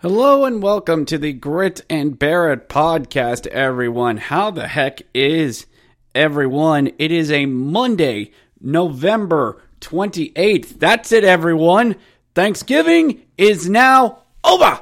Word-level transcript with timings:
Hello 0.00 0.44
and 0.44 0.62
welcome 0.62 1.04
to 1.06 1.18
the 1.18 1.32
Grit 1.32 1.84
and 1.90 2.16
Bear 2.16 2.52
It 2.52 2.68
podcast, 2.68 3.48
everyone. 3.48 4.16
How 4.18 4.52
the 4.52 4.68
heck 4.68 5.02
is 5.12 5.66
everyone? 6.14 6.92
It 7.00 7.10
is 7.10 7.32
a 7.32 7.46
Monday, 7.46 8.30
November 8.60 9.60
28th. 9.80 10.78
That's 10.78 11.10
it, 11.10 11.24
everyone. 11.24 11.96
Thanksgiving 12.36 13.22
is 13.36 13.68
now 13.68 14.22
over. 14.44 14.78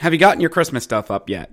Have 0.00 0.12
you 0.12 0.18
gotten 0.18 0.42
your 0.42 0.50
Christmas 0.50 0.84
stuff 0.84 1.10
up 1.10 1.30
yet? 1.30 1.50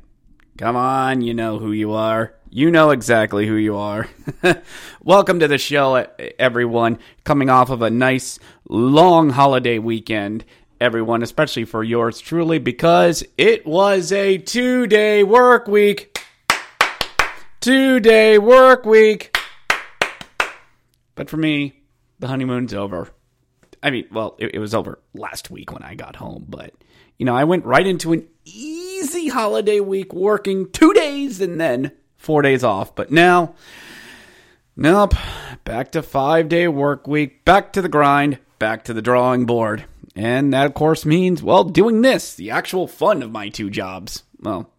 Come 0.57 0.75
on, 0.75 1.21
you 1.21 1.33
know 1.33 1.57
who 1.57 1.71
you 1.71 1.93
are. 1.93 2.35
You 2.49 2.69
know 2.69 2.89
exactly 2.89 3.47
who 3.47 3.55
you 3.55 3.77
are. 3.77 4.09
Welcome 5.01 5.39
to 5.39 5.47
the 5.47 5.57
show, 5.57 6.05
everyone. 6.37 6.99
Coming 7.23 7.49
off 7.49 7.69
of 7.69 7.81
a 7.81 7.89
nice 7.89 8.39
long 8.67 9.29
holiday 9.29 9.79
weekend 9.79 10.43
everyone, 10.79 11.23
especially 11.23 11.65
for 11.65 11.83
yours 11.83 12.19
truly, 12.19 12.59
because 12.59 13.23
it 13.37 13.65
was 13.65 14.11
a 14.11 14.37
two 14.37 14.87
day 14.87 15.23
work 15.23 15.67
week. 15.67 16.17
Two 17.59 17.99
day 17.99 18.37
work 18.37 18.85
week. 18.85 19.35
But 21.15 21.29
for 21.29 21.37
me, 21.37 21.81
the 22.19 22.27
honeymoon's 22.27 22.73
over. 22.73 23.09
I 23.83 23.91
mean, 23.91 24.05
well, 24.11 24.35
it, 24.39 24.55
it, 24.55 24.59
was 24.59 24.73
over 24.73 24.99
last 25.13 25.49
week 25.49 25.71
when 25.71 25.83
I 25.83 25.95
got 25.95 26.17
home, 26.17 26.45
but, 26.47 26.73
you 27.17 27.25
know, 27.25 27.35
I 27.35 27.45
went 27.45 27.65
right 27.65 27.85
into 27.85 28.13
an 28.13 28.27
easy 28.43 29.29
holiday 29.29 29.79
week 29.79 30.13
working 30.13 30.69
two 30.71 30.93
days 30.93 31.39
and 31.39 31.59
then 31.59 31.91
four 32.17 32.41
days 32.41 32.63
off. 32.63 32.93
But 32.95 33.11
now, 33.11 33.55
nope, 34.75 35.13
back 35.63 35.91
to 35.93 36.01
five 36.01 36.49
day 36.49 36.67
work 36.67 37.07
week, 37.07 37.45
back 37.45 37.73
to 37.73 37.81
the 37.81 37.89
grind, 37.89 38.39
back 38.57 38.83
to 38.85 38.93
the 38.93 39.01
drawing 39.01 39.45
board. 39.45 39.85
And 40.19 40.51
that, 40.51 40.65
of 40.65 40.73
course, 40.73 41.05
means, 41.05 41.41
well, 41.41 41.63
doing 41.63 42.01
this, 42.01 42.35
the 42.35 42.51
actual 42.51 42.89
fun 42.89 43.23
of 43.23 43.31
my 43.31 43.47
two 43.47 43.69
jobs. 43.69 44.23
Well, 44.41 44.69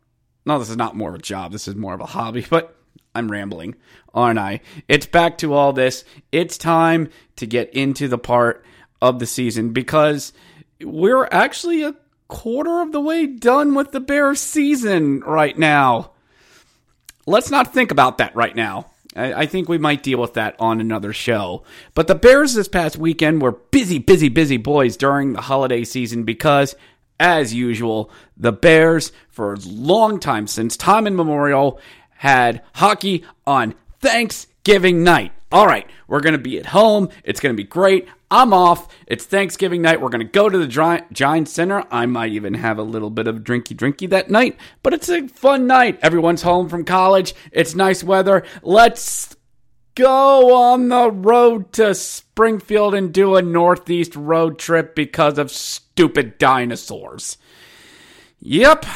no, 0.44 0.58
this 0.58 0.68
is 0.68 0.76
not 0.76 0.96
more 0.96 1.08
of 1.08 1.14
a 1.14 1.18
job. 1.18 1.50
This 1.50 1.66
is 1.66 1.76
more 1.76 1.94
of 1.94 2.00
a 2.02 2.06
hobby, 2.06 2.44
but 2.50 2.76
I'm 3.14 3.32
rambling, 3.32 3.76
aren't 4.12 4.38
I? 4.38 4.60
It's 4.86 5.06
back 5.06 5.38
to 5.38 5.54
all 5.54 5.72
this. 5.72 6.04
It's 6.30 6.58
time 6.58 7.08
to 7.36 7.46
get 7.46 7.72
into 7.72 8.06
the 8.06 8.18
part 8.18 8.66
of 9.00 9.18
the 9.18 9.24
season 9.24 9.70
because 9.72 10.34
we're 10.78 11.26
actually 11.32 11.84
a 11.84 11.96
quarter 12.28 12.82
of 12.82 12.92
the 12.92 13.00
way 13.00 13.26
done 13.26 13.74
with 13.74 13.92
the 13.92 14.00
Bears 14.00 14.40
season 14.40 15.20
right 15.20 15.58
now. 15.58 16.10
Let's 17.24 17.50
not 17.50 17.72
think 17.72 17.90
about 17.90 18.18
that 18.18 18.36
right 18.36 18.54
now. 18.54 18.90
I, 19.16 19.32
I 19.32 19.46
think 19.46 19.68
we 19.68 19.78
might 19.78 20.02
deal 20.02 20.20
with 20.20 20.34
that 20.34 20.56
on 20.58 20.80
another 20.80 21.12
show. 21.12 21.64
But 21.94 22.06
the 22.06 22.14
Bears 22.14 22.54
this 22.54 22.68
past 22.68 22.96
weekend 22.96 23.42
were 23.42 23.52
busy, 23.52 23.98
busy, 23.98 24.28
busy 24.28 24.56
boys 24.56 24.96
during 24.96 25.32
the 25.32 25.40
holiday 25.42 25.84
season 25.84 26.24
because, 26.24 26.74
as 27.18 27.54
usual, 27.54 28.10
the 28.36 28.52
Bears, 28.52 29.12
for 29.28 29.54
a 29.54 29.58
long 29.66 30.20
time 30.20 30.46
since 30.46 30.76
time 30.76 31.06
immemorial, 31.06 31.80
had 32.10 32.62
hockey 32.74 33.24
on 33.46 33.74
Thanksgiving 34.00 35.02
night. 35.02 35.32
All 35.52 35.66
right, 35.66 35.88
we're 36.06 36.20
going 36.20 36.34
to 36.34 36.38
be 36.38 36.58
at 36.58 36.66
home. 36.66 37.08
It's 37.24 37.40
going 37.40 37.54
to 37.54 37.60
be 37.60 37.68
great. 37.68 38.06
I'm 38.32 38.52
off. 38.52 38.86
It's 39.08 39.24
Thanksgiving 39.24 39.82
night. 39.82 40.00
We're 40.00 40.08
going 40.08 40.24
to 40.24 40.32
go 40.32 40.48
to 40.48 40.56
the 40.56 41.04
Giant 41.12 41.48
Center. 41.48 41.84
I 41.90 42.06
might 42.06 42.30
even 42.30 42.54
have 42.54 42.78
a 42.78 42.82
little 42.82 43.10
bit 43.10 43.26
of 43.26 43.38
drinky 43.38 43.76
drinky 43.76 44.08
that 44.10 44.30
night, 44.30 44.56
but 44.84 44.94
it's 44.94 45.08
a 45.08 45.26
fun 45.26 45.66
night. 45.66 45.98
Everyone's 46.00 46.42
home 46.42 46.68
from 46.68 46.84
college. 46.84 47.34
It's 47.50 47.74
nice 47.74 48.04
weather. 48.04 48.44
Let's 48.62 49.34
go 49.96 50.54
on 50.54 50.88
the 50.88 51.10
road 51.10 51.72
to 51.72 51.92
Springfield 51.92 52.94
and 52.94 53.12
do 53.12 53.34
a 53.34 53.42
Northeast 53.42 54.14
road 54.14 54.60
trip 54.60 54.94
because 54.94 55.36
of 55.36 55.50
stupid 55.50 56.38
dinosaurs. 56.38 57.36
Yep, 58.38 58.86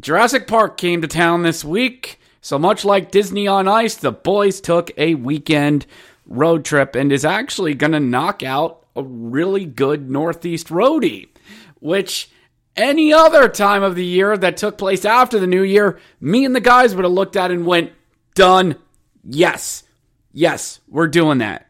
Jurassic 0.00 0.48
Park 0.48 0.76
came 0.76 1.00
to 1.00 1.08
town 1.08 1.44
this 1.44 1.64
week. 1.64 2.18
So 2.40 2.58
much 2.58 2.84
like 2.84 3.12
Disney 3.12 3.46
on 3.46 3.68
Ice, 3.68 3.94
the 3.94 4.12
boys 4.12 4.60
took 4.60 4.90
a 4.98 5.14
weekend 5.14 5.86
road 6.26 6.64
trip 6.64 6.94
and 6.94 7.12
is 7.12 7.24
actually 7.24 7.74
going 7.74 7.92
to 7.92 8.00
knock 8.00 8.42
out 8.42 8.86
a 8.96 9.02
really 9.02 9.64
good 9.64 10.08
Northeast 10.08 10.68
roadie, 10.68 11.28
which 11.80 12.30
any 12.76 13.12
other 13.12 13.48
time 13.48 13.82
of 13.82 13.94
the 13.94 14.04
year 14.04 14.36
that 14.36 14.56
took 14.56 14.78
place 14.78 15.04
after 15.04 15.38
the 15.38 15.46
new 15.46 15.62
year, 15.62 15.98
me 16.20 16.44
and 16.44 16.54
the 16.54 16.60
guys 16.60 16.94
would 16.94 17.04
have 17.04 17.12
looked 17.12 17.36
at 17.36 17.50
and 17.50 17.66
went, 17.66 17.92
done. 18.34 18.76
Yes. 19.22 19.84
Yes, 20.32 20.80
we're 20.88 21.08
doing 21.08 21.38
that. 21.38 21.66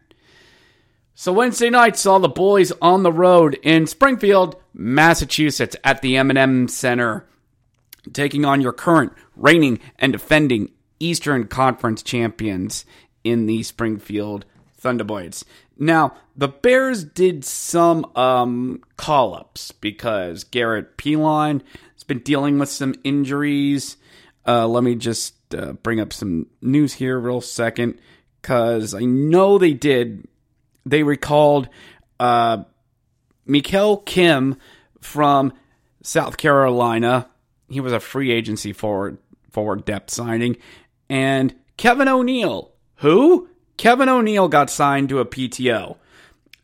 So 1.15 1.33
Wednesday 1.33 1.71
night 1.71 1.97
saw 1.97 2.19
the 2.19 2.29
boys 2.29 2.73
on 2.83 3.03
the 3.03 3.13
road 3.13 3.59
in 3.63 3.87
Springfield, 3.87 4.57
Massachusetts 4.73 5.77
at 5.85 6.03
the 6.03 6.17
M&M 6.17 6.69
Center 6.69 7.27
taking 8.13 8.45
on 8.45 8.61
your 8.61 8.73
current 8.73 9.13
reigning 9.37 9.81
and 9.99 10.13
defending 10.13 10.71
Eastern 11.01 11.47
Conference 11.47 12.03
champions 12.03 12.85
in 13.25 13.47
the 13.47 13.63
Springfield 13.63 14.45
Thunderbirds. 14.81 15.45
Now, 15.79 16.15
the 16.37 16.49
Bears 16.49 17.05
did 17.05 17.45
some 17.45 18.05
um, 18.15 18.83
call 18.97 19.35
ups 19.35 19.73
because 19.73 20.45
Garrett 20.45 20.97
Pilon 20.97 21.63
has 21.95 22.05
been 22.05 22.21
dealing 22.21 22.59
with 22.59 22.69
some 22.69 22.95
injuries. 23.03 23.97
Uh, 24.47 24.69
let 24.69 24.85
me 24.85 24.95
just 24.95 25.35
uh, 25.55 25.73
bring 25.73 26.01
up 26.01 26.13
some 26.13 26.47
news 26.61 26.95
here, 26.95 27.19
real 27.19 27.41
second, 27.41 27.99
because 28.41 28.95
I 28.95 29.01
know 29.01 29.59
they 29.59 29.73
did. 29.73 30.29
They 30.87 31.03
recalled 31.03 31.69
uh, 32.21 32.65
Mikael 33.47 33.97
Kim 33.99 34.57
from 35.01 35.53
South 36.03 36.37
Carolina. 36.37 37.29
He 37.69 37.81
was 37.81 37.93
a 37.93 38.01
free 38.01 38.31
agency 38.31 38.73
forward 38.73 39.19
forward 39.51 39.85
depth 39.85 40.11
signing, 40.11 40.57
and 41.09 41.55
Kevin 41.77 42.09
O'Neill 42.09 42.74
who? 42.97 43.49
Kevin 43.77 44.09
O'Neill 44.09 44.49
got 44.49 44.71
signed 44.71 45.09
to 45.09 45.19
a 45.19 45.27
PTO. 45.27 45.97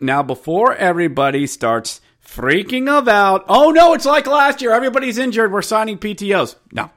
Now, 0.01 0.23
before 0.23 0.75
everybody 0.75 1.47
starts 1.47 2.01
freaking 2.25 2.87
about, 2.97 3.45
oh 3.49 3.71
no, 3.71 3.93
it's 3.95 4.07
like 4.07 4.27
last 4.27 4.63
year, 4.63 4.73
everybody's 4.73 5.19
injured, 5.19 5.53
we're 5.53 5.63
signing 5.63 5.99
PTOs. 5.99 6.57
No, 6.73 6.91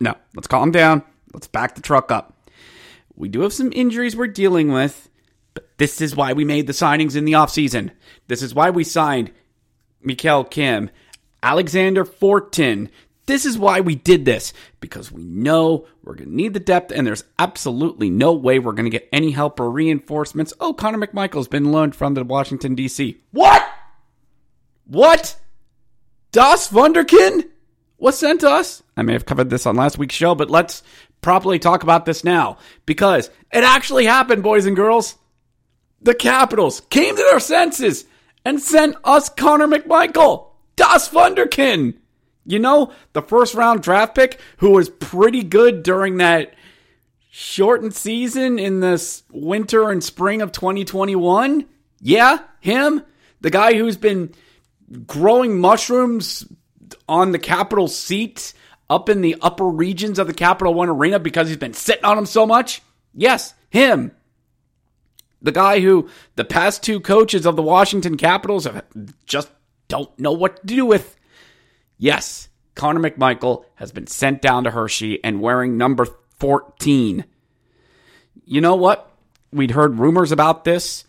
no, 0.00 0.14
let's 0.34 0.46
calm 0.46 0.70
down. 0.70 1.02
Let's 1.32 1.48
back 1.48 1.74
the 1.74 1.82
truck 1.82 2.10
up. 2.10 2.34
We 3.14 3.28
do 3.28 3.40
have 3.40 3.52
some 3.52 3.72
injuries 3.72 4.16
we're 4.16 4.28
dealing 4.28 4.72
with, 4.72 5.10
but 5.52 5.68
this 5.78 6.00
is 6.00 6.16
why 6.16 6.32
we 6.32 6.44
made 6.44 6.66
the 6.66 6.72
signings 6.72 7.16
in 7.16 7.24
the 7.24 7.32
offseason. 7.32 7.90
This 8.28 8.42
is 8.42 8.54
why 8.54 8.70
we 8.70 8.84
signed 8.84 9.32
Mikael 10.00 10.44
Kim, 10.44 10.90
Alexander 11.42 12.04
Fortin, 12.04 12.88
this 13.28 13.44
is 13.44 13.58
why 13.58 13.80
we 13.80 13.94
did 13.94 14.24
this 14.24 14.52
because 14.80 15.12
we 15.12 15.22
know 15.22 15.86
we're 16.02 16.14
going 16.14 16.30
to 16.30 16.34
need 16.34 16.54
the 16.54 16.60
depth, 16.60 16.90
and 16.90 17.06
there's 17.06 17.24
absolutely 17.38 18.10
no 18.10 18.32
way 18.32 18.58
we're 18.58 18.72
going 18.72 18.90
to 18.90 18.98
get 18.98 19.08
any 19.12 19.30
help 19.30 19.60
or 19.60 19.70
reinforcements. 19.70 20.52
Oh, 20.58 20.72
Connor 20.72 21.06
McMichael's 21.06 21.46
been 21.46 21.70
loaned 21.70 21.94
from 21.94 22.14
the 22.14 22.24
Washington, 22.24 22.74
D.C. 22.74 23.20
What? 23.30 23.64
What? 24.86 25.36
Das 26.32 26.70
Wunderkind 26.70 27.48
was 27.98 28.18
sent 28.18 28.42
us? 28.42 28.82
I 28.96 29.02
may 29.02 29.12
have 29.12 29.26
covered 29.26 29.50
this 29.50 29.66
on 29.66 29.76
last 29.76 29.98
week's 29.98 30.14
show, 30.14 30.34
but 30.34 30.50
let's 30.50 30.82
properly 31.20 31.58
talk 31.58 31.82
about 31.82 32.06
this 32.06 32.24
now 32.24 32.56
because 32.86 33.28
it 33.52 33.62
actually 33.62 34.06
happened, 34.06 34.42
boys 34.42 34.66
and 34.66 34.74
girls. 34.74 35.16
The 36.00 36.14
Capitals 36.14 36.80
came 36.90 37.16
to 37.16 37.22
their 37.30 37.40
senses 37.40 38.06
and 38.44 38.60
sent 38.60 38.96
us 39.04 39.28
Connor 39.28 39.66
McMichael, 39.66 40.46
Das 40.76 41.10
Wunderkind. 41.10 41.94
You 42.48 42.58
know, 42.58 42.92
the 43.12 43.20
first 43.20 43.54
round 43.54 43.82
draft 43.82 44.14
pick 44.14 44.40
who 44.56 44.70
was 44.70 44.88
pretty 44.88 45.42
good 45.42 45.82
during 45.82 46.16
that 46.16 46.54
shortened 47.30 47.94
season 47.94 48.58
in 48.58 48.80
this 48.80 49.22
winter 49.30 49.90
and 49.90 50.02
spring 50.02 50.40
of 50.40 50.50
2021. 50.52 51.66
Yeah, 52.00 52.38
him, 52.60 53.02
the 53.42 53.50
guy 53.50 53.74
who's 53.74 53.98
been 53.98 54.32
growing 55.06 55.60
mushrooms 55.60 56.50
on 57.06 57.32
the 57.32 57.38
Capitol 57.38 57.86
seat 57.86 58.54
up 58.88 59.10
in 59.10 59.20
the 59.20 59.36
upper 59.42 59.68
regions 59.68 60.18
of 60.18 60.26
the 60.26 60.32
Capital 60.32 60.72
One 60.72 60.88
Arena 60.88 61.18
because 61.18 61.48
he's 61.48 61.58
been 61.58 61.74
sitting 61.74 62.06
on 62.06 62.16
them 62.16 62.24
so 62.24 62.46
much. 62.46 62.80
Yes, 63.12 63.52
him. 63.68 64.12
The 65.42 65.52
guy 65.52 65.80
who 65.80 66.08
the 66.36 66.46
past 66.46 66.82
two 66.82 66.98
coaches 66.98 67.44
of 67.44 67.56
the 67.56 67.62
Washington 67.62 68.16
Capitals 68.16 68.64
have 68.64 68.86
just 69.26 69.50
don't 69.88 70.18
know 70.18 70.32
what 70.32 70.60
to 70.60 70.66
do 70.66 70.86
with. 70.86 71.17
Yes, 71.98 72.48
Connor 72.74 73.00
McMichael 73.00 73.64
has 73.74 73.92
been 73.92 74.06
sent 74.06 74.40
down 74.40 74.64
to 74.64 74.70
Hershey 74.70 75.22
and 75.22 75.40
wearing 75.40 75.76
number 75.76 76.06
14. 76.38 77.24
You 78.44 78.60
know 78.60 78.76
what? 78.76 79.10
We'd 79.52 79.72
heard 79.72 79.98
rumors 79.98 80.30
about 80.30 80.64
this 80.64 81.04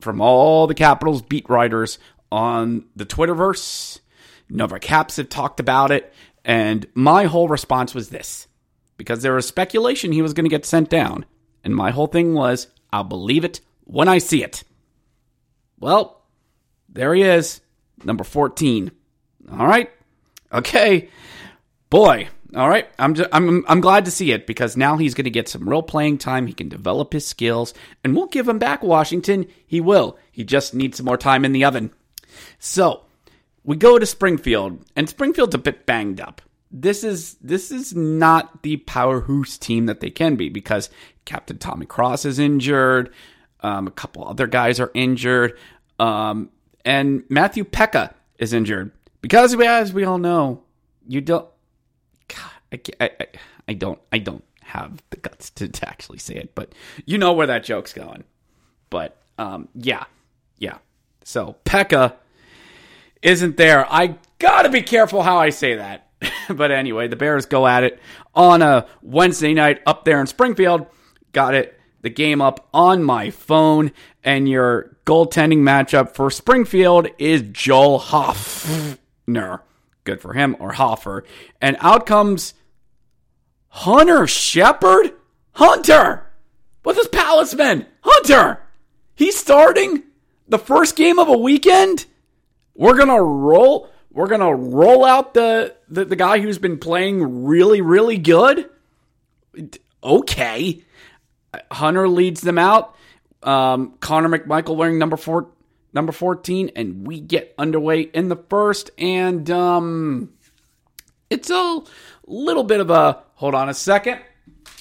from 0.00 0.20
all 0.20 0.66
the 0.66 0.74
Capitals 0.74 1.22
beat 1.22 1.48
writers 1.48 1.98
on 2.32 2.86
the 2.96 3.04
Twitterverse. 3.04 4.00
Nova 4.48 4.80
Caps 4.80 5.16
have 5.16 5.28
talked 5.28 5.60
about 5.60 5.90
it. 5.90 6.12
And 6.44 6.86
my 6.94 7.24
whole 7.24 7.48
response 7.48 7.94
was 7.94 8.08
this 8.08 8.48
because 8.96 9.22
there 9.22 9.34
was 9.34 9.46
speculation 9.46 10.12
he 10.12 10.22
was 10.22 10.32
going 10.32 10.44
to 10.44 10.50
get 10.50 10.64
sent 10.64 10.88
down. 10.88 11.26
And 11.62 11.76
my 11.76 11.90
whole 11.90 12.06
thing 12.06 12.32
was, 12.32 12.68
I'll 12.92 13.04
believe 13.04 13.44
it 13.44 13.60
when 13.84 14.08
I 14.08 14.18
see 14.18 14.42
it. 14.42 14.64
Well, 15.78 16.22
there 16.88 17.14
he 17.14 17.22
is, 17.22 17.60
number 18.04 18.24
14. 18.24 18.90
All 19.52 19.66
right. 19.66 19.90
Okay. 20.52 21.08
Boy, 21.90 22.28
all 22.54 22.68
right. 22.68 22.88
I'm 22.98 23.14
just, 23.14 23.28
I'm 23.32 23.64
I'm 23.68 23.80
glad 23.80 24.04
to 24.04 24.10
see 24.10 24.32
it 24.32 24.46
because 24.46 24.76
now 24.76 24.96
he's 24.96 25.14
going 25.14 25.24
to 25.24 25.30
get 25.30 25.48
some 25.48 25.68
real 25.68 25.82
playing 25.82 26.18
time. 26.18 26.46
He 26.46 26.52
can 26.52 26.68
develop 26.68 27.12
his 27.12 27.26
skills, 27.26 27.74
and 28.04 28.14
we'll 28.14 28.26
give 28.26 28.48
him 28.48 28.58
back 28.58 28.82
Washington. 28.82 29.46
He 29.66 29.80
will. 29.80 30.16
He 30.30 30.44
just 30.44 30.74
needs 30.74 30.96
some 30.96 31.06
more 31.06 31.16
time 31.16 31.44
in 31.44 31.52
the 31.52 31.64
oven. 31.64 31.92
So, 32.58 33.02
we 33.64 33.76
go 33.76 33.98
to 33.98 34.06
Springfield, 34.06 34.84
and 34.96 35.08
Springfield's 35.08 35.54
a 35.54 35.58
bit 35.58 35.86
banged 35.86 36.20
up. 36.20 36.42
This 36.70 37.02
is 37.02 37.34
this 37.40 37.70
is 37.72 37.94
not 37.94 38.62
the 38.62 38.76
powerhouse 38.78 39.58
team 39.58 39.86
that 39.86 40.00
they 40.00 40.10
can 40.10 40.36
be 40.36 40.48
because 40.48 40.90
Captain 41.24 41.58
Tommy 41.58 41.86
Cross 41.86 42.24
is 42.24 42.38
injured. 42.38 43.12
Um, 43.62 43.86
a 43.88 43.90
couple 43.90 44.26
other 44.26 44.46
guys 44.46 44.80
are 44.80 44.92
injured, 44.94 45.58
um, 45.98 46.50
and 46.84 47.24
Matthew 47.28 47.64
Peca 47.64 48.14
is 48.38 48.52
injured 48.52 48.92
because, 49.20 49.58
as 49.58 49.92
we 49.92 50.04
all 50.04 50.18
know, 50.18 50.62
you 51.06 51.20
don't. 51.20 51.48
God, 52.28 52.82
I, 53.00 53.10
I, 53.20 53.26
I 53.68 53.72
don't. 53.74 53.98
I 54.12 54.18
don't 54.18 54.44
have 54.62 55.02
the 55.10 55.16
guts 55.16 55.50
to, 55.50 55.68
to 55.68 55.88
actually 55.88 56.18
say 56.18 56.34
it, 56.34 56.54
but 56.54 56.72
you 57.04 57.18
know 57.18 57.32
where 57.32 57.46
that 57.46 57.64
joke's 57.64 57.92
going. 57.92 58.24
But 58.88 59.16
um, 59.38 59.68
yeah, 59.74 60.04
yeah. 60.58 60.78
So 61.24 61.56
Peca 61.64 62.14
isn't 63.22 63.56
there. 63.56 63.90
I 63.92 64.16
gotta 64.38 64.68
be 64.68 64.82
careful 64.82 65.22
how 65.22 65.38
I 65.38 65.50
say 65.50 65.76
that. 65.76 66.08
but 66.48 66.70
anyway, 66.70 67.08
the 67.08 67.16
Bears 67.16 67.46
go 67.46 67.66
at 67.66 67.84
it 67.84 68.00
on 68.34 68.62
a 68.62 68.86
Wednesday 69.02 69.54
night 69.54 69.80
up 69.86 70.04
there 70.04 70.20
in 70.20 70.26
Springfield. 70.26 70.86
Got 71.32 71.54
it. 71.54 71.78
The 72.02 72.10
game 72.10 72.40
up 72.40 72.68
on 72.72 73.02
my 73.02 73.30
phone, 73.30 73.92
and 74.24 74.48
your 74.48 74.96
goaltending 75.04 75.58
matchup 75.58 76.14
for 76.14 76.30
Springfield 76.30 77.08
is 77.18 77.42
Joel 77.52 77.98
Hoffner. 79.26 79.62
Good 80.04 80.20
for 80.20 80.32
him, 80.32 80.56
or 80.58 80.72
Hofer. 80.72 81.24
And 81.60 81.76
out 81.80 82.06
comes 82.06 82.54
Hunter 83.68 84.26
Shepard? 84.26 85.12
Hunter! 85.52 86.26
With 86.84 86.96
his 86.96 87.08
Palisman! 87.08 87.86
Hunter! 88.02 88.60
He's 89.14 89.36
starting 89.38 90.04
the 90.48 90.58
first 90.58 90.96
game 90.96 91.18
of 91.18 91.28
a 91.28 91.36
weekend? 91.36 92.06
We're 92.74 92.96
gonna 92.96 93.22
roll. 93.22 93.90
We're 94.10 94.26
gonna 94.26 94.54
roll 94.54 95.04
out 95.04 95.34
the, 95.34 95.74
the 95.88 96.06
the 96.06 96.16
guy 96.16 96.38
who's 96.40 96.58
been 96.58 96.78
playing 96.78 97.44
really 97.44 97.82
really 97.82 98.16
good. 98.16 98.70
Okay, 100.02 100.82
Hunter 101.70 102.08
leads 102.08 102.40
them 102.40 102.56
out. 102.56 102.96
Um, 103.42 103.94
Connor 104.00 104.30
McMichael 104.30 104.76
wearing 104.76 104.98
number 104.98 105.18
four, 105.18 105.48
number 105.92 106.12
fourteen, 106.12 106.70
and 106.76 107.06
we 107.06 107.20
get 107.20 107.54
underway 107.58 108.02
in 108.02 108.28
the 108.28 108.36
first. 108.36 108.90
And 108.98 109.50
um, 109.50 110.32
it's 111.28 111.50
a 111.50 111.82
little 112.26 112.64
bit 112.64 112.80
of 112.80 112.90
a 112.90 113.22
hold 113.34 113.54
on 113.54 113.68
a 113.68 113.74
second. 113.74 114.20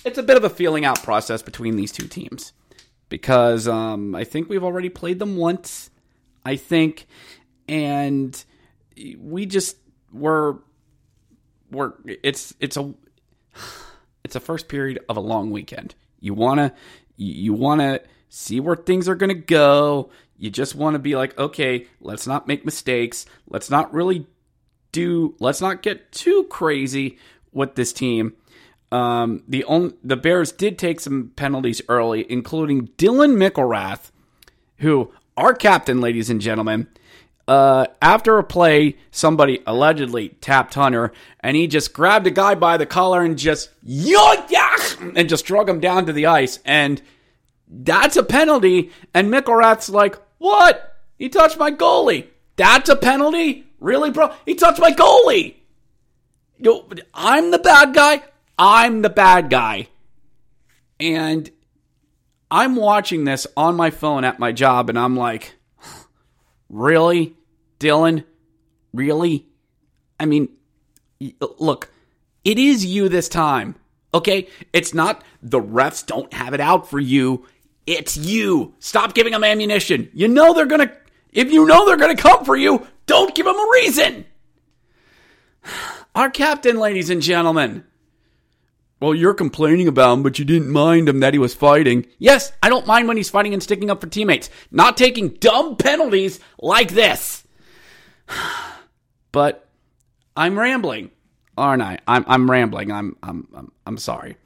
It's 0.05 0.17
a 0.17 0.23
bit 0.23 0.37
of 0.37 0.43
a 0.43 0.49
feeling 0.49 0.85
out 0.85 1.03
process 1.03 1.41
between 1.41 1.75
these 1.75 1.91
two 1.91 2.07
teams 2.07 2.53
because 3.09 3.67
um, 3.67 4.15
I 4.15 4.23
think 4.23 4.49
we've 4.49 4.63
already 4.63 4.89
played 4.89 5.19
them 5.19 5.35
once. 5.35 5.89
I 6.45 6.55
think 6.55 7.05
and 7.67 8.43
we 9.17 9.45
just 9.45 9.77
were 10.11 10.59
were 11.71 11.95
it's 12.05 12.53
it's 12.59 12.77
a 12.77 12.93
it's 14.23 14.35
a 14.35 14.39
first 14.39 14.67
period 14.67 14.99
of 15.07 15.17
a 15.17 15.21
long 15.21 15.51
weekend. 15.51 15.95
You 16.19 16.33
want 16.33 16.59
to 16.59 16.73
you 17.15 17.53
want 17.53 17.81
to 17.81 18.01
see 18.29 18.59
where 18.59 18.75
things 18.75 19.07
are 19.07 19.15
going 19.15 19.29
to 19.29 19.41
go. 19.41 20.09
You 20.39 20.49
just 20.49 20.73
want 20.73 20.95
to 20.95 20.99
be 20.99 21.15
like, 21.15 21.37
okay, 21.37 21.85
let's 21.99 22.25
not 22.25 22.47
make 22.47 22.65
mistakes. 22.65 23.25
Let's 23.47 23.69
not 23.69 23.93
really 23.93 24.25
do 24.91 25.35
let's 25.39 25.61
not 25.61 25.83
get 25.83 26.11
too 26.11 26.45
crazy 26.49 27.19
with 27.51 27.75
this 27.75 27.93
team. 27.93 28.33
Um, 28.91 29.43
the 29.47 29.63
only, 29.65 29.93
the 30.03 30.15
Bears 30.15 30.51
did 30.51 30.79
take 30.79 30.99
some 30.99 31.31
penalties 31.35 31.81
early, 31.87 32.25
including 32.31 32.87
Dylan 32.97 33.35
McIlrath, 33.35 34.09
who 34.77 35.11
our 35.37 35.53
captain, 35.53 36.01
ladies 36.01 36.29
and 36.29 36.41
gentlemen, 36.41 36.87
uh, 37.47 37.87
after 38.01 38.37
a 38.37 38.43
play, 38.43 38.95
somebody 39.11 39.61
allegedly 39.67 40.29
tapped 40.41 40.73
Hunter, 40.73 41.11
and 41.39 41.55
he 41.55 41.67
just 41.67 41.93
grabbed 41.93 42.27
a 42.27 42.31
guy 42.31 42.55
by 42.55 42.77
the 42.77 42.85
collar 42.85 43.23
and 43.23 43.37
just 43.37 43.69
yoink 43.85 45.15
and 45.15 45.29
just 45.29 45.45
drug 45.45 45.69
him 45.69 45.79
down 45.79 46.05
to 46.05 46.13
the 46.13 46.25
ice. 46.25 46.59
And 46.65 47.01
that's 47.67 48.17
a 48.17 48.23
penalty. 48.23 48.91
And 49.13 49.29
McIlrath's 49.29 49.89
like, 49.89 50.17
"What? 50.39 50.95
He 51.17 51.29
touched 51.29 51.57
my 51.57 51.71
goalie? 51.71 52.27
That's 52.55 52.89
a 52.89 52.95
penalty? 52.95 53.65
Really, 53.79 54.09
bro? 54.09 54.33
He 54.45 54.55
touched 54.55 54.79
my 54.79 54.91
goalie? 54.91 55.55
Yo, 56.57 56.89
I'm 57.13 57.51
the 57.51 57.59
bad 57.59 57.93
guy. 57.93 58.23
I'm 58.57 59.03
the 59.03 59.09
bad 59.09 59.49
guy." 59.49 59.87
And 60.99 61.49
I'm 62.51 62.75
watching 62.75 63.23
this 63.23 63.45
on 63.55 63.75
my 63.75 63.91
phone 63.91 64.23
at 64.23 64.39
my 64.39 64.51
job, 64.51 64.89
and 64.89 64.97
I'm 64.97 65.15
like, 65.15 65.53
"Really?" 66.69 67.35
Dylan, 67.79 68.25
really? 68.93 69.45
I 70.19 70.25
mean, 70.25 70.49
look, 71.59 71.91
it 72.43 72.59
is 72.59 72.85
you 72.85 73.09
this 73.09 73.29
time, 73.29 73.75
okay? 74.13 74.47
It's 74.73 74.93
not 74.93 75.23
the 75.41 75.61
refs 75.61 76.05
don't 76.05 76.33
have 76.33 76.53
it 76.53 76.59
out 76.59 76.89
for 76.89 76.99
you. 76.99 77.45
It's 77.89 78.15
you. 78.15 78.75
Stop 78.77 79.15
giving 79.15 79.31
them 79.33 79.43
ammunition. 79.43 80.11
You 80.13 80.27
know 80.27 80.53
they're 80.53 80.67
going 80.67 80.87
to, 80.87 80.95
if 81.31 81.51
you 81.51 81.65
know 81.65 81.87
they're 81.87 81.97
going 81.97 82.15
to 82.15 82.21
come 82.21 82.45
for 82.45 82.55
you, 82.55 82.85
don't 83.07 83.33
give 83.33 83.47
them 83.47 83.55
a 83.55 83.67
reason. 83.73 84.25
Our 86.13 86.29
captain, 86.29 86.77
ladies 86.77 87.09
and 87.09 87.19
gentlemen. 87.19 87.83
Well, 88.99 89.15
you're 89.15 89.33
complaining 89.33 89.87
about 89.87 90.13
him, 90.13 90.21
but 90.21 90.37
you 90.37 90.45
didn't 90.45 90.69
mind 90.69 91.09
him 91.09 91.21
that 91.21 91.33
he 91.33 91.39
was 91.39 91.55
fighting. 91.55 92.05
Yes, 92.19 92.51
I 92.61 92.69
don't 92.69 92.85
mind 92.85 93.07
when 93.07 93.17
he's 93.17 93.31
fighting 93.31 93.55
and 93.55 93.63
sticking 93.63 93.89
up 93.89 94.01
for 94.01 94.07
teammates, 94.07 94.51
not 94.69 94.95
taking 94.95 95.29
dumb 95.29 95.75
penalties 95.75 96.39
like 96.59 96.91
this. 96.91 97.43
but 99.31 99.67
I'm 100.37 100.59
rambling, 100.59 101.09
aren't 101.57 101.81
I? 101.81 101.97
I'm, 102.07 102.23
I'm 102.27 102.51
rambling. 102.51 102.91
I'm, 102.91 103.15
I'm, 103.23 103.47
I'm, 103.55 103.71
I'm 103.87 103.97
sorry. 103.97 104.37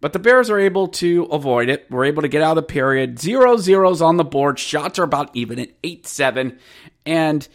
But 0.00 0.14
the 0.14 0.18
Bears 0.18 0.48
are 0.48 0.58
able 0.58 0.88
to 0.88 1.24
avoid 1.24 1.68
it. 1.68 1.86
We're 1.90 2.06
able 2.06 2.22
to 2.22 2.28
get 2.28 2.42
out 2.42 2.56
of 2.56 2.56
the 2.56 2.62
period. 2.62 3.18
Zero 3.18 3.58
zeros 3.58 4.00
on 4.00 4.16
the 4.16 4.24
board. 4.24 4.58
Shots 4.58 4.98
are 4.98 5.04
about 5.04 5.30
even 5.34 5.58
at 5.58 5.70
8 5.84 6.06
7. 6.06 6.58
And 7.04 7.46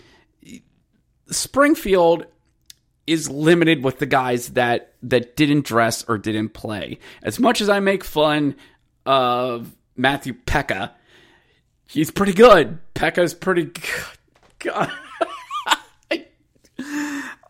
Springfield 1.29 2.27
is 3.07 3.29
limited 3.29 3.83
with 3.83 3.99
the 3.99 4.05
guys 4.05 4.49
that 4.49 4.93
that 5.03 5.35
didn't 5.35 5.65
dress 5.65 6.03
or 6.07 6.17
didn't 6.17 6.49
play. 6.49 6.99
As 7.21 7.39
much 7.39 7.61
as 7.61 7.69
I 7.69 7.79
make 7.79 8.03
fun 8.03 8.55
of 9.05 9.75
Matthew 9.95 10.33
Peca, 10.33 10.91
he's 11.87 12.11
pretty 12.11 12.33
good. 12.33 12.79
Peca's 12.93 13.33
pretty 13.33 13.65
good. 13.65 13.83
God. 14.59 14.91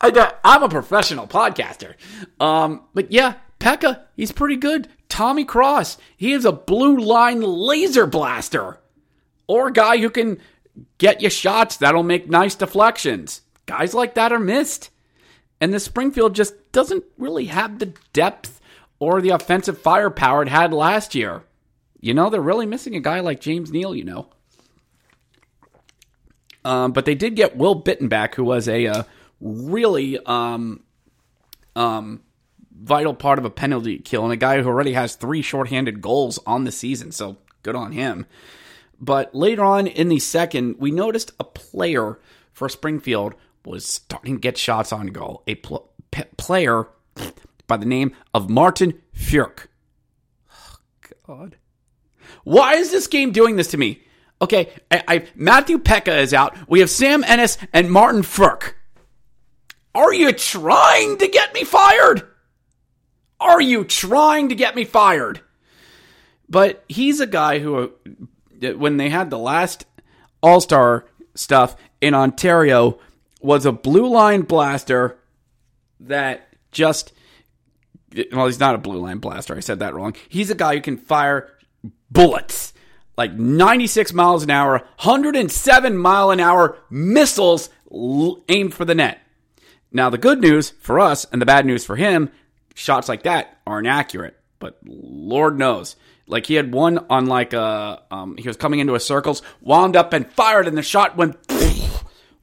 I, 0.01 0.33
am 0.43 0.63
a 0.63 0.69
professional 0.69 1.27
podcaster. 1.27 1.95
Um, 2.39 2.83
but 2.93 3.11
yeah, 3.11 3.35
Peca, 3.59 4.01
he's 4.15 4.31
pretty 4.31 4.57
good. 4.57 4.87
Tommy 5.09 5.45
Cross, 5.45 5.97
he 6.17 6.33
is 6.33 6.45
a 6.45 6.51
blue 6.51 6.97
line 6.97 7.41
laser 7.41 8.05
blaster. 8.05 8.79
Or 9.47 9.67
a 9.67 9.73
guy 9.73 9.97
who 9.97 10.09
can 10.09 10.39
get 10.97 11.21
you 11.21 11.29
shots 11.29 11.77
that'll 11.77 12.03
make 12.03 12.29
nice 12.29 12.55
deflections. 12.55 13.41
Guys 13.65 13.93
like 13.93 14.15
that 14.15 14.31
are 14.31 14.39
missed. 14.39 14.89
And 15.61 15.73
the 15.73 15.79
Springfield 15.79 16.35
just 16.35 16.53
doesn't 16.71 17.05
really 17.17 17.45
have 17.45 17.79
the 17.79 17.93
depth 18.13 18.59
or 18.99 19.21
the 19.21 19.29
offensive 19.29 19.79
firepower 19.79 20.43
it 20.43 20.49
had 20.49 20.73
last 20.73 21.15
year. 21.15 21.43
You 22.01 22.13
know, 22.13 22.29
they're 22.29 22.41
really 22.41 22.65
missing 22.65 22.95
a 22.95 22.99
guy 22.99 23.21
like 23.21 23.39
James 23.39 23.71
Neal, 23.71 23.95
you 23.95 24.03
know. 24.03 24.27
Um, 26.63 26.91
but 26.91 27.05
they 27.05 27.15
did 27.15 27.35
get 27.35 27.55
Will 27.55 27.81
Bittenback, 27.81 28.35
who 28.35 28.43
was 28.43 28.67
a 28.67 28.87
uh, 28.87 29.03
really 29.39 30.17
um, 30.25 30.83
um, 31.75 32.21
vital 32.79 33.13
part 33.13 33.39
of 33.39 33.45
a 33.45 33.49
penalty 33.49 33.99
kill, 33.99 34.23
and 34.23 34.33
a 34.33 34.37
guy 34.37 34.61
who 34.61 34.67
already 34.67 34.93
has 34.93 35.15
three 35.15 35.41
shorthanded 35.41 36.01
goals 36.01 36.39
on 36.45 36.63
the 36.63 36.71
season. 36.71 37.11
So 37.11 37.37
good 37.63 37.75
on 37.75 37.91
him. 37.91 38.25
But 38.99 39.35
later 39.35 39.63
on 39.63 39.87
in 39.87 40.07
the 40.07 40.19
second, 40.19 40.75
we 40.79 40.91
noticed 40.91 41.31
a 41.39 41.43
player 41.43 42.19
for 42.53 42.69
Springfield 42.69 43.35
was 43.65 43.85
starting 43.85 44.35
to 44.35 44.39
get 44.39 44.57
shots 44.57 44.93
on 44.93 45.07
goal. 45.07 45.43
A 45.47 45.55
pl- 45.55 45.89
p- 46.11 46.23
player 46.37 46.87
by 47.67 47.77
the 47.77 47.85
name 47.85 48.15
of 48.33 48.49
Martin 48.49 49.01
Frk. 49.15 49.67
Oh, 50.51 50.75
God. 51.27 51.57
Why 52.43 52.75
is 52.75 52.91
this 52.91 53.07
game 53.07 53.31
doing 53.31 53.55
this 53.55 53.69
to 53.71 53.77
me? 53.77 54.01
Okay, 54.41 54.71
I, 54.91 55.03
I, 55.07 55.27
Matthew 55.35 55.79
Peca 55.79 56.19
is 56.19 56.33
out. 56.33 56.55
We 56.69 56.81
have 56.81 56.89
Sam 56.89 57.23
Anas 57.23 57.57
and 57.73 57.91
Martin 57.91 58.21
Frk. 58.21 58.73
Are 59.93 60.13
you 60.13 60.31
trying 60.33 61.17
to 61.17 61.27
get 61.27 61.53
me 61.53 61.63
fired? 61.63 62.27
Are 63.39 63.61
you 63.61 63.83
trying 63.83 64.49
to 64.49 64.55
get 64.55 64.75
me 64.75 64.85
fired? 64.85 65.41
But 66.49 66.83
he's 66.87 67.19
a 67.19 67.27
guy 67.27 67.59
who, 67.59 67.91
uh, 68.63 68.73
when 68.73 68.97
they 68.97 69.09
had 69.09 69.29
the 69.29 69.37
last 69.37 69.85
All 70.41 70.61
Star 70.61 71.05
stuff 71.33 71.75
in 72.01 72.13
Ontario, 72.13 72.99
was 73.41 73.65
a 73.65 73.71
blue 73.71 74.07
line 74.07 74.41
blaster 74.41 75.17
that 75.99 76.47
just. 76.71 77.13
Well, 78.31 78.45
he's 78.45 78.59
not 78.59 78.75
a 78.75 78.79
blue 78.79 78.99
line 78.99 79.17
blaster. 79.17 79.55
I 79.55 79.59
said 79.59 79.79
that 79.79 79.93
wrong. 79.93 80.15
He's 80.29 80.49
a 80.49 80.55
guy 80.55 80.75
who 80.75 80.81
can 80.81 80.97
fire 80.97 81.51
bullets 82.09 82.73
like 83.17 83.33
96 83.33 84.13
miles 84.13 84.43
an 84.43 84.49
hour, 84.49 84.79
107 85.01 85.97
mile 85.97 86.31
an 86.31 86.39
hour 86.39 86.77
missiles 86.89 87.69
aimed 88.49 88.73
for 88.73 88.85
the 88.85 88.95
net. 88.95 89.19
Now, 89.91 90.09
the 90.09 90.17
good 90.17 90.41
news 90.41 90.71
for 90.81 90.99
us 90.99 91.25
and 91.31 91.41
the 91.41 91.45
bad 91.45 91.65
news 91.65 91.85
for 91.85 91.95
him, 91.95 92.29
shots 92.75 93.09
like 93.09 93.23
that 93.23 93.57
aren't 93.65 93.87
accurate. 93.87 94.39
But 94.59 94.77
Lord 94.85 95.57
knows, 95.57 95.95
like 96.27 96.45
he 96.45 96.53
had 96.53 96.71
one 96.71 97.05
on 97.09 97.25
like 97.25 97.53
a, 97.53 98.03
um, 98.11 98.37
he 98.37 98.47
was 98.47 98.57
coming 98.57 98.79
into 98.79 98.93
a 98.93 98.99
circles, 98.99 99.41
wound 99.61 99.95
up 99.95 100.13
and 100.13 100.31
fired, 100.31 100.67
and 100.67 100.77
the 100.77 100.83
shot 100.83 101.17
went 101.17 101.35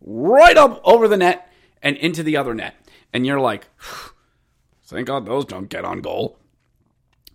right 0.00 0.56
up 0.56 0.80
over 0.84 1.06
the 1.06 1.16
net 1.16 1.52
and 1.82 1.96
into 1.96 2.22
the 2.22 2.36
other 2.36 2.54
net. 2.54 2.74
And 3.12 3.24
you're 3.24 3.40
like, 3.40 3.68
thank 4.84 5.06
God 5.06 5.26
those 5.26 5.44
don't 5.44 5.68
get 5.68 5.84
on 5.84 6.00
goal. 6.00 6.38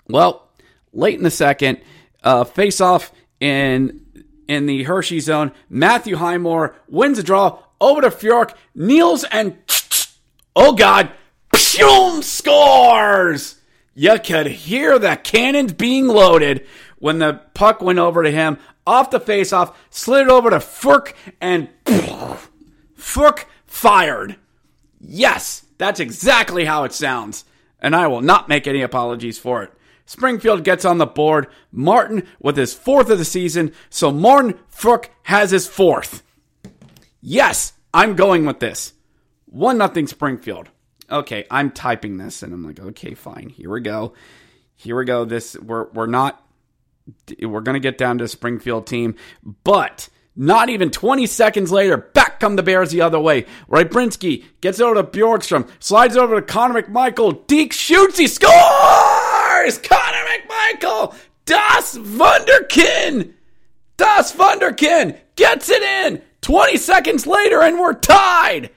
Well, 0.10 0.50
late 0.94 1.18
in 1.18 1.24
the 1.24 1.32
second, 1.32 1.80
uh, 2.24 2.44
face 2.44 2.82
off 2.82 3.12
in 3.40 4.02
in 4.48 4.66
the 4.66 4.84
Hershey 4.84 5.20
zone. 5.20 5.52
Matthew 5.70 6.16
Highmore 6.16 6.76
wins 6.88 7.20
a 7.20 7.24
draw 7.24 7.60
over 7.82 8.02
to 8.02 8.10
Fjork, 8.10 8.54
kneels 8.74 9.24
and 9.26 9.58
oh 10.56 10.74
god, 10.74 11.12
Pshum 11.78 12.24
scores. 12.24 13.56
You 13.94 14.18
could 14.20 14.48
hear 14.48 14.98
the 14.98 15.16
cannons 15.16 15.74
being 15.74 16.08
loaded 16.08 16.66
when 16.98 17.20
the 17.20 17.42
puck 17.54 17.82
went 17.82 18.00
over 18.00 18.24
to 18.24 18.32
him 18.32 18.58
off 18.88 19.12
the 19.12 19.20
faceoff, 19.20 19.76
slid 19.92 20.28
it 20.28 20.32
over 20.32 20.50
to 20.50 20.58
Furk, 20.58 21.14
and 21.40 21.70
Furk 22.98 23.46
fired. 23.68 24.38
Yes, 25.00 25.66
that's 25.78 26.00
exactly 26.00 26.66
how 26.66 26.84
it 26.84 26.94
sounds, 26.94 27.46
and 27.80 27.96
I 27.96 28.08
will 28.08 28.22
not 28.22 28.50
make 28.50 28.66
any 28.66 28.82
apologies 28.82 29.38
for 29.38 29.62
it. 29.62 29.72
Springfield 30.08 30.64
gets 30.64 30.84
on 30.84 30.98
the 30.98 31.06
board. 31.06 31.48
Martin 31.72 32.26
with 32.40 32.58
his 32.58 32.74
fourth 32.74 33.10
of 33.12 33.20
the 33.20 33.26
season. 33.26 33.74
So 33.90 34.10
Martin 34.10 34.58
Fook 34.74 35.10
has 35.24 35.52
his 35.52 35.68
fourth. 35.68 36.24
Yes, 37.22 37.74
I'm 37.94 38.16
going 38.16 38.46
with 38.46 38.60
this. 38.62 38.94
One 39.46 39.78
nothing 39.78 40.08
Springfield. 40.08 40.70
Okay, 41.10 41.46
I'm 41.50 41.72
typing 41.72 42.18
this 42.18 42.44
and 42.44 42.54
I'm 42.54 42.64
like, 42.64 42.80
okay, 42.80 43.14
fine. 43.14 43.50
Here 43.50 43.70
we 43.70 43.82
go. 43.82 44.14
Here 44.76 44.96
we 44.96 45.06
go. 45.06 45.26
This 45.26 45.58
we're 45.58 45.90
we're 45.92 46.08
not 46.08 46.44
we're 47.42 47.62
gonna 47.62 47.80
get 47.80 47.98
down 47.98 48.18
to 48.18 48.26
the 48.26 48.28
Springfield 48.28 48.88
team, 48.88 49.16
but 49.64 50.10
not 50.36 50.70
even 50.70 50.92
20 50.92 51.26
seconds 51.26 51.72
later, 51.72 51.98
back 51.98 52.40
come 52.40 52.56
the 52.56 52.64
Bears 52.64 52.92
the 52.92 53.02
other 53.02 53.20
way. 53.20 53.46
Rybinski 53.70 54.44
gets 54.62 54.80
over 54.80 54.96
to 54.96 55.04
Borgstrom, 55.04 55.68
slides 55.80 56.16
over 56.16 56.36
to 56.36 56.46
Connor 56.46 56.84
McMichael. 56.84 57.48
Deke 57.48 57.74
shoots, 57.74 58.20
he 58.20 58.28
scores! 58.28 58.52
Connor 59.80 60.26
McMichael! 60.28 61.16
Das 61.46 61.98
Wunderkind! 61.98 63.34
Das 63.98 64.34
Wunderkind 64.34 65.18
gets 65.36 65.70
it 65.70 65.82
in! 65.82 66.22
20 66.42 66.78
seconds 66.78 67.26
later, 67.26 67.62
and 67.62 67.80
we're 67.80 67.94
tied! 67.94 68.70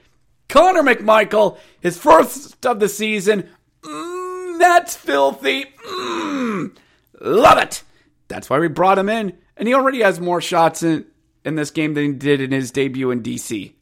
Connor 0.51 0.83
McMichael, 0.83 1.57
his 1.79 1.97
first 1.97 2.63
of 2.65 2.81
the 2.81 2.89
season. 2.89 3.49
Mm, 3.81 4.59
that's 4.59 4.97
filthy. 4.97 5.65
Mm, 5.87 6.75
love 7.21 7.57
it. 7.57 7.83
That's 8.27 8.49
why 8.49 8.59
we 8.59 8.67
brought 8.67 8.99
him 8.99 9.07
in. 9.07 9.37
And 9.55 9.67
he 9.67 9.73
already 9.73 10.01
has 10.01 10.19
more 10.19 10.41
shots 10.41 10.83
in, 10.83 11.05
in 11.45 11.55
this 11.55 11.71
game 11.71 11.93
than 11.93 12.03
he 12.03 12.11
did 12.11 12.41
in 12.41 12.51
his 12.51 12.71
debut 12.71 13.11
in 13.11 13.23
DC. 13.23 13.73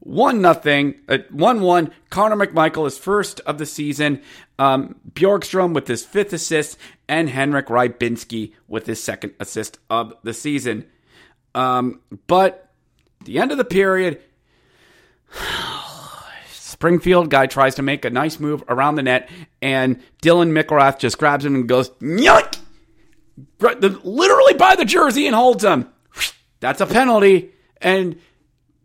One 0.00 0.40
nothing, 0.40 0.94
uh, 1.08 1.18
one 1.30 1.62
one. 1.62 1.90
Connor 2.10 2.36
McMichael 2.36 2.86
is 2.86 2.96
first 2.96 3.40
of 3.40 3.58
the 3.58 3.66
season. 3.66 4.22
Um, 4.56 4.94
Borgstrom 5.10 5.74
with 5.74 5.88
his 5.88 6.04
fifth 6.04 6.32
assist, 6.32 6.78
and 7.08 7.28
Henrik 7.28 7.66
Rybinski 7.66 8.52
with 8.68 8.86
his 8.86 9.02
second 9.02 9.32
assist 9.40 9.78
of 9.90 10.14
the 10.22 10.32
season. 10.32 10.86
Um, 11.56 12.02
but 12.28 12.70
the 13.24 13.40
end 13.40 13.50
of 13.50 13.58
the 13.58 13.64
period, 13.64 14.22
Springfield 16.50 17.30
guy 17.30 17.46
tries 17.46 17.76
to 17.76 17.82
make 17.82 18.04
a 18.04 18.10
nice 18.10 18.38
move 18.38 18.62
around 18.68 18.96
the 18.96 19.02
net, 19.02 19.30
and 19.62 20.02
Dylan 20.22 20.50
McIlrath 20.52 20.98
just 20.98 21.18
grabs 21.18 21.44
him 21.44 21.54
and 21.54 21.68
goes 21.68 21.90
yoink, 22.00 22.58
literally 23.60 24.54
by 24.54 24.76
the 24.76 24.84
jersey 24.84 25.26
and 25.26 25.34
holds 25.34 25.64
him. 25.64 25.88
That's 26.60 26.80
a 26.80 26.86
penalty, 26.86 27.52
and 27.80 28.16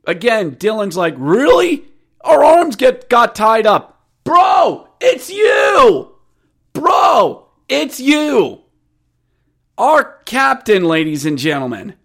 Again, 0.05 0.55
Dylan's 0.55 0.97
like, 0.97 1.13
really? 1.17 1.85
Our 2.21 2.43
arms 2.43 2.75
get 2.75 3.09
got 3.09 3.35
tied 3.35 3.67
up. 3.67 4.03
Bro, 4.23 4.87
it's 4.99 5.29
you! 5.29 6.15
Bro, 6.73 7.47
it's 7.69 7.99
you! 7.99 8.61
Our 9.77 10.19
captain, 10.25 10.83
ladies 10.83 11.25
and 11.25 11.37
gentlemen. 11.37 11.95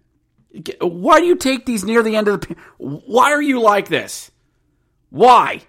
Why 0.79 1.19
do 1.19 1.25
you 1.25 1.35
take 1.35 1.65
these 1.65 1.83
near 1.83 2.01
the 2.01 2.15
end 2.15 2.27
of 2.27 2.41
the 2.41 2.55
Why 2.77 3.31
are 3.31 3.41
you 3.41 3.61
like 3.61 3.89
this? 3.89 4.31
Why? 5.09 5.61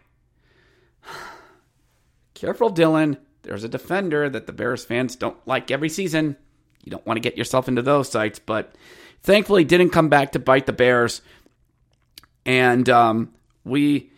Careful, 2.35 2.73
Dylan. 2.73 3.19
There's 3.43 3.65
a 3.65 3.69
defender 3.69 4.29
that 4.29 4.47
the 4.47 4.53
Bears 4.53 4.85
fans 4.85 5.17
don't 5.17 5.37
like 5.47 5.71
every 5.71 5.89
season. 5.89 6.37
You 6.85 6.91
don't 6.91 7.07
want 7.07 7.17
to 7.17 7.23
get 7.23 7.39
yourself 7.39 7.69
into 7.69 7.83
those 7.83 8.11
sites, 8.11 8.39
but 8.39 8.75
thankfully 9.23 9.65
didn't 9.65 9.91
come 9.91 10.09
back 10.09 10.33
to 10.33 10.39
bite 10.39 10.67
the 10.67 10.73
Bears 10.73 11.23
and 12.49 12.89
um, 12.89 13.35
we 13.63 14.11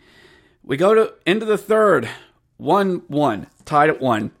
we 0.63 0.77
go 0.77 0.93
to 0.95 1.13
into 1.25 1.45
the 1.45 1.57
third, 1.57 2.09
one 2.55 3.03
one 3.07 3.47
tied 3.65 3.89
at 3.89 4.01
one, 4.01 4.31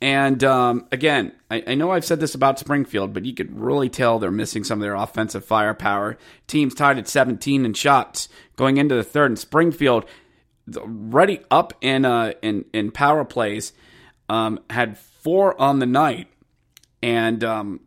and 0.00 0.42
um, 0.44 0.86
again, 0.90 1.32
I, 1.50 1.62
I, 1.66 1.74
know 1.74 1.90
I've 1.90 2.06
said 2.06 2.20
this 2.20 2.34
about 2.34 2.58
Springfield, 2.58 3.12
but 3.12 3.26
you 3.26 3.34
could 3.34 3.58
really 3.58 3.90
tell 3.90 4.18
they're 4.18 4.30
missing 4.30 4.64
some 4.64 4.78
of 4.78 4.82
their 4.82 4.94
offensive 4.94 5.44
firepower. 5.44 6.16
Teams 6.46 6.74
tied 6.74 6.98
at 6.98 7.08
seventeen 7.08 7.66
in 7.66 7.74
shots 7.74 8.28
going 8.56 8.78
into 8.78 8.94
the 8.94 9.04
third, 9.04 9.30
and 9.30 9.38
Springfield 9.38 10.06
ready 10.66 11.40
up 11.50 11.74
in 11.80 12.04
uh, 12.04 12.32
in 12.40 12.64
in 12.72 12.90
power 12.90 13.24
plays 13.24 13.72
um, 14.30 14.60
had 14.70 14.96
four 14.96 15.60
on 15.60 15.80
the 15.80 15.86
night, 15.86 16.28
and 17.02 17.44
um, 17.44 17.80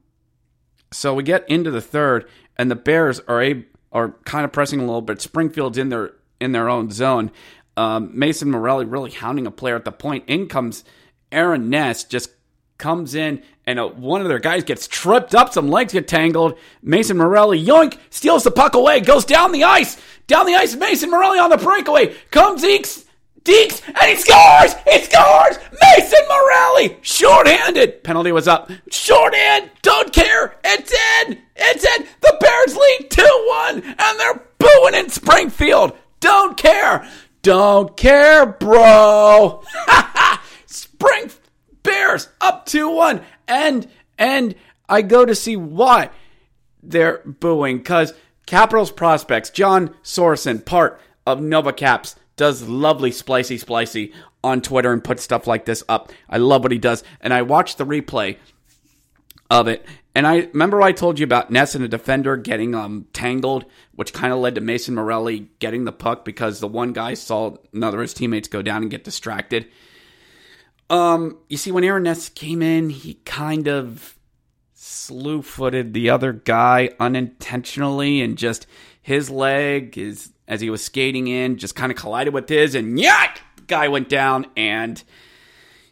so 0.91 1.15
we 1.15 1.23
get 1.23 1.49
into 1.49 1.71
the 1.71 1.81
third, 1.81 2.29
and 2.57 2.69
the 2.69 2.75
Bears 2.75 3.19
are 3.21 3.41
able 3.41 3.63
are 3.91 4.09
kind 4.25 4.43
of 4.43 4.51
pressing 4.51 4.79
a 4.79 4.85
little 4.85 5.01
bit. 5.01 5.21
Springfield's 5.21 5.77
in 5.77 5.89
their 5.89 6.13
in 6.39 6.51
their 6.51 6.69
own 6.69 6.91
zone. 6.91 7.31
Um, 7.75 8.11
Mason 8.13 8.51
Morelli 8.51 8.85
really 8.85 9.09
hounding 9.09 9.47
a 9.47 9.51
player 9.51 9.75
at 9.75 9.85
the 9.85 9.91
point. 9.91 10.25
In 10.27 10.47
comes 10.47 10.83
Aaron 11.33 11.69
Ness, 11.69 12.03
just 12.03 12.29
comes 12.77 13.15
in, 13.15 13.41
and 13.65 13.79
uh, 13.79 13.87
one 13.87 14.21
of 14.21 14.27
their 14.27 14.39
guys 14.39 14.63
gets 14.63 14.87
tripped 14.87 15.33
up. 15.35 15.53
Some 15.53 15.69
legs 15.69 15.93
get 15.93 16.07
tangled. 16.07 16.57
Mason 16.81 17.17
Morelli, 17.17 17.63
yoink, 17.63 17.97
steals 18.09 18.43
the 18.43 18.51
puck 18.51 18.75
away, 18.75 18.99
goes 18.99 19.25
down 19.25 19.51
the 19.51 19.63
ice. 19.63 19.97
Down 20.27 20.45
the 20.45 20.55
ice, 20.55 20.75
Mason 20.75 21.09
Morelli 21.09 21.39
on 21.39 21.49
the 21.49 21.57
breakaway. 21.57 22.15
Comes 22.31 22.63
Eeks 22.63 23.05
Deeks, 23.43 23.81
and 23.85 24.09
he 24.09 24.15
scores! 24.15 24.73
He 24.89 24.99
scores! 25.03 25.57
Mason 25.81 26.19
Morelli! 26.29 26.97
Short-handed. 27.01 28.03
Penalty 28.03 28.31
was 28.31 28.47
up. 28.47 28.71
Shorthand. 28.89 29.69
Don't 29.81 30.13
care. 30.13 30.55
It's 30.63 30.93
in. 31.27 31.41
It's 31.57 31.83
in. 31.83 32.07
The 32.21 32.37
Bears 32.39 32.75
lead 32.77 33.09
2-1, 33.09 33.83
and 33.99 34.19
they're 34.19 34.41
booing 34.59 34.93
in 34.95 35.09
Springfield. 35.09 35.91
Don't 36.21 36.55
care. 36.55 37.05
Don't 37.41 37.97
care, 37.97 38.45
bro. 38.45 39.61
Spring 41.03 41.31
Bears 41.83 42.29
up 42.39 42.65
2-1. 42.65 43.23
And, 43.47 43.87
and 44.17 44.55
I 44.87 45.01
go 45.01 45.25
to 45.25 45.35
see 45.35 45.57
why 45.57 46.09
they're 46.81 47.21
booing, 47.25 47.79
because 47.79 48.13
Capitals 48.45 48.91
prospects, 48.91 49.49
John 49.49 49.95
Sorson, 50.03 50.65
part 50.65 51.01
of 51.25 51.41
Nova 51.41 51.73
Caps, 51.73 52.15
does 52.37 52.63
lovely 52.63 53.11
splicey 53.11 53.61
splicey 53.63 54.13
on 54.43 54.61
Twitter 54.61 54.93
and 54.93 55.03
puts 55.03 55.23
stuff 55.23 55.45
like 55.45 55.65
this 55.65 55.83
up. 55.89 56.11
I 56.29 56.37
love 56.37 56.63
what 56.63 56.71
he 56.71 56.77
does. 56.77 57.03
And 57.19 57.33
I 57.33 57.41
watched 57.41 57.77
the 57.77 57.85
replay 57.85 58.37
of 59.49 59.67
it. 59.67 59.85
And 60.15 60.25
I 60.25 60.49
remember 60.53 60.81
I 60.81 60.93
told 60.93 61.19
you 61.19 61.25
about 61.25 61.51
Ness 61.51 61.75
and 61.75 61.83
a 61.83 61.87
defender 61.89 62.37
getting 62.37 62.75
um, 62.75 63.07
tangled, 63.13 63.65
which 63.95 64.13
kind 64.13 64.31
of 64.31 64.39
led 64.39 64.55
to 64.55 64.61
Mason 64.61 64.95
Morelli 64.95 65.49
getting 65.59 65.83
the 65.83 65.91
puck 65.91 66.23
because 66.23 66.59
the 66.59 66.67
one 66.67 66.93
guy 66.93 67.13
saw 67.13 67.57
another 67.73 67.97
of 67.97 68.03
his 68.03 68.13
teammates 68.13 68.47
go 68.47 68.61
down 68.61 68.83
and 68.83 68.91
get 68.91 69.03
distracted. 69.03 69.67
Um, 70.93 71.39
you 71.49 71.57
see, 71.57 71.71
when 71.71 71.83
Aaron 71.83 72.03
Ness 72.03 72.29
came 72.29 72.61
in, 72.61 72.91
he 72.91 73.15
kind 73.25 73.67
of 73.67 74.15
slew 74.75 75.41
footed 75.41 75.91
the 75.95 76.11
other 76.11 76.31
guy 76.31 76.91
unintentionally 76.99 78.21
and 78.21 78.37
just 78.37 78.67
his 79.01 79.27
leg 79.27 79.97
is 79.97 80.31
as 80.47 80.61
he 80.61 80.69
was 80.69 80.83
skating 80.83 81.27
in 81.27 81.57
just 81.57 81.75
kind 81.75 81.91
of 81.91 81.97
collided 81.97 82.33
with 82.33 82.47
his 82.47 82.75
and 82.75 82.99
yeah 82.99 83.33
guy 83.65 83.87
went 83.87 84.07
down 84.07 84.45
and 84.55 85.03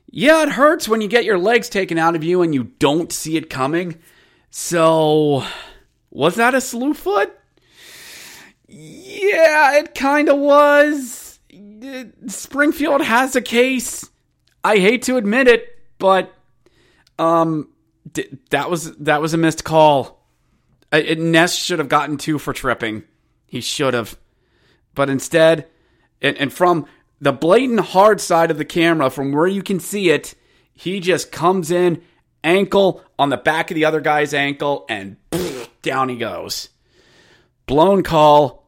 yeah 0.07 0.43
it 0.43 0.49
hurts 0.49 0.87
when 0.87 1.01
you 1.01 1.07
get 1.07 1.25
your 1.25 1.37
legs 1.39 1.67
taken 1.67 1.97
out 1.97 2.15
of 2.15 2.23
you 2.23 2.43
and 2.43 2.53
you 2.53 2.65
don't 2.77 3.11
see 3.11 3.37
it 3.37 3.49
coming. 3.49 3.97
So 4.51 5.43
was 6.11 6.35
that 6.35 6.53
a 6.53 6.61
slew 6.61 6.93
foot 6.93 7.35
yeah 8.67 9.79
it 9.79 9.95
kind 9.95 10.29
of 10.29 10.37
was 10.37 11.39
springfield 12.27 13.01
has 13.01 13.35
a 13.35 13.41
case 13.41 14.10
i 14.63 14.77
hate 14.77 15.03
to 15.03 15.17
admit 15.17 15.47
it 15.47 15.79
but 15.97 16.33
um 17.19 17.67
that 18.49 18.69
was 18.69 18.95
that 18.97 19.21
was 19.21 19.33
a 19.33 19.37
missed 19.37 19.63
call. 19.63 20.25
It, 20.91 21.19
Ness 21.19 21.55
should 21.55 21.79
have 21.79 21.89
gotten 21.89 22.17
two 22.17 22.37
for 22.37 22.53
tripping. 22.53 23.03
He 23.45 23.61
should 23.61 23.93
have, 23.93 24.17
but 24.93 25.09
instead, 25.09 25.67
and, 26.21 26.37
and 26.37 26.51
from 26.51 26.85
the 27.19 27.31
blatant 27.31 27.79
hard 27.79 28.19
side 28.19 28.51
of 28.51 28.57
the 28.57 28.65
camera, 28.65 29.09
from 29.09 29.31
where 29.31 29.47
you 29.47 29.63
can 29.63 29.79
see 29.79 30.09
it, 30.09 30.35
he 30.73 30.99
just 30.99 31.31
comes 31.31 31.71
in 31.71 32.01
ankle 32.43 33.03
on 33.17 33.29
the 33.29 33.37
back 33.37 33.71
of 33.71 33.75
the 33.75 33.85
other 33.85 34.01
guy's 34.01 34.33
ankle, 34.33 34.85
and 34.89 35.17
pff, 35.31 35.69
down 35.81 36.09
he 36.09 36.17
goes. 36.17 36.69
Blown 37.67 38.03
call. 38.03 38.67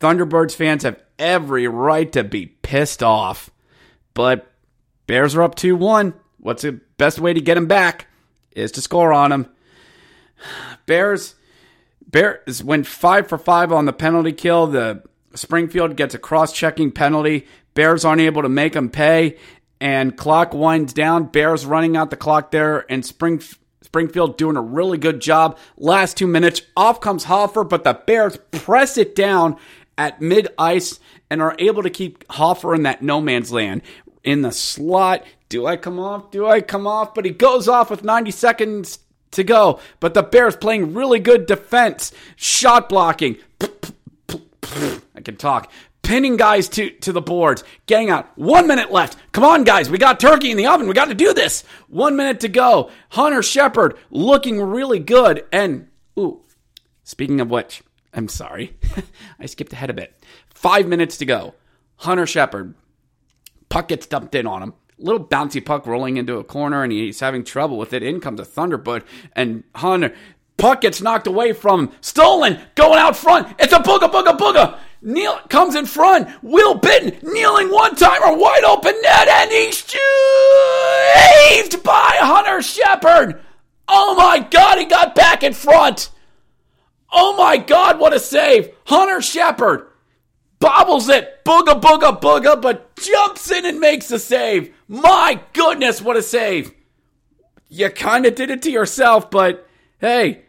Thunderbirds 0.00 0.54
fans 0.54 0.82
have 0.82 1.00
every 1.18 1.68
right 1.68 2.10
to 2.12 2.24
be 2.24 2.46
pissed 2.46 3.02
off, 3.02 3.50
but 4.12 4.50
Bears 5.06 5.34
are 5.34 5.42
up 5.42 5.54
two 5.54 5.76
one. 5.76 6.14
What's 6.38 6.62
the 6.62 6.80
best 6.98 7.18
way 7.18 7.32
to 7.32 7.40
get 7.40 7.56
him 7.56 7.66
back? 7.66 8.08
is 8.54 8.72
to 8.72 8.80
score 8.80 9.12
on 9.12 9.32
him. 9.32 9.48
Bears 10.86 11.34
Bears 12.06 12.62
went 12.62 12.86
five 12.86 13.26
for 13.26 13.38
five 13.38 13.72
on 13.72 13.86
the 13.86 13.92
penalty 13.92 14.32
kill. 14.32 14.68
The 14.68 15.02
Springfield 15.34 15.96
gets 15.96 16.14
a 16.14 16.18
cross-checking 16.18 16.92
penalty. 16.92 17.46
Bears 17.74 18.04
aren't 18.04 18.20
able 18.20 18.42
to 18.42 18.48
make 18.48 18.74
them 18.74 18.88
pay, 18.88 19.36
and 19.80 20.16
clock 20.16 20.54
winds 20.54 20.92
down. 20.92 21.24
Bears 21.24 21.66
running 21.66 21.96
out 21.96 22.10
the 22.10 22.16
clock 22.16 22.52
there, 22.52 22.86
and 22.88 23.04
Spring 23.04 23.42
Springfield 23.82 24.38
doing 24.38 24.56
a 24.56 24.62
really 24.62 24.96
good 24.96 25.20
job. 25.20 25.58
Last 25.76 26.16
two 26.16 26.28
minutes, 26.28 26.62
off 26.76 27.00
comes 27.00 27.24
Hofer, 27.24 27.64
but 27.64 27.82
the 27.82 27.94
Bears 27.94 28.38
press 28.52 28.96
it 28.96 29.16
down 29.16 29.56
at 29.98 30.20
mid 30.20 30.48
ice 30.56 31.00
and 31.30 31.42
are 31.42 31.56
able 31.58 31.82
to 31.82 31.90
keep 31.90 32.24
Hofer 32.30 32.76
in 32.76 32.84
that 32.84 33.02
no 33.02 33.20
man's 33.20 33.50
land 33.50 33.82
in 34.24 34.42
the 34.42 34.52
slot. 34.52 35.24
Do 35.48 35.66
I 35.66 35.76
come 35.76 36.00
off? 36.00 36.30
Do 36.30 36.46
I 36.46 36.60
come 36.60 36.86
off? 36.86 37.14
But 37.14 37.24
he 37.24 37.30
goes 37.30 37.68
off 37.68 37.90
with 37.90 38.02
90 38.02 38.30
seconds 38.32 38.98
to 39.32 39.44
go. 39.44 39.78
But 40.00 40.14
the 40.14 40.22
Bears 40.22 40.56
playing 40.56 40.94
really 40.94 41.20
good 41.20 41.46
defense, 41.46 42.12
shot 42.36 42.88
blocking. 42.88 43.36
I 43.62 45.20
can 45.22 45.36
talk. 45.36 45.70
Pinning 46.02 46.36
guys 46.36 46.68
to, 46.70 46.90
to 46.90 47.12
the 47.12 47.22
boards, 47.22 47.64
getting 47.86 48.10
out. 48.10 48.36
One 48.36 48.66
minute 48.66 48.92
left. 48.92 49.16
Come 49.32 49.44
on, 49.44 49.64
guys. 49.64 49.88
We 49.88 49.96
got 49.96 50.20
turkey 50.20 50.50
in 50.50 50.56
the 50.56 50.66
oven. 50.66 50.86
We 50.86 50.92
got 50.92 51.08
to 51.08 51.14
do 51.14 51.32
this. 51.32 51.64
One 51.88 52.16
minute 52.16 52.40
to 52.40 52.48
go. 52.48 52.90
Hunter 53.10 53.42
Shepard 53.42 53.96
looking 54.10 54.60
really 54.60 54.98
good. 54.98 55.46
And, 55.50 55.88
ooh, 56.18 56.42
speaking 57.04 57.40
of 57.40 57.50
which, 57.50 57.82
I'm 58.12 58.28
sorry. 58.28 58.76
I 59.38 59.46
skipped 59.46 59.72
ahead 59.72 59.88
a 59.88 59.94
bit. 59.94 60.14
Five 60.52 60.86
minutes 60.86 61.16
to 61.18 61.24
go. 61.24 61.54
Hunter 61.96 62.26
Shepard 62.26 62.74
Puck 63.68 63.88
gets 63.88 64.06
dumped 64.06 64.34
in 64.34 64.46
on 64.46 64.62
him. 64.62 64.74
Little 64.98 65.24
bouncy 65.24 65.64
puck 65.64 65.86
rolling 65.86 66.16
into 66.16 66.38
a 66.38 66.44
corner, 66.44 66.82
and 66.82 66.92
he's 66.92 67.20
having 67.20 67.44
trouble 67.44 67.76
with 67.76 67.92
it. 67.92 68.02
In 68.02 68.20
comes 68.20 68.40
a 68.40 68.44
Thunderbird, 68.44 69.04
and 69.34 69.64
Hunter. 69.74 70.14
Puck 70.56 70.82
gets 70.82 71.02
knocked 71.02 71.26
away 71.26 71.52
from 71.52 71.80
him. 71.80 71.92
Stolen, 72.00 72.60
going 72.76 72.98
out 72.98 73.16
front. 73.16 73.54
It's 73.58 73.72
a 73.72 73.80
booga 73.80 74.10
booga 74.10 74.38
booga. 74.38 74.78
Neil 75.02 75.38
comes 75.48 75.74
in 75.74 75.84
front. 75.84 76.28
Will 76.42 76.74
Bitten 76.74 77.18
kneeling 77.22 77.70
one 77.70 77.96
timer, 77.96 78.36
wide 78.36 78.64
open 78.64 78.94
net, 79.02 79.28
and 79.28 79.50
he's 79.50 79.78
saved 79.78 81.82
by 81.82 82.16
Hunter 82.20 82.62
Shepard. 82.62 83.42
Oh 83.88 84.14
my 84.14 84.38
God, 84.38 84.78
he 84.78 84.86
got 84.86 85.14
back 85.14 85.42
in 85.42 85.52
front. 85.52 86.10
Oh 87.12 87.36
my 87.36 87.58
God, 87.58 87.98
what 87.98 88.14
a 88.14 88.20
save. 88.20 88.70
Hunter 88.86 89.20
Shepard 89.20 89.88
bobbles 90.64 91.10
it, 91.10 91.44
booga 91.44 91.78
booga 91.78 92.18
booga, 92.18 92.60
but 92.60 92.96
jumps 92.96 93.50
in 93.50 93.66
and 93.66 93.78
makes 93.78 94.10
a 94.10 94.18
save. 94.18 94.74
My 94.88 95.38
goodness, 95.52 96.00
what 96.00 96.16
a 96.16 96.22
save! 96.22 96.72
You 97.68 97.90
kind 97.90 98.24
of 98.24 98.34
did 98.34 98.48
it 98.48 98.62
to 98.62 98.70
yourself, 98.70 99.30
but 99.30 99.68
hey, 99.98 100.44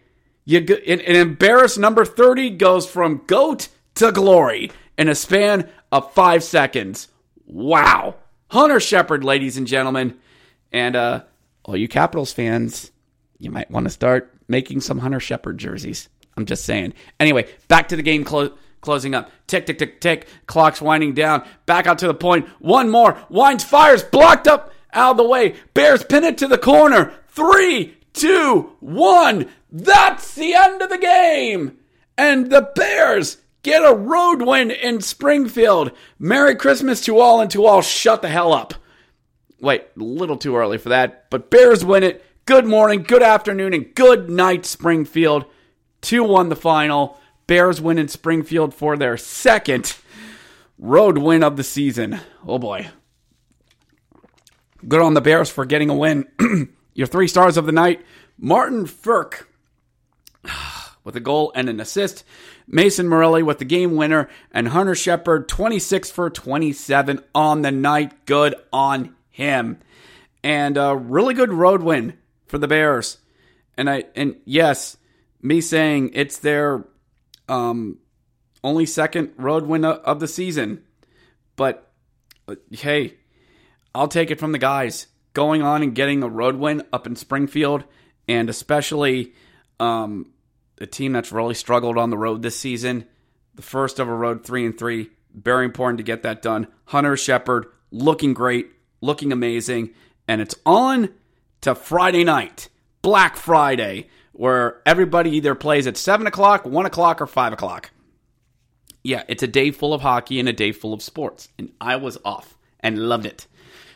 you 0.45 0.59
an, 0.59 1.01
an 1.01 1.15
embarrassed 1.17 1.77
number 1.77 2.05
thirty 2.05 2.49
goes 2.49 2.89
from 2.89 3.23
goat 3.27 3.67
to 3.95 4.13
glory 4.13 4.71
in 4.97 5.09
a 5.09 5.15
span 5.15 5.69
of 5.91 6.13
five 6.13 6.45
seconds. 6.45 7.09
Wow, 7.45 8.15
Hunter 8.47 8.79
Shepard, 8.79 9.25
ladies 9.25 9.57
and 9.57 9.67
gentlemen, 9.67 10.17
and 10.71 10.95
uh, 10.95 11.23
all 11.65 11.75
you 11.75 11.89
Capitals 11.89 12.31
fans, 12.31 12.89
you 13.37 13.51
might 13.51 13.69
want 13.69 13.83
to 13.83 13.89
start 13.89 14.33
making 14.47 14.79
some 14.79 14.99
Hunter 14.99 15.19
Shepard 15.19 15.57
jerseys. 15.57 16.07
I'm 16.37 16.45
just 16.45 16.63
saying. 16.63 16.93
Anyway, 17.19 17.47
back 17.67 17.89
to 17.89 17.97
the 17.97 18.03
game 18.03 18.23
close 18.23 18.51
closing 18.85 19.13
up. 19.13 19.29
Tick, 19.47 19.65
tick, 19.65 19.77
tick, 19.77 19.99
tick. 19.99 20.27
Clock's 20.45 20.81
winding 20.81 21.13
down. 21.13 21.45
Back 21.65 21.87
out 21.87 21.97
to 21.99 22.07
the 22.07 22.13
point. 22.13 22.47
One 22.59 22.89
more. 22.89 23.17
Winds 23.29 23.63
fires. 23.63 24.03
Blocked 24.03 24.47
up 24.47 24.71
out 24.93 25.11
of 25.11 25.17
the 25.17 25.27
way. 25.27 25.55
Bears 25.73 26.03
pin 26.03 26.23
it 26.23 26.37
to 26.37 26.47
the 26.47 26.57
corner. 26.57 27.13
Three, 27.27 27.97
two, 28.13 28.77
one. 28.79 29.49
That's 29.69 30.33
the 30.35 30.53
end 30.53 30.81
of 30.81 30.89
the 30.89 30.97
game. 30.97 31.77
And 32.17 32.49
the 32.49 32.71
Bears 32.75 33.37
get 33.63 33.83
a 33.83 33.93
road 33.93 34.41
win 34.41 34.71
in 34.71 35.01
Springfield. 35.01 35.91
Merry 36.17 36.55
Christmas 36.55 37.01
to 37.01 37.19
all 37.19 37.41
and 37.41 37.51
to 37.51 37.65
all. 37.65 37.81
Shut 37.81 38.21
the 38.21 38.29
hell 38.29 38.53
up. 38.53 38.75
Wait, 39.59 39.81
a 39.81 40.03
little 40.03 40.37
too 40.37 40.55
early 40.55 40.77
for 40.77 40.89
that. 40.89 41.29
But 41.29 41.49
Bears 41.49 41.83
win 41.83 42.03
it. 42.03 42.23
Good 42.45 42.67
morning, 42.67 43.01
good 43.01 43.23
afternoon, 43.23 43.73
and 43.73 43.95
good 43.95 44.29
night, 44.29 44.65
Springfield. 44.67 45.45
2 46.01 46.23
1 46.23 46.49
the 46.49 46.55
final. 46.55 47.17
Bears 47.47 47.79
win 47.79 47.97
in 47.97 48.07
Springfield 48.07 48.73
for 48.73 48.97
their 48.97 49.17
second 49.17 49.95
road 50.77 51.17
win 51.17 51.43
of 51.43 51.57
the 51.57 51.63
season. 51.63 52.19
Oh 52.45 52.59
boy. 52.59 52.87
Good 54.87 55.01
on 55.01 55.13
the 55.13 55.21
Bears 55.21 55.49
for 55.49 55.65
getting 55.65 55.89
a 55.89 55.95
win. 55.95 56.27
Your 56.93 57.07
three 57.07 57.27
stars 57.27 57.57
of 57.57 57.65
the 57.65 57.71
night 57.71 58.05
Martin 58.37 58.85
Frk 58.85 59.45
with 61.03 61.15
a 61.15 61.19
goal 61.19 61.51
and 61.55 61.69
an 61.69 61.79
assist. 61.79 62.23
Mason 62.67 63.07
Morelli 63.07 63.43
with 63.43 63.59
the 63.59 63.65
game 63.65 63.95
winner. 63.95 64.29
And 64.51 64.69
Hunter 64.69 64.95
Shepard, 64.95 65.47
26 65.47 66.11
for 66.11 66.29
27 66.29 67.23
on 67.33 67.61
the 67.61 67.71
night. 67.71 68.25
Good 68.25 68.55
on 68.73 69.15
him. 69.29 69.79
And 70.43 70.77
a 70.77 70.95
really 70.95 71.33
good 71.33 71.51
road 71.51 71.81
win 71.81 72.17
for 72.47 72.57
the 72.57 72.67
Bears. 72.67 73.17
And 73.77 73.89
I 73.89 74.05
and 74.15 74.37
yes, 74.45 74.97
me 75.41 75.61
saying 75.61 76.11
it's 76.13 76.37
their 76.37 76.85
um, 77.47 77.99
only 78.63 78.85
second 78.85 79.33
road 79.37 79.65
win 79.65 79.85
of 79.85 80.19
the 80.19 80.27
season. 80.27 80.83
But 81.55 81.91
uh, 82.47 82.55
hey, 82.71 83.15
I'll 83.93 84.07
take 84.07 84.31
it 84.31 84.39
from 84.39 84.51
the 84.51 84.57
guys. 84.57 85.07
Going 85.33 85.61
on 85.61 85.83
and 85.83 85.93
getting 85.93 86.23
a 86.23 86.29
road 86.29 86.55
win 86.55 86.83
up 86.93 87.05
in 87.05 87.15
Springfield, 87.15 87.83
and 88.27 88.49
especially 88.49 89.33
um, 89.79 90.31
a 90.79 90.85
team 90.85 91.11
that's 91.11 91.31
really 91.31 91.53
struggled 91.53 91.97
on 91.97 92.09
the 92.09 92.17
road 92.17 92.41
this 92.41 92.57
season, 92.57 93.05
the 93.53 93.61
first 93.61 93.99
of 93.99 94.07
a 94.07 94.13
road 94.13 94.45
three 94.45 94.65
and 94.65 94.77
three. 94.77 95.09
Very 95.33 95.65
important 95.65 95.97
to 95.97 96.03
get 96.03 96.23
that 96.23 96.41
done. 96.41 96.67
Hunter 96.85 97.17
Shepard 97.17 97.65
looking 97.91 98.33
great, 98.33 98.71
looking 99.01 99.33
amazing. 99.33 99.93
And 100.27 100.41
it's 100.41 100.55
on 100.65 101.09
to 101.61 101.75
Friday 101.75 102.23
night, 102.23 102.69
Black 103.01 103.35
Friday, 103.35 104.07
where 104.35 104.81
everybody 104.85 105.31
either 105.31 105.55
plays 105.55 105.87
at 105.87 105.97
7 105.97 106.27
o'clock, 106.27 106.65
1 106.65 106.85
o'clock, 106.85 107.21
or 107.21 107.27
5 107.27 107.53
o'clock. 107.53 107.91
Yeah, 109.03 109.23
it's 109.27 109.43
a 109.43 109.47
day 109.47 109.71
full 109.71 109.93
of 109.93 110.01
hockey 110.01 110.39
and 110.39 110.49
a 110.49 110.53
day 110.53 110.71
full 110.71 110.93
of 110.93 111.01
sports. 111.01 111.49
And 111.57 111.71
I 111.79 111.95
was 111.95 112.17
off 112.25 112.57
and 112.79 112.97
loved 112.97 113.25
it. 113.25 113.47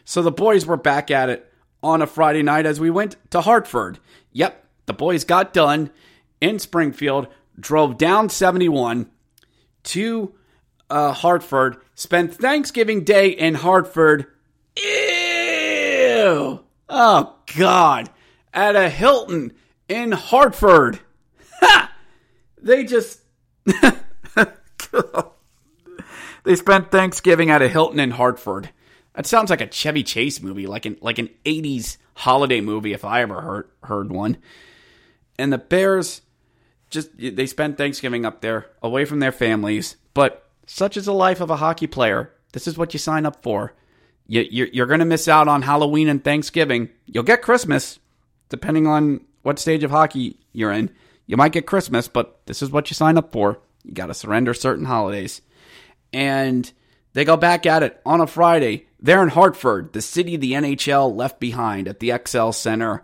So 0.06 0.22
the 0.22 0.32
boys 0.32 0.66
were 0.66 0.78
back 0.78 1.12
at 1.12 1.30
it 1.30 1.52
on 1.84 2.02
a 2.02 2.08
Friday 2.08 2.42
night 2.42 2.66
as 2.66 2.80
we 2.80 2.90
went 2.90 3.16
to 3.32 3.42
Hartford. 3.42 4.00
Yep, 4.32 4.64
the 4.86 4.94
boys 4.94 5.24
got 5.24 5.54
done 5.54 5.92
in 6.40 6.60
Springfield, 6.60 7.28
drove 7.60 7.98
down 7.98 8.30
71 8.30 9.10
to 9.84 10.34
uh, 10.90 11.14
Hartford, 11.14 11.78
spent 11.96 12.34
Thanksgiving 12.34 13.04
Day 13.04 13.30
in 13.30 13.56
Hartford. 13.56 14.28
Ew! 14.78 16.64
Oh, 16.88 17.36
God. 17.58 18.10
At 18.54 18.76
a 18.76 18.90
Hilton 18.90 19.54
in 19.90 20.14
Hartford. 20.14 21.00
Ha! 21.60 21.92
They 22.62 22.86
just. 22.86 23.22
they 26.46 26.56
spent 26.56 26.92
Thanksgiving 26.92 27.50
at 27.50 27.62
a 27.62 27.68
Hilton 27.68 28.00
in 28.00 28.12
Hartford. 28.12 28.70
That 29.16 29.26
sounds 29.26 29.50
like 29.50 29.62
a 29.62 29.70
Chevy 29.70 30.04
Chase 30.04 30.42
movie, 30.42 30.68
like 30.68 30.86
an 30.86 30.98
like 31.02 31.20
an 31.20 31.30
'80s 31.44 31.98
holiday 32.16 32.62
movie, 32.62 32.94
if 32.94 33.04
I 33.04 33.22
ever 33.22 33.42
heard 33.42 33.70
heard 33.84 34.12
one. 34.12 34.38
And 35.38 35.52
the 35.52 35.58
Bears 35.58 36.22
just 36.90 37.10
they 37.18 37.46
spent 37.46 37.78
Thanksgiving 37.78 38.26
up 38.26 38.42
there, 38.42 38.68
away 38.82 39.06
from 39.06 39.20
their 39.20 39.32
families. 39.32 39.96
But 40.14 40.48
such 40.66 40.98
is 40.98 41.06
the 41.06 41.14
life 41.14 41.42
of 41.42 41.50
a 41.50 41.58
hockey 41.58 41.88
player. 41.88 42.32
This 42.54 42.68
is 42.68 42.78
what 42.78 42.94
you 42.94 43.00
sign 43.00 43.26
up 43.26 43.44
for. 43.44 43.74
You, 44.28 44.46
you're, 44.50 44.68
you're 44.68 44.86
going 44.86 45.00
to 45.00 45.06
miss 45.06 45.28
out 45.28 45.48
on 45.48 45.64
Halloween 45.64 46.08
and 46.08 46.24
Thanksgiving. 46.24 46.90
You'll 47.06 47.24
get 47.24 47.42
Christmas, 47.42 48.00
depending 48.50 48.86
on 48.86 49.22
what 49.42 49.60
stage 49.60 49.84
of 49.84 49.92
hockey 49.92 50.40
you're 50.54 50.72
in. 50.72 50.92
You 51.26 51.38
might 51.38 51.52
get 51.52 51.68
Christmas, 51.68 52.08
but 52.08 52.46
this 52.46 52.62
is 52.62 52.72
what 52.72 52.90
you 52.90 52.96
sign 52.96 53.18
up 53.18 53.32
for. 53.32 53.60
You 53.84 53.94
got 53.94 54.08
to 54.08 54.14
surrender 54.14 54.54
certain 54.54 54.86
holidays. 54.86 55.42
And 56.12 56.72
they 57.14 57.26
go 57.26 57.38
back 57.38 57.66
at 57.66 57.84
it 57.84 58.02
on 58.06 58.22
a 58.22 58.28
Friday. 58.28 58.88
They're 59.00 59.24
in 59.24 59.30
Hartford, 59.30 59.94
the 59.94 60.02
city 60.02 60.38
the 60.38 60.54
NHL 60.54 61.16
left 61.16 61.40
behind 61.40 61.88
at 61.88 62.00
the 62.00 62.14
XL 62.26 62.52
Center. 62.52 63.04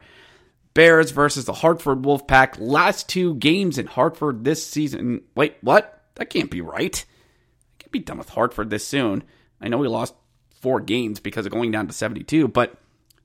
Bears 0.74 1.12
versus 1.12 1.46
the 1.46 1.54
Hartford 1.54 2.02
Wolfpack. 2.02 2.58
Last 2.60 3.08
two 3.08 3.36
games 3.36 3.78
in 3.78 3.88
Hartford 3.88 4.44
this 4.44 4.66
season. 4.66 5.22
Wait, 5.34 5.56
what? 5.62 6.04
That 6.16 6.30
can't 6.30 6.52
be 6.52 6.62
right. 6.62 7.06
I 7.06 7.84
can't 7.84 7.92
be 7.92 8.00
done 8.00 8.18
with 8.18 8.30
Hartford 8.30 8.70
this 8.70 8.86
soon. 8.86 9.24
I 9.62 9.70
know 9.70 9.78
we 9.78 9.88
lost 9.88 10.14
four 10.60 10.82
games 10.82 11.20
because 11.20 11.46
of 11.46 11.52
going 11.52 11.72
down 11.72 11.88
to 11.88 11.94
72, 11.94 12.50
but 12.50 12.76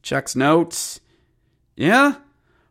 checks 0.02 0.36
notes. 0.36 1.00
Yeah, 1.74 2.16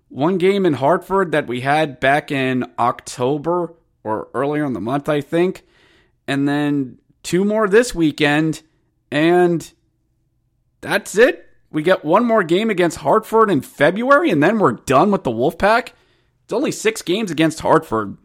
one 0.10 0.38
game 0.38 0.65
in 0.65 0.74
Hartford 0.74 1.32
that 1.32 1.48
we 1.48 1.62
had 1.62 2.00
back 2.00 2.32
in 2.32 2.65
October 2.78 3.74
or 4.04 4.28
earlier 4.34 4.65
in 4.65 4.74
the 4.74 4.82
month, 4.82 5.08
I 5.08 5.22
think. 5.22 5.63
And 6.28 6.48
then 6.48 6.98
two 7.24 7.45
more 7.45 7.67
this 7.67 7.95
weekend. 7.95 8.63
And 9.12 9.72
that's 10.82 11.17
it. 11.17 11.45
We 11.72 11.84
get 11.84 12.04
one 12.04 12.26
more 12.26 12.43
game 12.43 12.69
against 12.69 12.98
Hartford 12.98 13.52
in 13.52 13.62
February, 13.62 14.32
and 14.32 14.41
then 14.41 14.58
we're 14.58 14.72
done 14.72 15.12
with 15.12 15.24
the 15.24 15.32
Wolfpack. 15.32 15.89
It's 16.43 16.54
only 16.54 16.72
six 16.72 17.04
games 17.04 17.30
against 17.30 17.60
Hartford. 17.60 18.17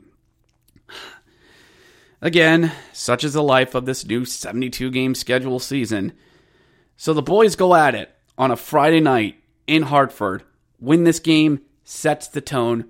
Again, 2.22 2.72
such 2.94 3.22
is 3.22 3.34
the 3.34 3.42
life 3.42 3.74
of 3.74 3.84
this 3.84 4.06
new 4.06 4.24
72 4.24 4.90
game 4.90 5.14
schedule 5.14 5.58
season. 5.58 6.14
So 6.96 7.12
the 7.12 7.20
boys 7.20 7.54
go 7.54 7.74
at 7.74 7.94
it 7.94 8.14
on 8.38 8.50
a 8.50 8.56
Friday 8.56 9.00
night 9.00 9.36
in 9.66 9.82
Hartford. 9.82 10.42
Win 10.80 11.04
this 11.04 11.18
game 11.18 11.60
sets 11.84 12.26
the 12.26 12.40
tone 12.40 12.86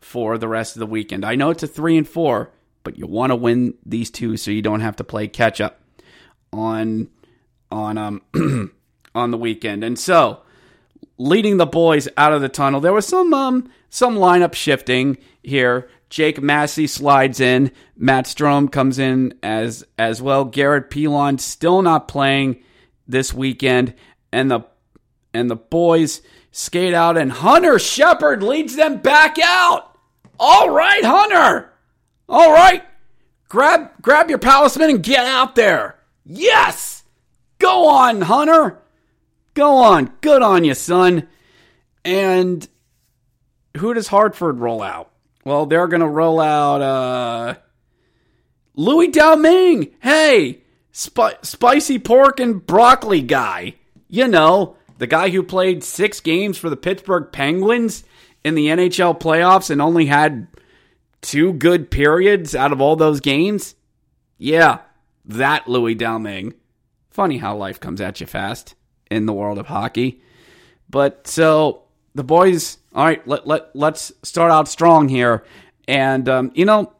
for 0.00 0.38
the 0.38 0.48
rest 0.48 0.76
of 0.76 0.80
the 0.80 0.86
weekend. 0.86 1.24
I 1.24 1.34
know 1.34 1.50
it's 1.50 1.62
a 1.62 1.68
3 1.68 1.98
and 1.98 2.08
4, 2.08 2.52
but 2.84 2.96
you 2.96 3.06
want 3.06 3.30
to 3.30 3.36
win 3.36 3.74
these 3.84 4.10
two 4.10 4.36
so 4.36 4.50
you 4.50 4.62
don't 4.62 4.80
have 4.80 4.96
to 4.96 5.04
play 5.04 5.26
catch 5.26 5.60
up 5.60 5.80
on 6.52 7.08
on 7.70 7.98
um 7.98 8.22
on 9.14 9.30
the 9.32 9.38
weekend. 9.38 9.82
And 9.82 9.98
so, 9.98 10.42
leading 11.18 11.56
the 11.56 11.66
boys 11.66 12.08
out 12.16 12.32
of 12.32 12.42
the 12.42 12.48
tunnel, 12.48 12.80
there 12.80 12.92
was 12.92 13.06
some 13.06 13.34
um, 13.34 13.68
some 13.90 14.16
lineup 14.16 14.54
shifting 14.54 15.18
here. 15.42 15.88
Jake 16.08 16.40
Massie 16.40 16.86
slides 16.86 17.40
in. 17.40 17.72
Matt 17.96 18.26
Strome 18.26 18.70
comes 18.70 18.98
in 18.98 19.34
as 19.42 19.84
as 19.98 20.22
well. 20.22 20.44
Garrett 20.44 20.90
Pilon 20.90 21.38
still 21.38 21.82
not 21.82 22.06
playing 22.06 22.62
this 23.08 23.34
weekend, 23.34 23.94
and 24.32 24.50
the 24.50 24.60
and 25.34 25.50
the 25.50 25.56
boys 25.56 26.22
skate 26.56 26.94
out, 26.94 27.16
and 27.18 27.30
Hunter 27.30 27.78
Shepard 27.78 28.42
leads 28.42 28.76
them 28.76 28.98
back 28.98 29.36
out. 29.38 29.96
All 30.38 30.70
right, 30.70 31.04
Hunter. 31.04 31.72
All 32.28 32.52
right, 32.52 32.82
grab 33.48 33.90
grab 34.02 34.30
your 34.30 34.38
palisman 34.38 34.90
and 34.90 35.02
get 35.02 35.24
out 35.24 35.54
there. 35.54 35.98
Yes, 36.24 37.04
go 37.58 37.88
on, 37.88 38.22
Hunter. 38.22 38.78
Go 39.54 39.76
on. 39.76 40.12
Good 40.20 40.42
on 40.42 40.64
you, 40.64 40.74
son. 40.74 41.28
And 42.04 42.68
who 43.76 43.94
does 43.94 44.08
Hartford 44.08 44.58
roll 44.58 44.82
out? 44.82 45.10
Well, 45.44 45.66
they're 45.66 45.86
going 45.86 46.00
to 46.00 46.08
roll 46.08 46.40
out 46.40 46.82
uh, 46.82 47.54
Louis 48.74 49.08
Domingue. 49.08 49.92
Hey, 50.00 50.62
sp- 50.92 51.40
spicy 51.42 51.98
pork 51.98 52.38
and 52.40 52.64
broccoli 52.66 53.22
guy. 53.22 53.76
You 54.08 54.28
know, 54.28 54.76
the 54.98 55.06
guy 55.06 55.30
who 55.30 55.42
played 55.42 55.84
six 55.84 56.20
games 56.20 56.58
for 56.58 56.70
the 56.70 56.76
Pittsburgh 56.76 57.30
Penguins 57.32 58.04
in 58.44 58.54
the 58.54 58.68
NHL 58.68 59.20
playoffs 59.20 59.70
and 59.70 59.82
only 59.82 60.06
had 60.06 60.46
two 61.20 61.52
good 61.52 61.90
periods 61.90 62.54
out 62.54 62.72
of 62.72 62.80
all 62.80 62.96
those 62.96 63.20
games. 63.20 63.74
Yeah, 64.38 64.80
that 65.24 65.68
Louis 65.68 65.94
Domingue. 65.94 66.54
Funny 67.10 67.38
how 67.38 67.56
life 67.56 67.80
comes 67.80 68.00
at 68.00 68.20
you 68.20 68.26
fast 68.26 68.74
in 69.10 69.26
the 69.26 69.32
world 69.32 69.58
of 69.58 69.66
hockey. 69.66 70.20
But 70.88 71.26
so 71.26 71.82
the 72.14 72.24
boys, 72.24 72.78
all 72.94 73.04
right, 73.04 73.26
let, 73.26 73.46
let, 73.46 73.74
let's 73.74 74.12
start 74.22 74.50
out 74.50 74.68
strong 74.68 75.08
here. 75.08 75.44
And, 75.88 76.28
um, 76.28 76.52
you 76.54 76.64
know, 76.64 76.92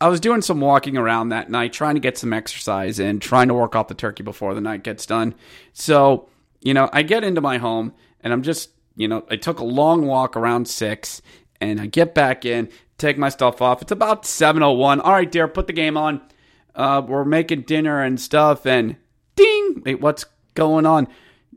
I 0.00 0.08
was 0.08 0.20
doing 0.20 0.42
some 0.42 0.60
walking 0.60 0.96
around 0.96 1.30
that 1.30 1.50
night, 1.50 1.72
trying 1.72 1.94
to 1.94 2.00
get 2.00 2.18
some 2.18 2.32
exercise 2.32 2.98
in, 2.98 3.18
trying 3.18 3.48
to 3.48 3.54
work 3.54 3.74
off 3.74 3.88
the 3.88 3.94
turkey 3.94 4.22
before 4.22 4.54
the 4.54 4.60
night 4.60 4.84
gets 4.84 5.06
done. 5.06 5.34
So, 5.72 6.28
you 6.60 6.74
know, 6.74 6.88
I 6.92 7.02
get 7.02 7.24
into 7.24 7.40
my 7.40 7.58
home 7.58 7.92
and 8.20 8.32
I'm 8.32 8.42
just, 8.42 8.70
you 8.96 9.08
know, 9.08 9.24
I 9.30 9.36
took 9.36 9.60
a 9.60 9.64
long 9.64 10.06
walk 10.06 10.36
around 10.36 10.68
six 10.68 11.22
and 11.60 11.80
I 11.80 11.86
get 11.86 12.14
back 12.14 12.44
in, 12.44 12.68
take 12.98 13.18
my 13.18 13.28
stuff 13.28 13.62
off. 13.62 13.82
It's 13.82 13.92
about 13.92 14.24
7.01. 14.24 15.00
All 15.02 15.12
right, 15.12 15.30
dear, 15.30 15.48
put 15.48 15.66
the 15.66 15.72
game 15.72 15.96
on. 15.96 16.20
Uh, 16.74 17.02
we're 17.06 17.24
making 17.24 17.62
dinner 17.62 18.02
and 18.02 18.20
stuff 18.20 18.66
and 18.66 18.96
ding, 19.34 19.82
wait, 19.84 20.00
what's 20.00 20.26
going 20.54 20.86
on? 20.86 21.08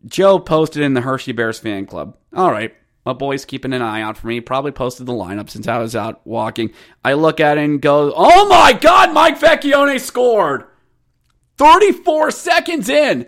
Joe 0.05 0.39
posted 0.39 0.81
in 0.81 0.93
the 0.93 1.01
Hershey 1.01 1.31
Bears 1.31 1.59
fan 1.59 1.85
club. 1.85 2.17
All 2.35 2.51
right, 2.51 2.73
my 3.05 3.13
boy's 3.13 3.45
keeping 3.45 3.73
an 3.73 3.81
eye 3.81 4.01
out 4.01 4.17
for 4.17 4.27
me. 4.27 4.41
Probably 4.41 4.71
posted 4.71 5.05
the 5.05 5.13
lineup 5.13 5.49
since 5.49 5.67
I 5.67 5.77
was 5.77 5.95
out 5.95 6.25
walking. 6.25 6.71
I 7.03 7.13
look 7.13 7.39
at 7.39 7.57
it 7.57 7.63
and 7.63 7.81
go, 7.81 8.13
"Oh 8.15 8.47
my 8.47 8.73
God, 8.73 9.13
Mike 9.13 9.39
Vecchione 9.39 9.99
scored!" 9.99 10.65
34 11.57 12.31
seconds 12.31 12.89
in. 12.89 13.27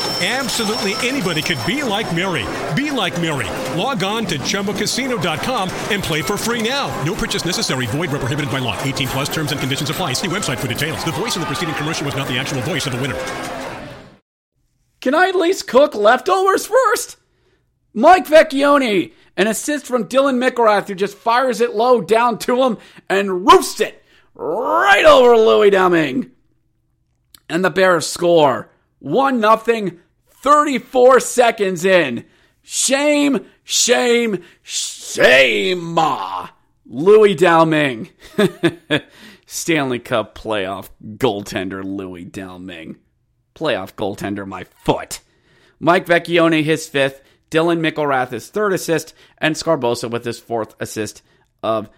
Absolutely 0.23 0.93
anybody 0.97 1.41
could 1.41 1.57
be 1.65 1.81
like 1.81 2.15
Mary. 2.15 2.45
Be 2.75 2.91
like 2.91 3.19
Mary. 3.19 3.47
Log 3.75 4.03
on 4.03 4.23
to 4.27 4.37
ChumbaCasino.com 4.37 5.69
and 5.89 6.03
play 6.03 6.21
for 6.21 6.37
free 6.37 6.61
now. 6.61 6.89
No 7.03 7.15
purchase 7.15 7.43
necessary. 7.43 7.87
Void 7.87 8.11
where 8.11 8.19
prohibited 8.19 8.51
by 8.51 8.59
law. 8.59 8.79
18 8.83 9.07
plus 9.07 9.29
terms 9.29 9.51
and 9.51 9.59
conditions 9.59 9.89
apply. 9.89 10.13
See 10.13 10.27
website 10.27 10.59
for 10.59 10.67
details. 10.67 11.03
The 11.03 11.11
voice 11.11 11.35
in 11.35 11.39
the 11.39 11.47
preceding 11.47 11.73
commercial 11.73 12.05
was 12.05 12.15
not 12.15 12.27
the 12.27 12.37
actual 12.37 12.61
voice 12.61 12.85
of 12.85 12.93
the 12.93 13.01
winner. 13.01 13.17
Can 14.99 15.15
I 15.15 15.29
at 15.29 15.35
least 15.35 15.67
cook 15.67 15.95
leftovers 15.95 16.67
first? 16.67 17.17
Mike 17.91 18.27
Vecchione, 18.27 19.13
an 19.35 19.47
assist 19.47 19.87
from 19.87 20.07
Dylan 20.07 20.37
McIlrath, 20.37 20.87
who 20.87 20.93
just 20.93 21.17
fires 21.17 21.61
it 21.61 21.73
low 21.73 21.99
down 21.99 22.37
to 22.39 22.61
him 22.61 22.77
and 23.09 23.47
roosts 23.47 23.81
it 23.81 24.03
right 24.35 25.03
over 25.03 25.35
Louis 25.35 25.71
Domingue. 25.71 26.29
And 27.49 27.65
the 27.65 27.71
Bears 27.71 28.05
score 28.05 28.69
1 28.99 29.41
0, 29.41 29.91
34 30.41 31.19
seconds 31.19 31.85
in. 31.85 32.25
Shame, 32.63 33.45
shame, 33.63 34.43
shame. 34.61 35.99
Louis 36.85 37.35
Dalming. 37.35 38.09
Stanley 39.45 39.99
Cup 39.99 40.35
playoff 40.35 40.89
goaltender 41.17 41.83
Louis 41.83 42.25
Dalming. 42.25 42.97
Playoff 43.55 43.93
goaltender, 43.93 44.47
my 44.47 44.63
foot. 44.63 45.21
Mike 45.79 46.05
Vecchione, 46.05 46.63
his 46.63 46.87
fifth. 46.87 47.21
Dylan 47.49 47.79
McIlrath, 47.79 48.31
his 48.31 48.49
third 48.49 48.73
assist. 48.73 49.13
And 49.37 49.55
Sgarbossa 49.55 50.09
with 50.09 50.25
his 50.25 50.39
fourth 50.39 50.75
assist 50.79 51.21
of 51.61 51.89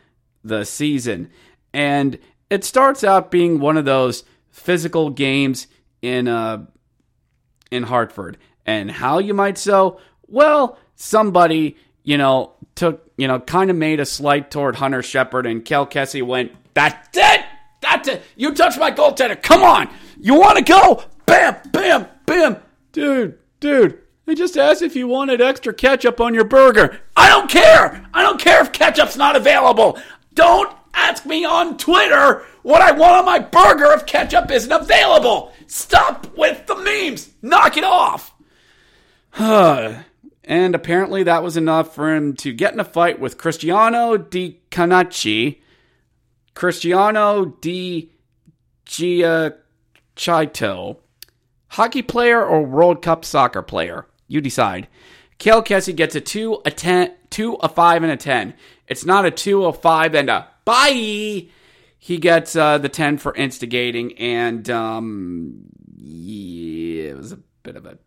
the 0.44 0.66
season. 0.66 1.30
And 1.74 2.20
it 2.50 2.64
starts 2.64 3.04
out 3.04 3.32
being 3.32 3.60
one 3.60 3.78
of 3.78 3.86
those 3.86 4.24
physical 4.52 5.10
games 5.10 5.68
in 6.02 6.28
uh, 6.28 6.66
in 7.74 7.84
Hartford. 7.84 8.38
And 8.66 8.90
how 8.90 9.20
you 9.20 9.34
might 9.34 9.58
so? 9.58 10.00
Well, 10.28 10.78
somebody, 10.96 11.76
you 12.04 12.18
know, 12.18 12.54
took, 12.76 13.12
you 13.18 13.28
know, 13.28 13.40
kind 13.40 13.70
of 13.70 13.76
made 13.76 14.00
a 14.00 14.06
slight 14.06 14.52
toward 14.52 14.76
Hunter 14.76 15.02
Shepard, 15.02 15.46
and 15.46 15.66
Kel 15.66 15.86
Kessy 15.86 16.24
went, 16.24 16.52
That's 16.74 17.18
it! 17.18 17.46
That's 17.82 18.08
it! 18.08 18.22
You 18.36 18.54
touched 18.54 18.80
my 18.80 18.92
goaltender! 18.92 19.42
Come 19.42 19.64
on! 19.64 19.90
You 20.20 20.36
want 20.36 20.58
to 20.58 20.64
go? 20.64 21.04
Bam! 21.26 21.58
Bam! 21.72 22.08
Bam! 22.26 22.58
Dude, 22.94 23.38
dude, 23.60 24.00
I 24.28 24.36
just 24.36 24.58
asked 24.58 24.82
if 24.82 24.96
you 24.96 25.08
wanted 25.08 25.42
extra 25.42 25.74
ketchup 25.74 26.22
on 26.22 26.34
your 26.34 26.46
burger. 26.46 27.02
I 27.18 27.28
don't 27.28 27.50
care! 27.50 28.06
I 28.14 28.22
don't 28.22 28.40
care 28.40 28.62
if 28.62 28.72
ketchup's 28.72 29.18
not 29.18 29.36
available! 29.36 30.00
Don't 30.34 30.74
ask 30.94 31.26
me 31.26 31.44
on 31.44 31.78
Twitter 31.78 32.46
what 32.62 32.82
I 32.82 32.92
want 32.92 33.18
on 33.18 33.26
my 33.26 33.40
burger 33.40 33.92
if 33.94 34.06
ketchup 34.06 34.52
isn't 34.52 34.72
available! 34.72 35.52
Stop 35.74 36.38
with 36.38 36.68
the 36.68 36.76
memes! 36.76 37.32
Knock 37.42 37.78
it 37.78 37.84
off! 37.84 38.32
and 39.40 40.76
apparently 40.76 41.24
that 41.24 41.42
was 41.42 41.58
enough 41.58 41.96
for 41.96 42.14
him 42.14 42.36
to 42.36 42.54
get 42.54 42.74
in 42.74 42.80
a 42.80 42.84
fight 42.84 43.20
with 43.20 43.40
Cristiano 43.40 44.16
Di 44.18 44.60
Canacci. 44.70 45.62
Cristiano 46.54 47.46
Di 47.60 48.12
Giacchito. 48.86 49.58
Hockey 51.70 52.04
player 52.04 52.46
or 52.46 52.62
World 52.62 53.02
Cup 53.02 53.26
soccer 53.26 53.64
player? 53.64 54.06
You 54.28 54.42
decide. 54.42 54.88
Kale 55.40 55.64
Kessy 55.64 55.96
gets 55.96 56.14
a 56.14 56.22
2, 56.22 56.62
a 56.66 56.70
10, 56.70 57.16
2, 57.32 57.56
a 57.56 57.68
5, 57.68 58.04
and 58.04 58.12
a 58.12 58.18
10. 58.18 58.54
It's 58.88 59.06
not 59.06 59.26
a 59.26 59.32
2, 59.32 59.66
a 59.66 59.74
5, 59.74 60.14
and 60.14 60.30
a 60.30 60.48
bye. 60.66 61.48
He 62.04 62.18
gets 62.18 62.54
uh, 62.54 62.80
the 62.80 62.90
10 62.90 63.18
for 63.18 63.34
instigating, 63.34 64.18
and 64.18 64.70
um, 64.70 65.68
yeah, 65.96 67.12
it 67.12 67.18
was 67.18 67.32
a 67.32 67.38
bit 67.38 67.78
of 67.78 67.86
a 67.86 67.98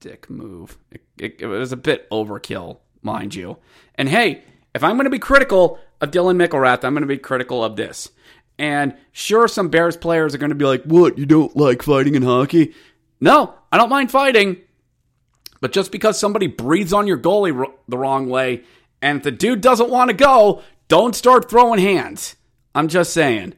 dick 0.00 0.28
move. 0.28 0.76
It, 0.90 1.02
it, 1.16 1.36
it 1.38 1.46
was 1.46 1.70
a 1.70 1.76
bit 1.76 2.10
overkill, 2.10 2.78
mind 3.00 3.36
you. 3.36 3.58
And 3.94 4.08
hey, 4.08 4.42
if 4.74 4.82
I'm 4.82 4.96
going 4.96 5.04
to 5.04 5.10
be 5.10 5.20
critical 5.20 5.78
of 6.00 6.10
Dylan 6.10 6.34
McIlrath, 6.34 6.82
I'm 6.82 6.94
going 6.94 7.02
to 7.02 7.06
be 7.06 7.16
critical 7.16 7.62
of 7.62 7.76
this. 7.76 8.10
And 8.58 8.96
sure, 9.12 9.46
some 9.46 9.68
Bears 9.68 9.96
players 9.96 10.34
are 10.34 10.38
going 10.38 10.48
to 10.48 10.56
be 10.56 10.64
like, 10.64 10.82
what, 10.82 11.16
you 11.16 11.24
don't 11.24 11.56
like 11.56 11.80
fighting 11.80 12.16
in 12.16 12.22
hockey? 12.22 12.74
No, 13.20 13.54
I 13.70 13.76
don't 13.76 13.88
mind 13.88 14.10
fighting. 14.10 14.62
But 15.60 15.70
just 15.70 15.92
because 15.92 16.18
somebody 16.18 16.48
breathes 16.48 16.92
on 16.92 17.06
your 17.06 17.18
goalie 17.18 17.72
the 17.86 17.98
wrong 17.98 18.28
way, 18.28 18.64
and 19.00 19.18
if 19.18 19.22
the 19.22 19.30
dude 19.30 19.60
doesn't 19.60 19.90
want 19.90 20.10
to 20.10 20.16
go, 20.16 20.60
don't 20.88 21.14
start 21.14 21.48
throwing 21.48 21.78
hands. 21.78 22.34
I'm 22.74 22.88
just 22.88 23.12
saying. 23.12 23.54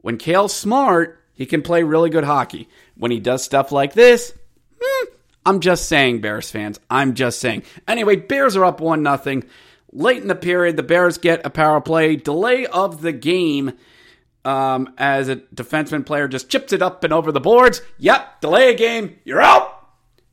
When 0.00 0.18
Kale's 0.18 0.54
smart, 0.54 1.20
he 1.32 1.46
can 1.46 1.62
play 1.62 1.82
really 1.82 2.10
good 2.10 2.24
hockey. 2.24 2.68
When 2.96 3.10
he 3.10 3.20
does 3.20 3.42
stuff 3.42 3.72
like 3.72 3.94
this, 3.94 4.32
hmm, 4.80 5.06
I'm 5.44 5.60
just 5.60 5.88
saying, 5.88 6.20
Bears 6.20 6.50
fans. 6.50 6.78
I'm 6.90 7.14
just 7.14 7.40
saying. 7.40 7.64
Anyway, 7.88 8.16
Bears 8.16 8.56
are 8.56 8.64
up 8.64 8.80
1 8.80 9.02
nothing. 9.02 9.44
Late 9.92 10.22
in 10.22 10.28
the 10.28 10.34
period, 10.34 10.76
the 10.76 10.82
Bears 10.82 11.18
get 11.18 11.46
a 11.46 11.50
power 11.50 11.80
play 11.80 12.16
delay 12.16 12.66
of 12.66 13.00
the 13.00 13.12
game 13.12 13.72
um, 14.44 14.92
as 14.98 15.28
a 15.28 15.36
defenseman 15.36 16.04
player 16.04 16.28
just 16.28 16.50
chips 16.50 16.72
it 16.72 16.82
up 16.82 17.02
and 17.04 17.12
over 17.12 17.32
the 17.32 17.40
boards. 17.40 17.80
Yep, 17.98 18.40
delay 18.40 18.70
a 18.70 18.74
game. 18.74 19.16
You're 19.24 19.40
out. 19.40 19.70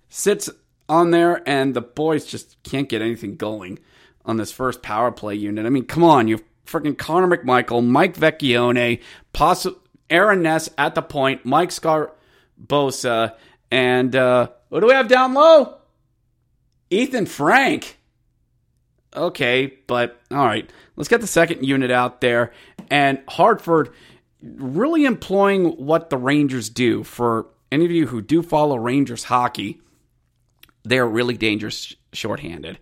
Sits 0.10 0.50
on 0.90 1.12
there, 1.12 1.48
and 1.48 1.74
the 1.74 1.82
boys 1.82 2.26
just 2.26 2.62
can't 2.64 2.90
get 2.90 3.02
anything 3.02 3.38
going 3.38 3.80
on 4.26 4.38
this 4.38 4.52
first 4.52 4.82
power 4.82 5.12
play 5.12 5.36
unit. 5.36 5.66
I 5.66 5.70
mean, 5.70 5.86
come 5.86 6.04
on, 6.04 6.28
you 6.28 6.40
freaking 6.66 6.98
Connor 6.98 7.38
McMichael, 7.38 7.86
Mike 7.86 8.16
Vecchione, 8.16 9.02
possi- 9.34 9.76
Aaron 10.10 10.42
Ness 10.42 10.70
at 10.78 10.96
the 10.96 11.02
point, 11.02 11.46
Mike 11.46 11.70
Sgarbossa, 11.70 13.36
and 13.72 14.16
uh, 14.16 14.50
what 14.70 14.82
do 14.82 14.88
we 14.88 14.94
have 14.94 15.08
down 15.08 15.34
low? 15.34 15.78
Ethan 16.90 17.26
Frank. 17.26 17.98
Okay, 19.16 19.74
but 19.88 20.20
all 20.30 20.46
right, 20.46 20.70
let's 20.96 21.10
get 21.10 21.22
the 21.22 21.28
second 21.28 21.66
unit 21.66 21.92
out 21.92 22.22
there. 22.22 22.52
And 22.90 23.20
Hartford 23.28 23.94
really 24.42 25.06
employing 25.06 25.72
what 25.72 26.10
the 26.10 26.18
Rangers 26.18 26.70
do. 26.70 27.04
For 27.04 27.48
any 27.72 27.86
of 27.86 27.92
you 27.92 28.08
who 28.08 28.22
do 28.22 28.42
follow 28.42 28.78
Rangers 28.78 29.26
hockey, 29.26 29.82
they're 30.84 31.08
really 31.08 31.38
dangerous 31.38 31.96
shorthanded. 32.14 32.80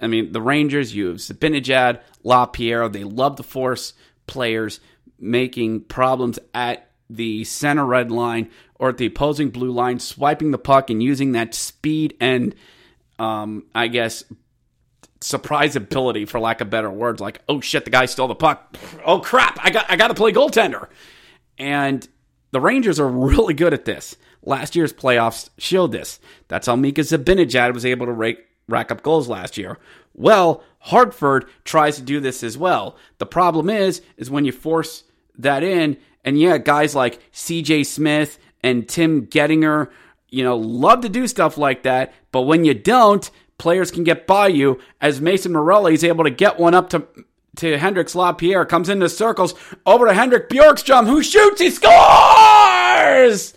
I 0.00 0.06
mean, 0.06 0.32
the 0.32 0.42
Rangers, 0.42 0.94
you 0.94 1.08
have 1.08 1.16
Zibanejad, 1.16 2.00
LaPierre, 2.22 2.88
they 2.88 3.04
love 3.04 3.36
to 3.36 3.42
force 3.42 3.94
players 4.26 4.80
making 5.18 5.80
problems 5.82 6.38
at 6.52 6.90
the 7.08 7.44
center 7.44 7.86
red 7.86 8.10
line 8.10 8.50
or 8.74 8.90
at 8.90 8.98
the 8.98 9.06
opposing 9.06 9.50
blue 9.50 9.70
line, 9.70 9.98
swiping 9.98 10.50
the 10.50 10.58
puck 10.58 10.90
and 10.90 11.02
using 11.02 11.32
that 11.32 11.54
speed 11.54 12.16
and, 12.20 12.54
um, 13.18 13.64
I 13.74 13.88
guess, 13.88 14.24
surprise 15.20 15.76
ability, 15.76 16.26
for 16.26 16.38
lack 16.38 16.60
of 16.60 16.70
better 16.70 16.90
words. 16.90 17.20
Like, 17.20 17.40
oh 17.48 17.60
shit, 17.60 17.84
the 17.84 17.90
guy 17.90 18.06
stole 18.06 18.28
the 18.28 18.34
puck. 18.34 18.76
Oh 19.04 19.20
crap, 19.20 19.58
I 19.62 19.70
got 19.70 19.86
I 19.88 19.96
got 19.96 20.08
to 20.08 20.14
play 20.14 20.32
goaltender. 20.32 20.88
And 21.58 22.06
the 22.52 22.60
Rangers 22.60 23.00
are 23.00 23.08
really 23.08 23.54
good 23.54 23.72
at 23.72 23.84
this. 23.84 24.16
Last 24.42 24.76
year's 24.76 24.92
playoffs 24.92 25.50
showed 25.58 25.92
this. 25.92 26.20
That's 26.48 26.66
how 26.66 26.76
Mika 26.76 27.00
Zibanejad 27.00 27.74
was 27.74 27.84
able 27.84 28.06
to 28.06 28.12
rake, 28.12 28.44
rack 28.68 28.90
up 28.90 29.02
goals 29.02 29.28
last 29.28 29.56
year. 29.56 29.78
Well, 30.14 30.62
Hartford 30.80 31.46
tries 31.64 31.96
to 31.96 32.02
do 32.02 32.20
this 32.20 32.42
as 32.42 32.56
well. 32.56 32.96
The 33.18 33.26
problem 33.26 33.68
is, 33.68 34.02
is 34.16 34.30
when 34.30 34.44
you 34.44 34.52
force 34.52 35.04
that 35.38 35.62
in, 35.62 35.98
and 36.24 36.38
yeah, 36.38 36.58
guys 36.58 36.94
like 36.94 37.20
C.J. 37.32 37.84
Smith 37.84 38.38
and 38.62 38.88
Tim 38.88 39.26
Gettinger, 39.26 39.90
you 40.28 40.42
know, 40.42 40.56
love 40.56 41.02
to 41.02 41.08
do 41.08 41.26
stuff 41.26 41.58
like 41.58 41.82
that. 41.84 42.14
But 42.32 42.42
when 42.42 42.64
you 42.64 42.74
don't, 42.74 43.30
players 43.58 43.90
can 43.90 44.04
get 44.04 44.26
by 44.26 44.48
you. 44.48 44.80
As 45.00 45.20
Mason 45.20 45.52
Morelli 45.52 45.94
is 45.94 46.04
able 46.04 46.24
to 46.24 46.30
get 46.30 46.58
one 46.58 46.74
up 46.74 46.90
to 46.90 47.06
to 47.56 47.78
Hendrix 47.78 48.14
Lapierre, 48.14 48.66
comes 48.66 48.90
into 48.90 49.08
circles 49.08 49.54
over 49.86 50.06
to 50.06 50.12
Hendrik 50.12 50.50
Borgstrom, 50.50 51.06
who 51.06 51.22
shoots, 51.22 51.58
he 51.58 51.70
scores! 51.70 53.54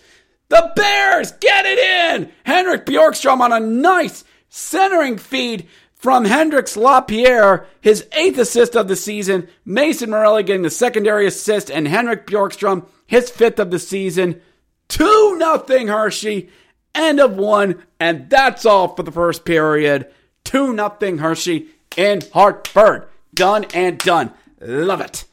The 0.47 0.71
Bears 0.73 1.33
get 1.33 1.65
it 1.65 1.77
in! 1.77 2.31
Hendrik 2.45 2.85
Bjorkstrom 2.85 3.41
on 3.41 3.51
a 3.51 3.59
nice 3.59 4.23
centering 4.49 5.17
feed 5.17 5.67
from 5.93 6.25
Hendrix 6.25 6.77
Lapierre, 6.77 7.67
his 7.81 8.07
eighth 8.13 8.37
assist 8.37 8.75
of 8.75 8.87
the 8.87 8.95
season. 8.95 9.47
Mason 9.65 10.09
Morelli 10.09 10.43
getting 10.43 10.61
the 10.61 10.69
secondary 10.69 11.27
assist, 11.27 11.69
and 11.69 11.87
Henrik 11.87 12.25
Borgstrom, 12.25 12.85
his 13.05 13.29
fifth 13.29 13.59
of 13.59 13.69
the 13.69 13.79
season. 13.79 14.41
2 14.87 15.35
nothing 15.37 15.87
Hershey. 15.87 16.49
End 16.95 17.19
of 17.19 17.37
one. 17.37 17.83
And 17.99 18.29
that's 18.29 18.65
all 18.65 18.95
for 18.95 19.03
the 19.03 19.11
first 19.11 19.45
period. 19.45 20.07
2 20.45 20.73
nothing 20.73 21.19
Hershey 21.19 21.67
in 21.95 22.21
Hartford. 22.33 23.07
Done 23.33 23.65
and 23.73 23.97
done. 23.99 24.31
Love 24.61 25.01
it. 25.01 25.25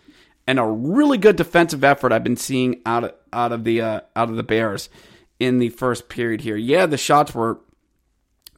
And 0.46 0.58
a 0.58 0.66
really 0.66 1.18
good 1.18 1.36
defensive 1.36 1.82
effort 1.82 2.12
I've 2.12 2.22
been 2.22 2.36
seeing 2.36 2.82
out 2.86 3.04
of 3.04 3.14
out 3.32 3.52
of 3.52 3.64
the 3.64 3.80
uh, 3.80 4.00
out 4.14 4.30
of 4.30 4.36
the 4.36 4.44
Bears 4.44 4.88
in 5.40 5.58
the 5.58 5.70
first 5.70 6.08
period 6.08 6.42
here. 6.42 6.56
Yeah, 6.56 6.86
the 6.86 6.96
shots 6.96 7.34
were 7.34 7.58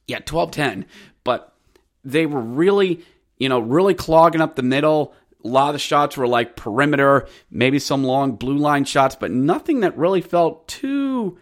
yeah, 0.09 0.19
12-10, 0.21 0.87
but 1.23 1.55
they 2.03 2.27
were 2.27 2.41
really, 2.41 3.05
you 3.37 3.49
know, 3.49 3.61
really 3.61 3.95
clogging 3.95 4.41
up 4.41 4.57
the 4.57 4.63
middle. 4.63 5.15
A 5.45 5.49
lot 5.49 5.69
of 5.69 5.75
the 5.75 5.79
shots 5.79 6.17
were 6.17 6.27
like 6.27 6.57
perimeter, 6.57 7.29
maybe 7.51 7.79
some 7.79 8.03
long 8.03 8.33
blue 8.33 8.59
line 8.59 8.85
shots, 8.85 9.15
but 9.15 9.31
nothing 9.31 9.81
that 9.81 9.97
really 9.97 10.23
felt 10.23 10.67
too 10.67 11.39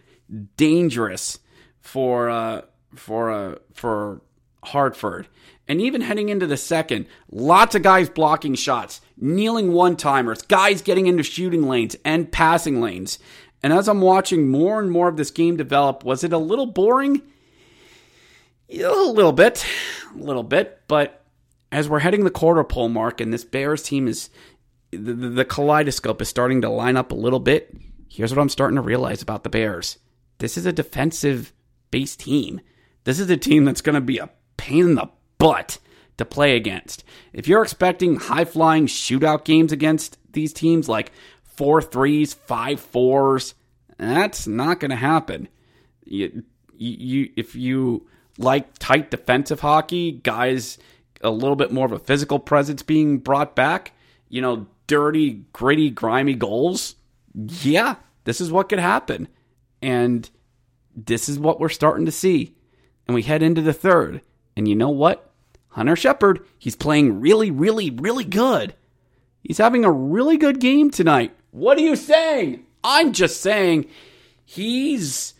dangerous 0.57 1.39
for 1.79 2.29
uh, 2.29 2.61
for 2.95 3.31
uh, 3.31 3.55
for 3.73 4.21
Hartford. 4.63 5.27
And 5.67 5.81
even 5.81 6.01
heading 6.01 6.29
into 6.29 6.47
the 6.47 6.57
second, 6.57 7.07
lots 7.29 7.75
of 7.75 7.83
guys 7.83 8.09
blocking 8.09 8.55
shots, 8.55 9.01
kneeling 9.17 9.73
one 9.73 9.97
timers, 9.97 10.41
guys 10.41 10.81
getting 10.81 11.07
into 11.07 11.23
shooting 11.23 11.63
lanes 11.63 11.95
and 12.05 12.31
passing 12.31 12.79
lanes. 12.79 13.19
And 13.63 13.73
as 13.73 13.89
I'm 13.89 14.01
watching 14.01 14.49
more 14.49 14.79
and 14.79 14.91
more 14.91 15.09
of 15.09 15.17
this 15.17 15.31
game 15.31 15.57
develop, 15.57 16.03
was 16.03 16.23
it 16.23 16.31
a 16.31 16.37
little 16.37 16.67
boring? 16.67 17.21
A 18.69 18.75
little 18.75 19.31
bit, 19.31 19.65
a 20.13 20.17
little 20.17 20.43
bit. 20.43 20.81
But 20.87 21.23
as 21.71 21.87
we're 21.87 21.99
heading 21.99 22.23
the 22.23 22.31
quarter 22.31 22.63
pole 22.63 22.89
mark 22.89 23.21
and 23.21 23.33
this 23.33 23.45
Bears 23.45 23.83
team 23.83 24.07
is, 24.07 24.29
the, 24.91 25.13
the, 25.13 25.45
kaleidoscope 25.45 26.21
is 26.21 26.29
starting 26.29 26.61
to 26.61 26.69
line 26.69 26.97
up 26.97 27.11
a 27.11 27.15
little 27.15 27.39
bit, 27.39 27.75
here's 28.09 28.33
what 28.33 28.41
I'm 28.41 28.49
starting 28.49 28.75
to 28.75 28.81
realize 28.81 29.21
about 29.21 29.43
the 29.43 29.49
Bears. 29.49 29.97
This 30.39 30.57
is 30.57 30.65
a 30.65 30.73
defensive 30.73 31.53
based 31.91 32.21
team. 32.21 32.61
This 33.05 33.19
is 33.19 33.29
a 33.29 33.37
team 33.37 33.65
that's 33.65 33.81
going 33.81 33.95
to 33.95 34.01
be 34.01 34.17
a 34.17 34.29
pain 34.57 34.83
in 34.83 34.95
the 34.95 35.09
butt 35.37 35.79
to 36.17 36.25
play 36.25 36.55
against. 36.55 37.03
If 37.31 37.47
you're 37.47 37.63
expecting 37.63 38.17
high 38.17 38.45
flying 38.45 38.87
shootout 38.87 39.45
games 39.45 39.71
against 39.71 40.17
these 40.33 40.51
teams 40.51 40.89
like 40.89 41.11
four 41.43 41.81
threes, 41.81 42.33
five 42.33 42.79
fours, 42.79 43.55
that's 43.97 44.45
not 44.45 44.79
going 44.79 44.91
to 44.91 44.97
happen. 44.97 45.47
You, 46.05 46.43
you, 46.77 47.31
if 47.35 47.55
you 47.55 48.07
like 48.37 48.77
tight 48.77 49.11
defensive 49.11 49.59
hockey, 49.59 50.11
guys, 50.11 50.77
a 51.21 51.29
little 51.29 51.55
bit 51.55 51.71
more 51.71 51.85
of 51.85 51.91
a 51.91 51.99
physical 51.99 52.39
presence 52.39 52.83
being 52.83 53.17
brought 53.17 53.55
back, 53.55 53.93
you 54.29 54.41
know, 54.41 54.67
dirty, 54.87 55.45
gritty, 55.53 55.89
grimy 55.89 56.33
goals, 56.33 56.95
yeah, 57.33 57.95
this 58.23 58.41
is 58.41 58.51
what 58.51 58.69
could 58.69 58.79
happen. 58.79 59.27
And 59.81 60.29
this 60.95 61.29
is 61.29 61.37
what 61.37 61.59
we're 61.59 61.69
starting 61.69 62.05
to 62.05 62.11
see. 62.11 62.55
And 63.07 63.15
we 63.15 63.23
head 63.23 63.43
into 63.43 63.61
the 63.61 63.73
third. 63.73 64.21
And 64.55 64.67
you 64.67 64.75
know 64.75 64.89
what? 64.89 65.31
Hunter 65.69 65.95
Shepard, 65.95 66.45
he's 66.57 66.75
playing 66.75 67.21
really, 67.21 67.51
really, 67.51 67.91
really 67.91 68.23
good. 68.23 68.73
He's 69.43 69.59
having 69.59 69.85
a 69.85 69.91
really 69.91 70.37
good 70.37 70.59
game 70.59 70.89
tonight. 70.89 71.35
What 71.51 71.77
are 71.77 71.81
you 71.81 71.95
saying? 71.95 72.65
I'm 72.83 73.13
just 73.13 73.41
saying 73.41 73.87
he's 74.43 75.35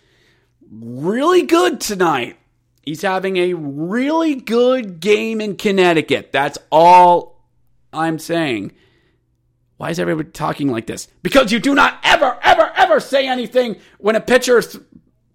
really 0.72 1.44
good 1.44 1.82
tonight. 1.82 2.38
He's 2.88 3.02
having 3.02 3.36
a 3.36 3.54
really 3.54 4.36
good 4.36 5.02
game 5.02 5.41
in 5.41 5.58
Connecticut. 5.58 6.32
That's 6.32 6.58
all 6.71 7.43
I'm 7.91 8.17
saying. 8.17 8.71
Why 9.76 9.89
is 9.89 10.00
everybody 10.00 10.30
talking 10.30 10.71
like 10.71 10.88
this? 10.88 11.10
Because 11.21 11.52
you 11.52 11.60
do 11.60 11.76
not 11.76 12.00
ever, 12.02 12.39
ever, 12.41 12.71
ever 12.78 13.02
say 13.02 13.28
anything 13.28 13.76
when 13.97 14.15
a 14.15 14.21
pitcher 14.21 14.60
is 14.60 14.80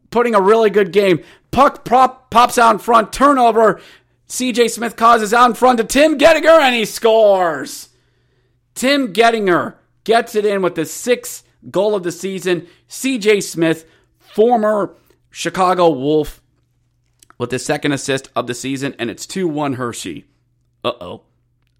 putting 0.08 0.34
a 0.34 0.40
really 0.40 0.70
good 0.70 0.94
game. 0.94 1.22
Puck 1.50 1.84
prop, 1.84 2.30
pops 2.30 2.56
out 2.56 2.72
in 2.72 2.78
front, 2.78 3.12
turnover. 3.12 3.82
CJ 4.30 4.70
Smith 4.70 4.96
causes 4.96 5.34
out 5.34 5.50
in 5.50 5.54
front 5.54 5.76
to 5.76 5.84
Tim 5.84 6.16
Gettinger 6.16 6.58
and 6.58 6.74
he 6.74 6.86
scores. 6.86 7.90
Tim 8.74 9.12
Gettinger 9.12 9.74
gets 10.04 10.34
it 10.34 10.46
in 10.46 10.62
with 10.62 10.74
the 10.74 10.86
sixth 10.86 11.46
goal 11.70 11.94
of 11.94 12.02
the 12.02 12.12
season. 12.12 12.66
CJ 12.88 13.42
Smith, 13.42 13.84
former 14.18 14.96
Chicago 15.30 15.90
Wolf, 15.90 16.41
with 17.42 17.50
the 17.50 17.58
second 17.58 17.90
assist 17.90 18.28
of 18.36 18.46
the 18.46 18.54
season, 18.54 18.94
and 19.00 19.10
it's 19.10 19.26
2 19.26 19.48
1 19.48 19.72
Hershey. 19.72 20.26
Uh 20.84 20.92
oh. 21.00 21.22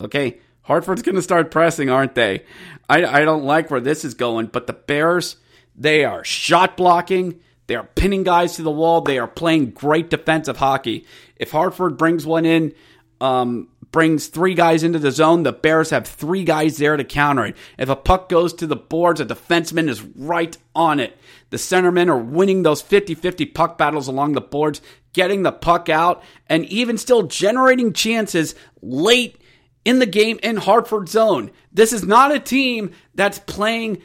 Okay, 0.01 0.41
Hartford's 0.63 1.03
going 1.03 1.15
to 1.15 1.23
start 1.23 1.53
pressing, 1.53 1.89
aren't 1.89 2.17
they? 2.17 2.45
I, 2.91 3.05
I 3.05 3.25
don't 3.25 3.45
like 3.45 3.71
where 3.71 3.81
this 3.81 4.05
is 4.05 4.15
going, 4.15 4.47
but 4.47 4.67
the 4.67 4.73
Bears, 4.73 5.37
they 5.77 6.05
are 6.05 6.25
shot 6.25 6.77
blocking. 6.77 7.39
They 7.69 7.77
are 7.77 7.89
pinning 7.95 8.25
guys 8.25 8.57
to 8.57 8.63
the 8.63 8.73
wall. 8.73 9.03
They 9.03 9.21
are 9.21 9.29
playing 9.29 9.71
great 9.71 10.11
defensive 10.11 10.57
hockey. 10.57 11.07
If 11.37 11.53
Hartford 11.53 11.97
brings 11.97 12.27
one 12.27 12.45
in, 12.45 12.75
um, 13.21 13.69
brings 13.93 14.27
three 14.27 14.55
guys 14.55 14.83
into 14.83 14.99
the 14.99 15.13
zone, 15.13 15.43
the 15.43 15.53
Bears 15.53 15.91
have 15.91 16.07
three 16.07 16.45
guys 16.45 16.79
there 16.79 16.97
to 16.97 17.05
counter 17.05 17.47
it. 17.47 17.57
If 17.79 17.89
a 17.89 17.97
puck 17.97 18.29
goes 18.29 18.55
to 18.55 18.67
the 18.67 18.75
boards, 18.75 19.21
a 19.21 19.27
defenseman 19.27 19.89
is 19.89 20.03
right 20.03 20.57
on 20.75 20.99
it. 20.99 21.17
The 21.51 21.59
centermen 21.59 22.09
are 22.09 22.19
winning 22.19 22.63
those 22.63 22.83
50 22.83 23.15
50 23.15 23.47
puck 23.47 23.79
battles 23.79 24.09
along 24.09 24.33
the 24.33 24.41
boards, 24.41 24.81
getting 25.13 25.43
the 25.43 25.53
puck 25.53 25.89
out, 25.89 26.25
and 26.49 26.65
even 26.67 26.97
still 26.99 27.25
generating 27.25 27.93
chances 27.93 28.55
late 28.81 29.37
in 29.85 29.99
the 29.99 30.07
game 30.07 30.41
in 30.43 30.57
Hartford 30.57 31.09
zone. 31.09 31.51
This 31.73 31.93
is 31.93 32.05
not 32.05 32.35
a 32.35 32.41
team 32.41 32.93
that's 33.15 33.39
playing, 33.39 34.03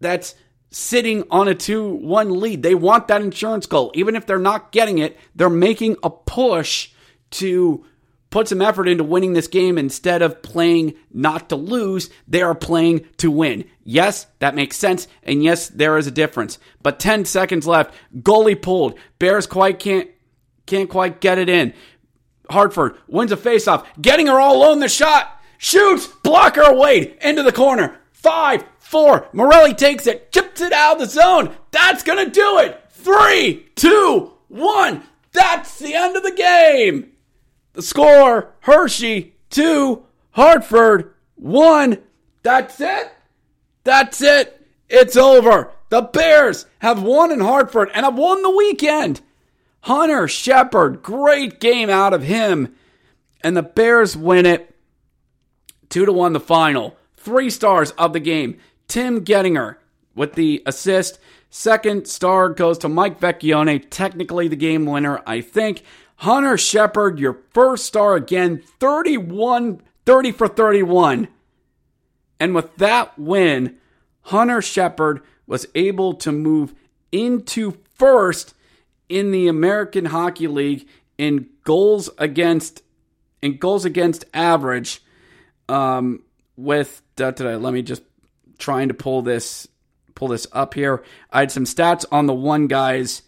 that's 0.00 0.34
sitting 0.70 1.24
on 1.30 1.48
a 1.48 1.54
2 1.54 1.94
1 1.94 2.40
lead. 2.40 2.62
They 2.62 2.74
want 2.74 3.08
that 3.08 3.22
insurance 3.22 3.66
goal. 3.66 3.90
Even 3.94 4.14
if 4.14 4.26
they're 4.26 4.38
not 4.38 4.70
getting 4.70 4.98
it, 4.98 5.18
they're 5.34 5.50
making 5.50 5.96
a 6.02 6.10
push 6.10 6.90
to 7.30 7.84
put 8.34 8.48
some 8.48 8.60
effort 8.60 8.88
into 8.88 9.04
winning 9.04 9.32
this 9.32 9.46
game 9.46 9.78
instead 9.78 10.20
of 10.20 10.42
playing 10.42 10.92
not 11.12 11.50
to 11.50 11.54
lose. 11.54 12.10
They 12.26 12.42
are 12.42 12.52
playing 12.52 13.06
to 13.18 13.30
win. 13.30 13.64
Yes, 13.84 14.26
that 14.40 14.56
makes 14.56 14.76
sense. 14.76 15.06
And 15.22 15.44
yes, 15.44 15.68
there 15.68 15.96
is 15.98 16.08
a 16.08 16.10
difference. 16.10 16.58
But 16.82 16.98
10 16.98 17.26
seconds 17.26 17.64
left. 17.64 17.94
Goalie 18.12 18.60
pulled. 18.60 18.98
Bears 19.20 19.46
quite 19.46 19.78
can't, 19.78 20.10
can't 20.66 20.90
quite 20.90 21.20
get 21.20 21.38
it 21.38 21.48
in. 21.48 21.74
Hartford 22.50 22.96
wins 23.06 23.30
a 23.30 23.36
faceoff, 23.36 23.86
Gettinger 24.00 24.42
all 24.42 24.56
alone 24.56 24.80
the 24.80 24.88
shot. 24.88 25.40
Shoots, 25.56 26.08
blocker 26.24 26.74
Wade 26.74 27.16
into 27.20 27.44
the 27.44 27.52
corner. 27.52 28.00
Five, 28.10 28.64
four. 28.80 29.28
Morelli 29.32 29.74
takes 29.74 30.08
it, 30.08 30.32
chips 30.32 30.60
it 30.60 30.72
out 30.72 30.94
of 30.94 30.98
the 30.98 31.06
zone. 31.06 31.54
That's 31.70 32.02
gonna 32.02 32.30
do 32.30 32.58
it. 32.58 32.82
Three, 32.90 33.68
two, 33.76 34.32
one. 34.48 35.04
That's 35.30 35.78
the 35.78 35.94
end 35.94 36.16
of 36.16 36.24
the 36.24 36.32
game. 36.32 37.13
The 37.74 37.82
score 37.82 38.54
Hershey 38.60 39.34
2, 39.50 40.02
Hartford 40.30 41.12
1. 41.36 41.98
That's 42.42 42.80
it. 42.80 43.12
That's 43.82 44.22
it. 44.22 44.66
It's 44.88 45.16
over. 45.16 45.72
The 45.90 46.02
Bears 46.02 46.66
have 46.78 47.02
won 47.02 47.30
in 47.30 47.40
Hartford 47.40 47.90
and 47.92 48.04
have 48.04 48.16
won 48.16 48.42
the 48.42 48.50
weekend. 48.50 49.20
Hunter 49.82 50.26
Shepard, 50.28 51.02
great 51.02 51.60
game 51.60 51.90
out 51.90 52.14
of 52.14 52.22
him. 52.22 52.74
And 53.42 53.56
the 53.56 53.62
Bears 53.62 54.16
win 54.16 54.46
it 54.46 54.74
2 55.90 56.06
to 56.06 56.12
1 56.12 56.32
the 56.32 56.40
final. 56.40 56.96
Three 57.16 57.50
stars 57.50 57.90
of 57.92 58.12
the 58.12 58.20
game. 58.20 58.58
Tim 58.88 59.24
Gettinger 59.24 59.76
with 60.14 60.34
the 60.34 60.62
assist. 60.64 61.18
Second 61.50 62.06
star 62.08 62.48
goes 62.48 62.78
to 62.78 62.88
Mike 62.88 63.20
Vecchione, 63.20 63.84
technically 63.90 64.48
the 64.48 64.56
game 64.56 64.86
winner, 64.86 65.22
I 65.26 65.40
think. 65.40 65.82
Hunter 66.16 66.56
Shepard, 66.56 67.18
your 67.18 67.40
first 67.50 67.86
star 67.86 68.14
again, 68.14 68.62
31, 68.80 69.82
30 70.06 70.32
for 70.32 70.48
31. 70.48 71.28
And 72.40 72.54
with 72.54 72.76
that 72.76 73.18
win, 73.18 73.76
Hunter 74.22 74.62
Shepard 74.62 75.22
was 75.46 75.66
able 75.74 76.14
to 76.14 76.32
move 76.32 76.74
into 77.12 77.78
first 77.94 78.54
in 79.08 79.30
the 79.30 79.48
American 79.48 80.06
Hockey 80.06 80.48
League 80.48 80.88
in 81.18 81.48
goals 81.64 82.10
against 82.18 82.82
in 83.42 83.58
goals 83.58 83.84
against 83.84 84.24
average. 84.32 85.02
Um, 85.68 86.22
with 86.56 87.02
da, 87.16 87.30
da, 87.30 87.44
da, 87.44 87.56
let 87.56 87.74
me 87.74 87.82
just 87.82 88.02
trying 88.58 88.88
to 88.88 88.94
pull 88.94 89.22
this 89.22 89.68
pull 90.14 90.28
this 90.28 90.46
up 90.52 90.74
here. 90.74 91.02
I 91.30 91.40
had 91.40 91.52
some 91.52 91.64
stats 91.64 92.04
on 92.10 92.26
the 92.26 92.34
one 92.34 92.66
guys 92.66 93.22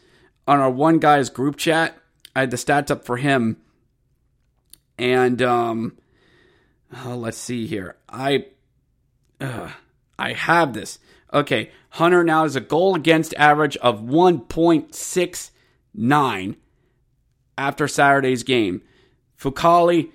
on 0.47 0.61
our 0.61 0.71
one 0.71 0.99
guys 0.99 1.29
group 1.31 1.57
chat 1.57 1.97
I 2.37 2.41
had 2.41 2.51
the 2.51 2.59
stats 2.59 2.91
up 2.91 3.07
for 3.07 3.17
him, 3.17 3.57
and 4.99 5.41
um, 5.41 5.97
oh, 7.07 7.17
let's 7.17 7.39
see 7.39 7.67
here. 7.67 7.97
I 8.11 8.49
uh, 9.41 9.71
I 10.19 10.35
have 10.35 10.75
this. 10.75 10.99
Okay, 11.33 11.71
Hunter 11.89 12.23
now 12.23 12.43
has 12.43 12.55
a 12.55 12.61
goal 12.61 12.95
against 12.95 13.33
average 13.39 13.79
of 13.79 14.03
1.69 14.03 16.57
after 17.57 17.89
Saturday's 17.89 18.43
game. 18.43 18.83
Fucale 19.41 20.11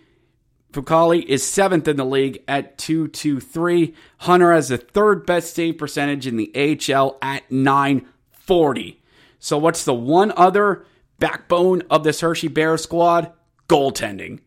Fucale 0.74 1.26
is 1.26 1.44
seventh 1.44 1.88
in 1.88 1.98
the 1.98 2.06
league 2.06 2.44
at 2.48 2.78
223. 2.78 3.96
Hunter 4.20 4.54
has 4.54 4.68
the 4.68 4.78
third 4.78 5.26
best 5.26 5.56
save 5.56 5.80
percentage 5.80 6.28
in 6.28 6.38
the 6.38 6.52
AHL 6.56 7.18
at 7.20 7.52
940. 7.52 9.02
So, 9.40 9.58
what's 9.58 9.84
the 9.84 9.96
one 9.96 10.32
other 10.38 10.86
backbone 11.22 11.84
of 11.90 12.04
this 12.04 12.20
Hershey 12.20 12.50
Bear 12.50 12.78
squad, 12.78 13.32
goaltending. 13.70 14.40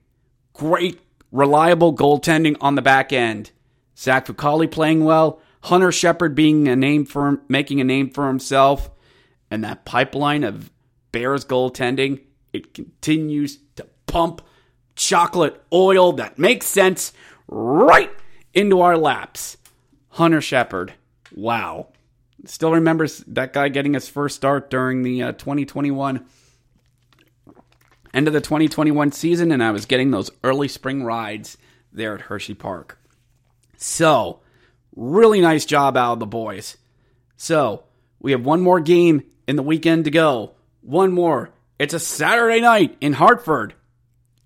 Great, 0.53 1.01
reliable 1.33 1.97
goaltending 1.97 2.57
on 2.61 2.75
the 2.75 2.83
back 2.83 3.15
end. 3.15 3.53
Zach 3.97 4.27
Fucale 4.27 4.71
playing 4.71 5.05
well, 5.05 5.41
Hunter 5.63 5.93
Shepard 5.93 6.35
being 6.35 6.69
a 6.69 6.77
name 6.77 7.07
for 7.07 7.41
making 7.49 7.81
a 7.81 7.85
name 7.85 8.11
for 8.11 8.27
himself, 8.27 8.91
and 9.51 9.65
that 9.65 9.87
pipeline 9.87 10.45
of 10.45 10.71
Bears 11.13 11.45
goaltending, 11.45 12.21
it 12.53 12.75
continues 12.75 13.61
to 13.77 13.87
pump 14.07 14.43
chocolate 14.97 15.63
oil 15.73 16.13
that 16.15 16.39
makes 16.39 16.67
sense 16.67 17.13
right 17.47 18.11
into 18.53 18.81
our 18.81 18.99
laps. 18.99 19.57
Hunter 20.11 20.41
Shepard. 20.41 20.95
Wow. 21.33 21.89
Still 22.47 22.73
remembers 22.73 23.19
that 23.29 23.53
guy 23.53 23.69
getting 23.69 23.95
his 23.95 24.09
first 24.09 24.37
start 24.37 24.71
during 24.71 25.03
the 25.03 25.23
uh, 25.23 25.33
2021 25.33 26.25
end 28.15 28.29
of 28.29 28.33
the 28.33 28.41
2021 28.41 29.13
season, 29.13 29.53
and 29.53 29.63
I 29.63 29.73
was 29.73 29.87
getting 29.87 30.11
those 30.11 30.31
early 30.43 30.69
spring 30.69 31.03
rides 31.03 31.59
there 31.93 32.15
at 32.15 32.23
Hershey 32.23 32.55
Park. 32.55 32.99
So, 33.77 34.41
really 34.97 35.41
nice 35.41 35.67
job 35.67 35.97
out 35.97 36.15
of 36.15 36.19
the 36.21 36.27
boys. 36.27 36.77
So, 37.37 37.85
we 38.21 38.33
have 38.33 38.47
one 38.47 38.61
more 38.61 38.81
game 38.81 39.25
in 39.47 39.57
the 39.57 39.63
weekend 39.63 40.05
to 40.05 40.11
go. 40.11 40.53
One 40.81 41.13
more. 41.13 41.51
It's 41.79 41.95
a 41.95 41.99
Saturday 41.99 42.61
night 42.61 42.97
in 43.01 43.15
Hartford. 43.15 43.75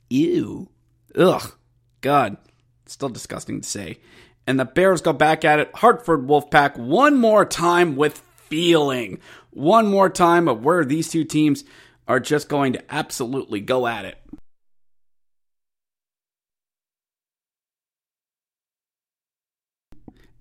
Ew. 0.08 0.68
Ugh. 1.14 1.52
God. 2.00 2.38
Still 2.86 3.10
disgusting 3.10 3.60
to 3.60 3.68
say. 3.68 3.98
And 4.46 4.58
the 4.58 4.64
Bears 4.64 5.02
go 5.02 5.12
back 5.12 5.44
at 5.44 5.58
it. 5.58 5.70
Hartford 5.74 6.26
Wolfpack 6.26 6.78
one 6.78 7.18
more 7.18 7.44
time 7.44 7.96
with 7.96 8.18
feeling. 8.48 9.20
One 9.50 9.86
more 9.86 10.08
time 10.08 10.48
of 10.48 10.64
where 10.64 10.84
these 10.84 11.10
two 11.10 11.24
teams 11.24 11.64
are 12.08 12.18
just 12.18 12.48
going 12.48 12.72
to 12.72 12.82
absolutely 12.92 13.60
go 13.60 13.86
at 13.86 14.06
it. 14.06 14.18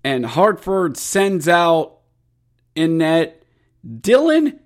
And 0.02 0.24
Hartford 0.24 0.96
sends 0.96 1.46
out 1.46 1.98
in 2.74 2.98
net 2.98 3.42
Dylan 3.86 4.58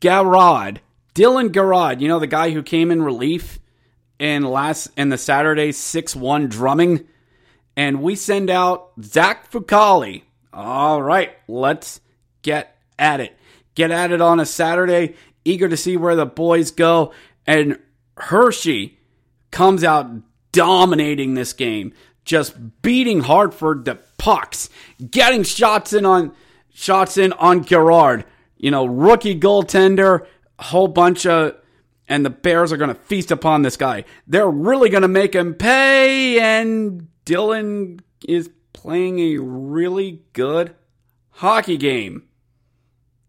Garand. 0.00 0.78
Dylan 1.14 1.50
Garand, 1.50 2.00
you 2.00 2.08
know 2.08 2.18
the 2.18 2.26
guy 2.26 2.50
who 2.50 2.62
came 2.62 2.90
in 2.90 3.02
relief 3.02 3.58
in 4.18 4.44
last 4.44 4.88
in 4.96 5.10
the 5.10 5.18
Saturday 5.18 5.70
6-1 5.70 6.48
drumming. 6.48 7.06
And 7.76 8.02
we 8.02 8.14
send 8.14 8.50
out 8.50 8.92
Zach 9.02 9.50
Fucale. 9.50 10.22
All 10.52 11.02
right, 11.02 11.36
let's 11.46 12.00
get 12.42 12.76
at 12.98 13.20
it. 13.20 13.36
Get 13.74 13.90
at 13.90 14.12
it 14.12 14.20
on 14.20 14.38
a 14.40 14.46
Saturday. 14.46 15.16
Eager 15.44 15.68
to 15.68 15.76
see 15.76 15.96
where 15.96 16.16
the 16.16 16.26
boys 16.26 16.70
go. 16.70 17.12
And 17.46 17.78
Hershey 18.16 18.98
comes 19.50 19.84
out 19.84 20.10
dominating 20.52 21.34
this 21.34 21.52
game, 21.52 21.92
just 22.24 22.82
beating 22.82 23.20
Hartford 23.20 23.84
the 23.84 23.98
pucks, 24.18 24.70
getting 25.10 25.42
shots 25.42 25.92
in 25.92 26.06
on 26.06 26.32
shots 26.72 27.16
in 27.18 27.32
on 27.34 27.64
Garand. 27.64 28.24
You 28.56 28.70
know, 28.70 28.86
rookie 28.86 29.38
goaltender, 29.38 30.26
whole 30.58 30.88
bunch 30.88 31.26
of 31.26 31.56
and 32.08 32.24
the 32.24 32.30
Bears 32.30 32.72
are 32.72 32.76
going 32.76 32.94
to 32.94 33.00
feast 33.00 33.30
upon 33.30 33.62
this 33.62 33.76
guy. 33.76 34.04
They're 34.26 34.50
really 34.50 34.90
going 34.90 35.02
to 35.02 35.08
make 35.08 35.34
him 35.34 35.54
pay 35.54 36.38
and 36.38 37.08
Dylan 37.24 38.00
is 38.28 38.50
playing 38.72 39.18
a 39.20 39.38
really 39.38 40.22
good 40.32 40.74
hockey 41.30 41.76
game. 41.76 42.24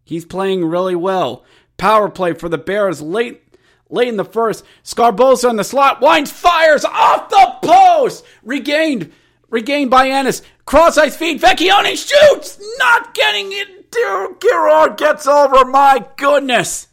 He's 0.03 0.26
playing 0.26 0.66
really 0.66 0.95
well. 0.95 1.43
Power 1.78 2.09
play 2.09 2.34
for 2.34 2.49
the 2.49 2.57
Bears 2.57 3.01
late 3.01 3.41
late 3.89 4.07
in 4.07 4.17
the 4.17 4.26
first. 4.26 4.63
Sgarbossa 4.84 5.49
in 5.49 5.55
the 5.55 5.63
slot. 5.63 6.01
Wines 6.01 6.32
fires 6.32 6.86
off 6.86 7.30
the 7.30 7.55
post. 7.63 8.26
Regained. 8.43 9.11
Regained 9.49 9.91
by 9.91 10.07
Anas. 10.07 10.41
Cross 10.65 10.97
ice 10.97 11.15
feed. 11.15 11.41
Vecchione 11.41 11.95
shoots. 11.95 12.59
Not 12.78 13.13
getting 13.13 13.51
it. 13.51 13.91
Dear 13.91 14.34
Garand 14.34 14.97
gets 14.97 15.28
over. 15.28 15.65
My 15.65 16.05
goodness. 16.17 16.88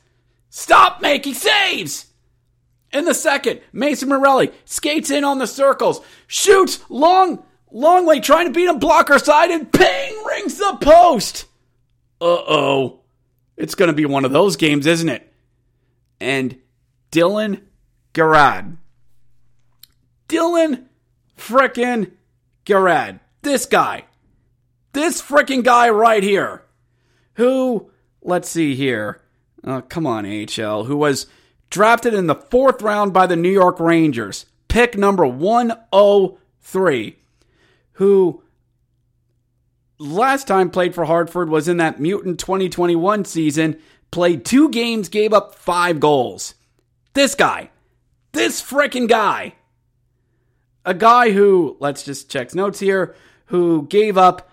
Stop 0.50 1.00
making 1.00 1.34
saves. 1.34 2.06
In 2.92 3.06
the 3.06 3.14
second, 3.14 3.62
Mason 3.72 4.10
Morelli 4.10 4.52
skates 4.66 5.10
in 5.10 5.24
on 5.24 5.38
the 5.38 5.46
circles. 5.46 6.02
Shoots 6.26 6.78
long, 6.90 7.42
long 7.70 8.04
way 8.04 8.20
trying 8.20 8.46
to 8.46 8.52
beat 8.52 8.68
him 8.68 8.78
blocker 8.78 9.18
side 9.18 9.50
and 9.50 9.72
ping 9.72 10.22
rings 10.26 10.58
the 10.58 10.76
post. 10.78 11.46
Uh 12.20 12.24
oh. 12.26 13.01
It's 13.56 13.74
going 13.74 13.88
to 13.88 13.94
be 13.94 14.06
one 14.06 14.24
of 14.24 14.32
those 14.32 14.56
games, 14.56 14.86
isn't 14.86 15.08
it? 15.08 15.32
And 16.20 16.58
Dylan 17.10 17.62
Garand. 18.14 18.78
Dylan 20.28 20.86
frickin' 21.36 22.12
Garand. 22.64 23.20
This 23.42 23.66
guy. 23.66 24.04
This 24.92 25.20
frickin' 25.20 25.64
guy 25.64 25.90
right 25.90 26.22
here. 26.22 26.64
Who, 27.34 27.90
let's 28.22 28.48
see 28.48 28.74
here. 28.74 29.22
Uh, 29.64 29.80
come 29.82 30.06
on, 30.06 30.24
HL. 30.24 30.86
Who 30.86 30.96
was 30.96 31.26
drafted 31.70 32.14
in 32.14 32.26
the 32.26 32.34
fourth 32.34 32.82
round 32.82 33.12
by 33.12 33.26
the 33.26 33.36
New 33.36 33.50
York 33.50 33.80
Rangers. 33.80 34.46
Pick 34.68 34.96
number 34.96 35.26
103. 35.26 37.16
Who 37.94 38.41
last 39.98 40.46
time 40.46 40.70
played 40.70 40.94
for 40.94 41.04
Hartford 41.04 41.48
was 41.48 41.68
in 41.68 41.76
that 41.78 42.00
mutant 42.00 42.38
2021 42.40 43.24
season, 43.24 43.78
played 44.10 44.44
two 44.44 44.68
games, 44.68 45.08
gave 45.08 45.32
up 45.32 45.54
five 45.54 46.00
goals. 46.00 46.54
This 47.14 47.34
guy, 47.34 47.70
this 48.32 48.62
freaking 48.62 49.08
guy, 49.08 49.54
a 50.84 50.94
guy 50.94 51.30
who, 51.30 51.76
let's 51.80 52.02
just 52.02 52.30
check 52.30 52.54
notes 52.54 52.80
here, 52.80 53.14
who 53.46 53.86
gave 53.86 54.16
up 54.16 54.50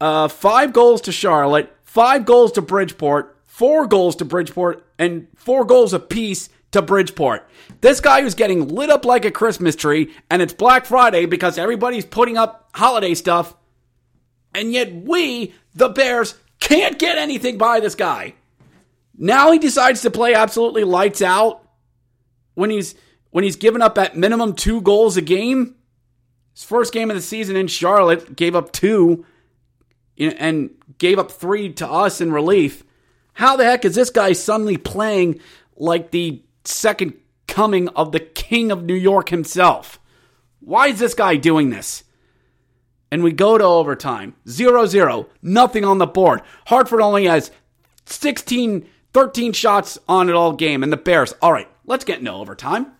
uh, 0.00 0.28
five 0.28 0.72
goals 0.72 1.00
to 1.02 1.12
Charlotte, 1.12 1.74
five 1.84 2.24
goals 2.24 2.52
to 2.52 2.62
Bridgeport, 2.62 3.38
four 3.44 3.86
goals 3.86 4.16
to 4.16 4.24
Bridgeport, 4.24 4.84
and 4.98 5.28
four 5.36 5.64
goals 5.64 5.92
apiece 5.92 6.48
to 6.72 6.82
Bridgeport. 6.82 7.48
This 7.80 8.00
guy 8.00 8.22
who's 8.22 8.34
getting 8.34 8.68
lit 8.68 8.90
up 8.90 9.04
like 9.04 9.24
a 9.24 9.30
Christmas 9.30 9.76
tree, 9.76 10.12
and 10.30 10.42
it's 10.42 10.52
Black 10.52 10.86
Friday 10.86 11.26
because 11.26 11.58
everybody's 11.58 12.04
putting 12.04 12.36
up 12.36 12.68
holiday 12.74 13.14
stuff 13.14 13.54
and 14.54 14.72
yet 14.72 14.92
we, 14.92 15.54
the 15.74 15.88
Bears, 15.88 16.34
can't 16.60 16.98
get 16.98 17.18
anything 17.18 17.58
by 17.58 17.80
this 17.80 17.94
guy. 17.94 18.34
Now 19.16 19.52
he 19.52 19.58
decides 19.58 20.02
to 20.02 20.10
play 20.10 20.34
absolutely 20.34 20.84
lights 20.84 21.22
out 21.22 21.62
when 22.54 22.70
he's 22.70 22.94
when 23.30 23.44
he's 23.44 23.56
given 23.56 23.82
up 23.82 23.96
at 23.98 24.16
minimum 24.16 24.54
two 24.54 24.80
goals 24.80 25.16
a 25.16 25.22
game. 25.22 25.76
His 26.54 26.64
first 26.64 26.92
game 26.92 27.10
of 27.10 27.16
the 27.16 27.22
season 27.22 27.56
in 27.56 27.66
Charlotte 27.66 28.36
gave 28.36 28.54
up 28.54 28.72
two 28.72 29.24
and 30.18 30.70
gave 30.98 31.18
up 31.18 31.30
three 31.30 31.72
to 31.74 31.88
us 31.88 32.20
in 32.20 32.32
relief. 32.32 32.84
How 33.34 33.56
the 33.56 33.64
heck 33.64 33.84
is 33.84 33.94
this 33.94 34.10
guy 34.10 34.32
suddenly 34.32 34.76
playing 34.76 35.40
like 35.76 36.10
the 36.10 36.42
second 36.64 37.14
coming 37.46 37.88
of 37.90 38.12
the 38.12 38.20
king 38.20 38.70
of 38.70 38.84
New 38.84 38.94
York 38.94 39.30
himself? 39.30 39.98
Why 40.60 40.88
is 40.88 40.98
this 40.98 41.14
guy 41.14 41.36
doing 41.36 41.70
this? 41.70 42.04
And 43.12 43.22
we 43.22 43.30
go 43.30 43.58
to 43.58 43.64
overtime. 43.64 44.34
0 44.48 44.86
0, 44.86 45.28
nothing 45.42 45.84
on 45.84 45.98
the 45.98 46.06
board. 46.06 46.40
Hartford 46.66 47.02
only 47.02 47.26
has 47.26 47.52
16, 48.06 48.88
13 49.12 49.52
shots 49.52 49.98
on 50.08 50.30
it 50.30 50.34
all 50.34 50.54
game, 50.54 50.82
and 50.82 50.90
the 50.90 50.96
Bears, 50.96 51.34
all 51.42 51.52
right, 51.52 51.68
let's 51.84 52.06
get 52.06 52.18
into 52.18 52.32
overtime. 52.32 52.90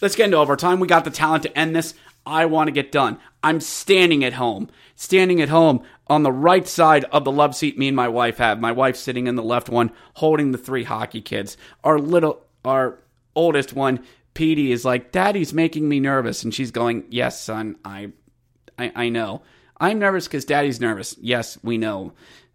Let's 0.00 0.16
get 0.16 0.24
into 0.24 0.38
overtime. 0.38 0.80
We 0.80 0.88
got 0.88 1.04
the 1.04 1.10
talent 1.10 1.42
to 1.44 1.56
end 1.56 1.76
this. 1.76 1.94
I 2.26 2.46
want 2.46 2.68
to 2.68 2.72
get 2.72 2.90
done. 2.90 3.18
I'm 3.42 3.60
standing 3.60 4.24
at 4.24 4.32
home, 4.32 4.70
standing 4.96 5.42
at 5.42 5.50
home 5.50 5.82
on 6.06 6.22
the 6.22 6.32
right 6.32 6.66
side 6.66 7.04
of 7.04 7.24
the 7.24 7.32
love 7.32 7.54
seat 7.54 7.78
me 7.78 7.88
and 7.88 7.96
my 7.96 8.08
wife 8.08 8.38
have. 8.38 8.58
My 8.58 8.72
wife 8.72 8.96
sitting 8.96 9.26
in 9.26 9.36
the 9.36 9.42
left 9.42 9.68
one, 9.68 9.92
holding 10.14 10.52
the 10.52 10.58
three 10.58 10.84
hockey 10.84 11.20
kids. 11.20 11.58
Our 11.84 11.98
little, 11.98 12.42
our 12.64 12.98
oldest 13.36 13.74
one, 13.74 14.04
Petey, 14.32 14.72
is 14.72 14.86
like, 14.86 15.12
Daddy's 15.12 15.52
making 15.52 15.86
me 15.86 16.00
nervous. 16.00 16.42
And 16.42 16.54
she's 16.54 16.70
going, 16.70 17.04
Yes, 17.10 17.40
son, 17.42 17.76
I 17.84 18.12
I, 18.78 18.92
I 18.94 19.08
know. 19.08 19.42
I'm 19.78 19.98
nervous 19.98 20.26
because 20.26 20.44
daddy's 20.44 20.80
nervous. 20.80 21.16
Yes, 21.20 21.58
we 21.62 21.78
know. 21.78 22.12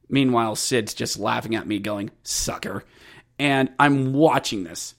Meanwhile, 0.09 0.55
Sid's 0.55 0.93
just 0.93 1.19
laughing 1.19 1.55
at 1.55 1.67
me, 1.67 1.79
going, 1.79 2.11
sucker. 2.23 2.83
And 3.37 3.69
I'm 3.79 4.13
watching 4.13 4.63
this. 4.63 4.95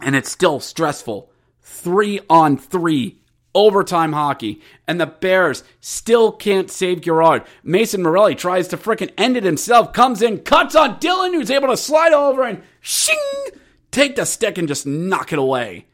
And 0.00 0.14
it's 0.14 0.30
still 0.30 0.60
stressful. 0.60 1.30
Three 1.60 2.20
on 2.28 2.56
three 2.56 3.20
overtime 3.54 4.12
hockey, 4.12 4.60
and 4.88 5.00
the 5.00 5.06
Bears 5.06 5.62
still 5.80 6.32
can't 6.32 6.70
save 6.70 7.00
Garand. 7.00 7.46
Mason 7.62 8.02
Morelli 8.02 8.34
tries 8.34 8.68
to 8.68 8.76
fricking 8.76 9.12
end 9.16 9.36
it 9.36 9.44
himself, 9.44 9.92
comes 9.92 10.22
in, 10.22 10.40
cuts 10.40 10.74
on 10.74 10.98
Dylan, 10.98 11.32
who's 11.32 11.52
able 11.52 11.68
to 11.68 11.76
slide 11.76 12.12
over 12.12 12.42
and 12.42 12.62
shing, 12.80 13.16
take 13.92 14.16
the 14.16 14.24
stick 14.24 14.58
and 14.58 14.66
just 14.66 14.86
knock 14.86 15.32
it 15.32 15.38
away. 15.38 15.86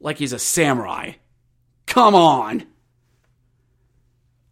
Like 0.00 0.18
he's 0.18 0.32
a 0.32 0.38
samurai. 0.38 1.12
Come 1.86 2.14
on 2.14 2.66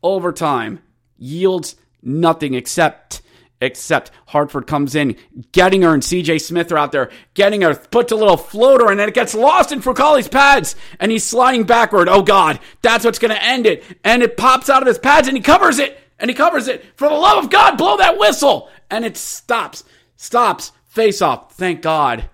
overtime 0.02 0.80
yields 1.16 1.76
nothing 2.02 2.54
except 2.54 3.22
except 3.60 4.10
Hartford 4.26 4.66
comes 4.66 4.94
in, 4.94 5.16
Gettinger 5.52 5.92
and 5.92 6.02
CJ 6.02 6.40
Smith 6.40 6.70
are 6.72 6.78
out 6.78 6.92
there. 6.92 7.10
Gettinger, 7.34 7.90
puts 7.90 8.12
a 8.12 8.16
little 8.16 8.36
floater 8.36 8.88
and 8.88 8.98
then 9.00 9.08
it 9.08 9.14
gets 9.14 9.34
lost 9.34 9.72
in 9.72 9.80
Fucale's 9.80 10.28
pads 10.28 10.76
and 11.00 11.10
he's 11.10 11.24
sliding 11.24 11.64
backward. 11.64 12.08
Oh 12.08 12.22
God, 12.22 12.60
that's 12.82 13.04
what's 13.04 13.18
going 13.18 13.34
to 13.34 13.44
end 13.44 13.66
it. 13.66 13.84
And 14.04 14.22
it 14.22 14.36
pops 14.36 14.70
out 14.70 14.82
of 14.82 14.88
his 14.88 14.98
pads 14.98 15.28
and 15.28 15.36
he 15.36 15.42
covers 15.42 15.78
it 15.78 15.98
and 16.18 16.30
he 16.30 16.34
covers 16.34 16.68
it. 16.68 16.84
For 16.96 17.08
the 17.08 17.14
love 17.14 17.44
of 17.44 17.50
God, 17.50 17.76
blow 17.76 17.96
that 17.96 18.18
whistle. 18.18 18.68
And 18.90 19.04
it 19.04 19.16
stops, 19.16 19.84
stops, 20.16 20.72
face 20.86 21.20
off. 21.20 21.54
Thank 21.54 21.82
God. 21.82 22.28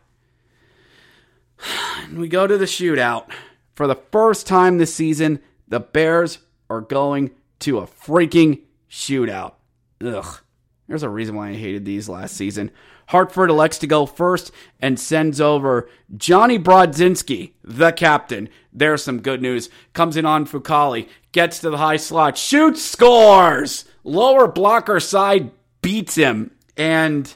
And 2.02 2.18
we 2.18 2.28
go 2.28 2.46
to 2.46 2.58
the 2.58 2.66
shootout. 2.66 3.30
For 3.74 3.86
the 3.86 3.98
first 4.12 4.46
time 4.46 4.76
this 4.76 4.94
season, 4.94 5.40
the 5.66 5.80
Bears 5.80 6.38
are 6.68 6.82
going 6.82 7.30
to 7.64 7.78
a 7.78 7.86
freaking 7.86 8.60
shootout. 8.90 9.54
Ugh. 10.04 10.40
There's 10.86 11.02
a 11.02 11.08
reason 11.08 11.34
why 11.34 11.48
I 11.48 11.54
hated 11.54 11.84
these 11.84 12.08
last 12.08 12.36
season. 12.36 12.70
Hartford 13.06 13.50
elects 13.50 13.78
to 13.78 13.86
go 13.86 14.04
first 14.06 14.52
and 14.80 15.00
sends 15.00 15.40
over 15.40 15.88
Johnny 16.16 16.58
Brodzinski, 16.58 17.52
the 17.62 17.90
captain. 17.92 18.48
There's 18.72 19.02
some 19.02 19.20
good 19.20 19.40
news. 19.40 19.70
Comes 19.94 20.16
in 20.16 20.26
on 20.26 20.46
Fucale, 20.46 21.08
gets 21.32 21.58
to 21.60 21.70
the 21.70 21.78
high 21.78 21.96
slot, 21.96 22.36
shoots, 22.36 22.82
scores! 22.82 23.86
Lower 24.04 24.46
blocker 24.46 25.00
side 25.00 25.50
beats 25.80 26.14
him. 26.14 26.50
And, 26.76 27.32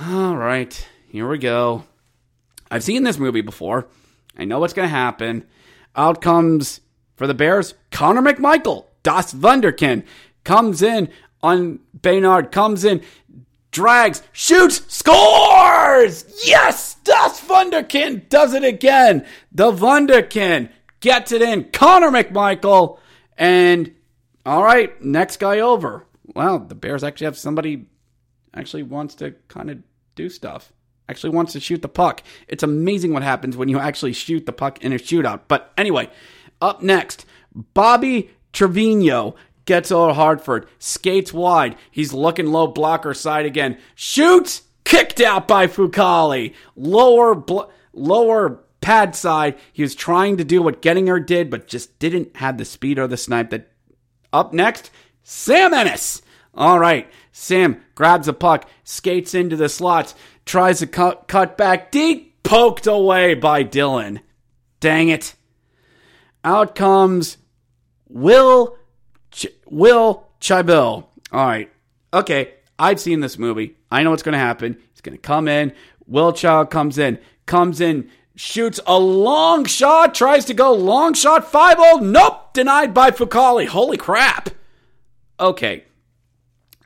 all 0.00 0.36
right, 0.36 0.88
here 1.08 1.28
we 1.28 1.38
go. 1.38 1.84
I've 2.70 2.84
seen 2.84 3.02
this 3.02 3.18
movie 3.18 3.40
before. 3.40 3.88
I 4.38 4.44
know 4.44 4.60
what's 4.60 4.74
going 4.74 4.88
to 4.88 4.94
happen. 4.94 5.46
Outcomes 5.96 6.80
for 7.16 7.26
the 7.26 7.34
Bears 7.34 7.74
Connor 7.90 8.22
McMichael, 8.22 8.86
Das 9.02 9.34
Wunderkind, 9.34 10.04
comes 10.44 10.82
in 10.82 11.08
on 11.42 11.80
Garand, 12.00 12.52
comes 12.52 12.84
in, 12.84 13.02
drags, 13.70 14.22
shoots, 14.32 14.82
scores! 14.88 16.24
Yes! 16.44 16.96
Das 17.04 17.40
Wunderkind 17.40 18.28
does 18.28 18.54
it 18.54 18.64
again. 18.64 19.26
The 19.52 19.72
Wunderkind 19.72 20.70
gets 21.00 21.32
it 21.32 21.42
in. 21.42 21.64
Connor 21.72 22.10
McMichael. 22.10 22.98
And, 23.36 23.94
all 24.44 24.62
right, 24.62 25.02
next 25.02 25.38
guy 25.38 25.60
over. 25.60 26.06
Well, 26.34 26.58
the 26.58 26.74
Bears 26.74 27.02
actually 27.02 27.24
have 27.24 27.38
somebody 27.38 27.86
actually 28.54 28.82
wants 28.82 29.14
to 29.16 29.32
kind 29.48 29.70
of 29.70 29.82
do 30.14 30.28
stuff. 30.28 30.72
Actually 31.08 31.30
wants 31.30 31.52
to 31.54 31.60
shoot 31.60 31.82
the 31.82 31.88
puck. 31.88 32.22
It's 32.46 32.62
amazing 32.62 33.12
what 33.12 33.22
happens 33.22 33.56
when 33.56 33.68
you 33.68 33.78
actually 33.78 34.12
shoot 34.12 34.46
the 34.46 34.52
puck 34.52 34.82
in 34.84 34.92
a 34.92 34.96
shootout. 34.96 35.42
But 35.48 35.72
anyway, 35.76 36.10
up 36.60 36.82
next, 36.82 37.26
Bobby 37.52 38.30
Trivigno 38.52 39.34
gets 39.64 39.92
over 39.92 40.12
Hartford, 40.12 40.66
skates 40.78 41.32
wide. 41.32 41.76
He's 41.90 42.12
looking 42.12 42.46
low 42.46 42.66
blocker 42.66 43.14
side 43.14 43.46
again. 43.46 43.78
Shoots, 43.94 44.62
kicked 44.84 45.20
out 45.20 45.46
by 45.46 45.66
Fucale. 45.66 46.54
Lower, 46.74 47.34
bl- 47.34 47.70
lower 47.92 48.60
pad 48.80 49.14
side. 49.14 49.58
He 49.72 49.82
was 49.82 49.94
trying 49.94 50.36
to 50.38 50.44
do 50.44 50.62
what 50.62 50.82
Gettinger 50.82 51.24
did, 51.24 51.50
but 51.50 51.68
just 51.68 51.98
didn't 51.98 52.36
have 52.36 52.58
the 52.58 52.64
speed 52.64 52.98
or 52.98 53.06
the 53.06 53.16
snipe. 53.16 53.50
That 53.50 53.70
up 54.32 54.52
next, 54.52 54.90
Sam 55.22 55.74
Anas. 55.74 56.22
All 56.54 56.78
right, 56.78 57.08
Sam 57.30 57.80
grabs 57.94 58.26
a 58.26 58.32
puck, 58.32 58.68
skates 58.82 59.34
into 59.34 59.56
the 59.56 59.68
slots, 59.68 60.14
tries 60.44 60.80
to 60.80 60.86
cut, 60.86 61.28
cut 61.28 61.56
back 61.56 61.92
deep, 61.92 62.42
poked 62.42 62.86
away 62.88 63.34
by 63.34 63.62
Dylan. 63.62 64.20
Dang 64.80 65.08
it. 65.08 65.34
Out 66.42 66.74
comes 66.74 67.36
Will 68.10 68.76
Ch- 69.30 69.46
Will 69.66 70.26
Cuylle. 70.40 71.04
All 71.32 71.46
right. 71.46 71.70
Okay. 72.12 72.54
I've 72.78 72.98
seen 72.98 73.20
this 73.20 73.38
movie. 73.38 73.76
I 73.90 74.02
know 74.02 74.10
what's 74.10 74.22
going 74.22 74.32
to 74.32 74.38
happen. 74.38 74.76
He's 74.92 75.00
going 75.00 75.16
to 75.16 75.20
come 75.20 75.48
in. 75.48 75.72
Will 76.06 76.32
Cuylle 76.32 76.68
comes 76.68 76.98
in, 76.98 77.18
comes 77.46 77.80
in, 77.80 78.10
shoots 78.34 78.80
a 78.86 78.98
long 78.98 79.66
shot, 79.66 80.14
tries 80.14 80.46
to 80.46 80.54
go 80.54 80.72
long 80.72 81.12
shot, 81.14 81.50
5 81.50 81.78
0. 81.78 81.96
Nope. 81.98 82.52
Denied 82.54 82.94
by 82.94 83.10
Fucale. 83.10 83.66
Holy 83.66 83.96
crap. 83.96 84.50
Okay. 85.38 85.84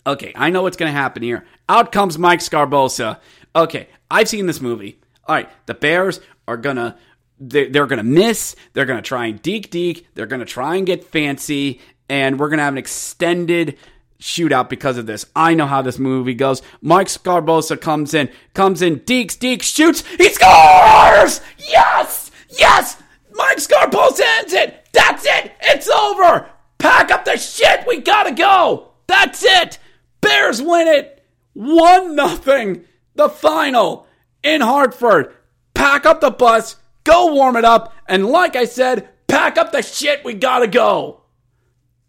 Okay. 0.06 0.32
I 0.34 0.50
know 0.50 0.62
what's 0.62 0.76
going 0.76 0.92
to 0.92 0.98
happen 0.98 1.22
here. 1.22 1.46
Out 1.68 1.92
comes 1.92 2.18
Mike 2.18 2.40
Sgarbossa. 2.40 3.18
Okay. 3.54 3.88
I've 4.10 4.28
seen 4.28 4.46
this 4.46 4.60
movie. 4.60 4.98
All 5.26 5.36
right. 5.36 5.48
The 5.66 5.74
Bears 5.74 6.20
are 6.46 6.56
going 6.56 6.76
to 6.76 6.96
they're, 7.39 7.68
they're 7.68 7.87
going 7.87 7.99
to 7.99 8.03
miss. 8.03 8.57
They're 8.72 8.87
going 8.87 9.03
to 9.03 9.09
try 9.09 9.26
and 9.26 9.41
deke 9.43 9.70
deke. 9.70 10.07
They're 10.14 10.26
going 10.26 10.41
to 10.41 10.47
try 10.47 10.76
and 10.76 10.87
get 10.87 11.05
fancy. 11.05 11.80
And 12.09 12.39
we're 12.39 12.49
going 12.49 12.59
to 12.59 12.64
have 12.64 12.74
an 12.74 12.78
extended 12.78 13.78
shootout 14.20 14.68
because 14.68 14.97
of 14.97 15.07
this. 15.07 15.26
I 15.35 15.55
know 15.55 15.66
how 15.66 15.82
this 15.82 15.99
movie 15.99 16.35
goes. 16.35 16.62
Mike 16.80 17.09
Sgarbossa 17.09 17.80
comes 17.80 18.14
in, 18.14 18.30
comes 18.55 18.82
in, 18.82 19.01
deeks, 19.01 19.37
deeks, 19.37 19.62
shoots. 19.62 20.03
He 20.16 20.28
scores! 20.30 21.41
Yes! 21.59 22.30
Yes! 22.51 23.03
Mike 23.32 23.59
Sgarbossa 23.59 24.22
ends 24.39 24.53
it. 24.53 24.87
That's 24.93 25.24
it. 25.26 25.53
It's 25.61 25.89
over. 25.89 26.49
Pack 26.78 27.11
up 27.11 27.24
the 27.24 27.37
shit. 27.37 27.87
We 27.87 28.01
got 28.01 28.24
to 28.24 28.32
go. 28.32 28.93
That's 29.07 29.45
it. 29.45 29.78
Bears 30.20 30.62
win 30.62 30.89
it. 30.89 31.22
1 31.55 32.14
nothing. 32.14 32.85
The 33.14 33.28
final 33.28 34.07
in 34.43 34.61
Hartford. 34.61 35.35
Pack 35.74 36.07
up 36.07 36.20
the 36.20 36.30
bus 36.30 36.76
go 37.05 37.34
warm 37.34 37.57
it 37.57 37.64
up, 37.64 37.92
and 38.07 38.26
like 38.26 38.57
I 38.57 38.64
said, 38.64 39.09
pack 39.26 39.57
up 39.59 39.72
the 39.72 39.82
shit, 39.82 40.24
we 40.24 40.34
gotta 40.34 40.66
go. 40.66 41.22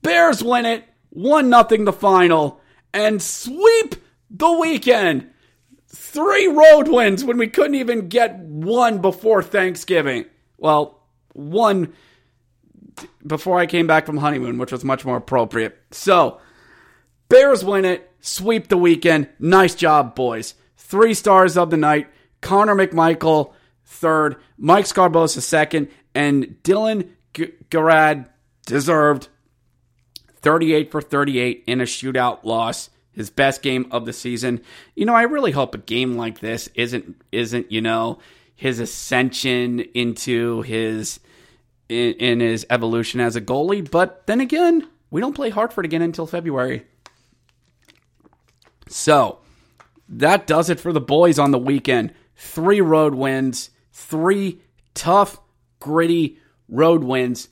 Bears 0.01 0.43
win 0.43 0.65
it, 0.65 0.83
1 1.09 1.49
nothing 1.49 1.85
the 1.85 1.93
final, 1.93 2.59
and 2.93 3.21
sweep 3.21 3.95
the 4.29 4.51
weekend. 4.51 5.29
Three 5.87 6.47
road 6.47 6.87
wins 6.87 7.23
when 7.23 7.37
we 7.37 7.47
couldn't 7.47 7.75
even 7.75 8.07
get 8.07 8.37
one 8.39 8.99
before 8.99 9.41
Thanksgiving. 9.41 10.25
Well, 10.57 11.01
one 11.33 11.93
before 13.25 13.59
I 13.59 13.65
came 13.65 13.87
back 13.87 14.05
from 14.05 14.17
honeymoon, 14.17 14.57
which 14.57 14.71
was 14.71 14.85
much 14.85 15.03
more 15.05 15.17
appropriate. 15.17 15.77
So, 15.91 16.39
Bears 17.27 17.65
win 17.65 17.85
it, 17.85 18.11
sweep 18.21 18.67
the 18.67 18.77
weekend. 18.77 19.29
Nice 19.39 19.75
job, 19.75 20.15
boys. 20.15 20.53
Three 20.77 21.13
stars 21.13 21.57
of 21.57 21.69
the 21.69 21.77
night. 21.77 22.07
Connor 22.41 22.75
McMichael, 22.75 23.53
third, 23.95 24.37
Mike 24.57 24.85
Sgarbossa 24.85 25.41
second, 25.41 25.89
and 26.13 26.57
Dylan 26.63 27.09
G- 27.33 27.53
Garand 27.69 28.27
deserved 28.65 29.29
38 30.41 30.91
for 30.91 31.01
38 31.01 31.63
in 31.67 31.81
a 31.81 31.85
shootout 31.85 32.43
loss. 32.43 32.89
His 33.11 33.29
best 33.29 33.61
game 33.61 33.87
of 33.91 34.05
the 34.05 34.11
season. 34.11 34.61
You 34.93 35.05
know, 35.05 35.15
I 35.15 35.23
really 35.23 35.51
hope 35.51 35.73
a 35.73 35.77
game 35.77 36.17
like 36.17 36.39
this 36.39 36.67
isn't 36.75 37.15
isn't 37.31 37.71
you 37.71 37.79
know 37.79 38.19
his 38.55 38.79
ascension 38.81 39.79
into 39.79 40.61
his 40.63 41.21
in, 41.87 42.13
in 42.15 42.39
his 42.41 42.65
evolution 42.69 43.21
as 43.21 43.37
a 43.37 43.41
goalie. 43.41 43.89
But 43.89 44.27
then 44.27 44.41
again, 44.41 44.87
we 45.11 45.21
don't 45.21 45.33
play 45.33 45.49
Hartford 45.49 45.85
again 45.85 46.01
until 46.01 46.27
February. 46.27 46.85
So 48.87 49.39
that 50.09 50.47
does 50.47 50.69
it 50.69 50.79
for 50.79 50.93
the 50.93 51.01
boys 51.01 51.39
on 51.39 51.51
the 51.51 51.57
weekend. 51.57 52.13
Three 52.35 52.81
road 52.81 53.15
wins, 53.15 53.69
three 53.95 54.59
tough, 54.93 55.39
gritty 55.79 56.37
road 56.67 57.03
wins. 57.03 57.47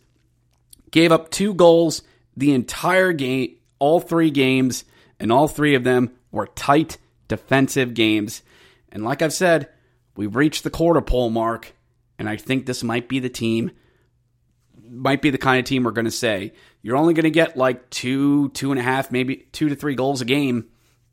Gave 0.91 1.11
up 1.11 1.31
two 1.31 1.53
goals 1.53 2.03
the 2.35 2.53
entire 2.53 3.13
game, 3.13 3.55
all 3.79 3.99
three 3.99 4.29
games, 4.29 4.83
and 5.19 5.31
all 5.31 5.47
three 5.47 5.73
of 5.73 5.83
them 5.83 6.11
were 6.31 6.47
tight 6.47 6.97
defensive 7.27 7.93
games. 7.93 8.43
And 8.91 9.03
like 9.03 9.21
I've 9.21 9.33
said, 9.33 9.69
we've 10.15 10.35
reached 10.35 10.63
the 10.63 10.69
quarter 10.69 11.01
pole 11.01 11.29
mark, 11.29 11.73
and 12.19 12.29
I 12.29 12.35
think 12.35 12.65
this 12.65 12.83
might 12.83 13.07
be 13.07 13.19
the 13.19 13.29
team, 13.29 13.71
might 14.87 15.21
be 15.21 15.29
the 15.29 15.37
kind 15.37 15.59
of 15.59 15.65
team 15.65 15.83
we're 15.83 15.91
going 15.91 16.05
to 16.05 16.11
say 16.11 16.53
you're 16.83 16.97
only 16.97 17.13
going 17.13 17.23
to 17.23 17.31
get 17.31 17.57
like 17.57 17.89
two, 17.89 18.49
two 18.49 18.71
and 18.71 18.79
a 18.79 18.83
half, 18.83 19.09
maybe 19.09 19.47
two 19.53 19.69
to 19.69 19.75
three 19.75 19.95
goals 19.95 20.21
a 20.21 20.25
game, 20.25 20.65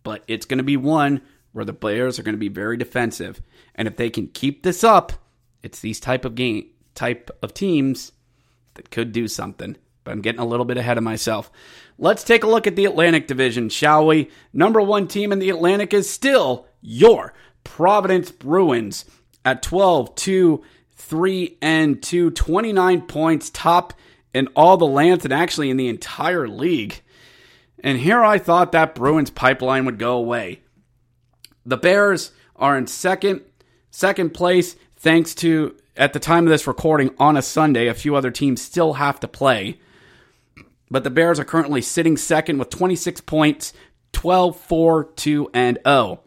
but 0.02 0.24
it's 0.26 0.44
going 0.44 0.58
to 0.58 0.64
be 0.64 0.76
one 0.76 1.22
where 1.52 1.64
the 1.64 1.72
players 1.72 2.18
are 2.18 2.24
going 2.24 2.34
to 2.34 2.40
be 2.40 2.48
very 2.48 2.76
defensive. 2.76 3.40
And 3.80 3.88
if 3.88 3.96
they 3.96 4.10
can 4.10 4.26
keep 4.26 4.62
this 4.62 4.84
up, 4.84 5.14
it's 5.62 5.80
these 5.80 6.00
type 6.00 6.26
of 6.26 6.34
game 6.34 6.66
type 6.94 7.30
of 7.42 7.54
teams 7.54 8.12
that 8.74 8.90
could 8.90 9.10
do 9.10 9.26
something. 9.26 9.74
But 10.04 10.10
I'm 10.10 10.20
getting 10.20 10.42
a 10.42 10.46
little 10.46 10.66
bit 10.66 10.76
ahead 10.76 10.98
of 10.98 11.02
myself. 11.02 11.50
Let's 11.96 12.22
take 12.22 12.44
a 12.44 12.46
look 12.46 12.66
at 12.66 12.76
the 12.76 12.84
Atlantic 12.84 13.26
Division, 13.26 13.70
shall 13.70 14.06
we? 14.06 14.28
Number 14.52 14.82
one 14.82 15.08
team 15.08 15.32
in 15.32 15.38
the 15.38 15.48
Atlantic 15.48 15.94
is 15.94 16.10
still 16.10 16.66
your 16.82 17.32
Providence 17.64 18.30
Bruins 18.30 19.06
at 19.46 19.62
12, 19.62 20.14
2, 20.14 20.62
3, 20.96 21.56
and 21.62 22.02
2, 22.02 22.32
29 22.32 23.00
points, 23.06 23.48
top 23.48 23.94
in 24.34 24.48
all 24.48 24.76
the 24.76 24.86
lands 24.86 25.24
and 25.24 25.32
actually 25.32 25.70
in 25.70 25.78
the 25.78 25.88
entire 25.88 26.46
league. 26.46 27.00
And 27.82 27.96
here 27.96 28.22
I 28.22 28.36
thought 28.36 28.72
that 28.72 28.94
Bruins 28.94 29.30
pipeline 29.30 29.86
would 29.86 29.98
go 29.98 30.18
away. 30.18 30.60
The 31.64 31.78
Bears 31.78 32.32
are 32.56 32.76
in 32.76 32.86
second, 32.86 33.40
second 33.90 34.30
place 34.30 34.76
thanks 34.96 35.34
to 35.36 35.76
at 35.96 36.12
the 36.12 36.18
time 36.18 36.46
of 36.46 36.50
this 36.50 36.66
recording 36.66 37.14
on 37.18 37.36
a 37.36 37.42
Sunday, 37.42 37.86
a 37.86 37.94
few 37.94 38.16
other 38.16 38.30
teams 38.30 38.62
still 38.62 38.94
have 38.94 39.20
to 39.20 39.28
play. 39.28 39.78
But 40.90 41.04
the 41.04 41.10
Bears 41.10 41.38
are 41.38 41.44
currently 41.44 41.82
sitting 41.82 42.16
second 42.16 42.58
with 42.58 42.70
26 42.70 43.20
points, 43.22 43.72
12 44.12 44.56
4 44.56 45.04
2 45.04 45.50
and 45.54 45.78
0. 45.86 46.20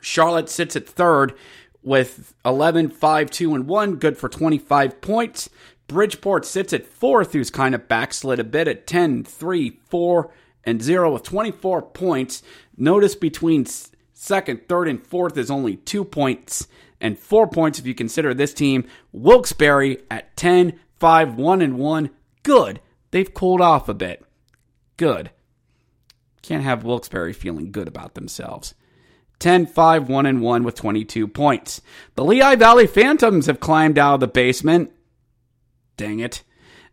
Charlotte 0.00 0.48
sits 0.48 0.76
at 0.76 0.88
third 0.88 1.34
with 1.82 2.34
11 2.44 2.90
5 2.90 3.30
2 3.30 3.54
and 3.54 3.66
1, 3.66 3.96
good 3.96 4.16
for 4.16 4.28
25 4.28 5.00
points. 5.00 5.50
Bridgeport 5.86 6.46
sits 6.46 6.72
at 6.72 6.86
fourth, 6.86 7.32
who's 7.32 7.50
kind 7.50 7.74
of 7.74 7.88
backslid 7.88 8.38
a 8.38 8.44
bit 8.44 8.68
at 8.68 8.86
10 8.86 9.24
3 9.24 9.80
4 9.88 10.30
and 10.64 10.82
0 10.82 11.12
with 11.12 11.22
24 11.22 11.82
points. 11.82 12.42
Notice 12.76 13.14
between 13.14 13.66
second, 14.24 14.68
third, 14.68 14.88
and 14.88 15.06
fourth 15.06 15.36
is 15.36 15.50
only 15.50 15.76
two 15.76 16.04
points 16.04 16.66
and 17.00 17.18
four 17.18 17.46
points 17.46 17.78
if 17.78 17.86
you 17.86 17.94
consider 17.94 18.32
this 18.32 18.54
team. 18.54 18.86
Wilkes-Barre 19.12 19.98
at 20.10 20.36
10, 20.36 20.78
5, 20.98 21.34
1, 21.34 21.62
and 21.62 21.78
1. 21.78 22.10
Good. 22.42 22.80
They've 23.10 23.32
cooled 23.32 23.60
off 23.60 23.88
a 23.88 23.94
bit. 23.94 24.24
Good. 24.96 25.30
Can't 26.42 26.64
have 26.64 26.84
Wilkes-Barre 26.84 27.32
feeling 27.32 27.70
good 27.70 27.88
about 27.88 28.14
themselves. 28.14 28.74
10 29.40 29.66
5 29.66 30.08
1 30.08 30.26
and 30.26 30.40
1 30.40 30.62
with 30.62 30.74
22 30.76 31.26
points. 31.26 31.80
The 32.14 32.24
Lehigh 32.24 32.54
Valley 32.54 32.86
Phantoms 32.86 33.46
have 33.46 33.60
climbed 33.60 33.98
out 33.98 34.14
of 34.14 34.20
the 34.20 34.28
basement. 34.28 34.92
Dang 35.96 36.20
it. 36.20 36.42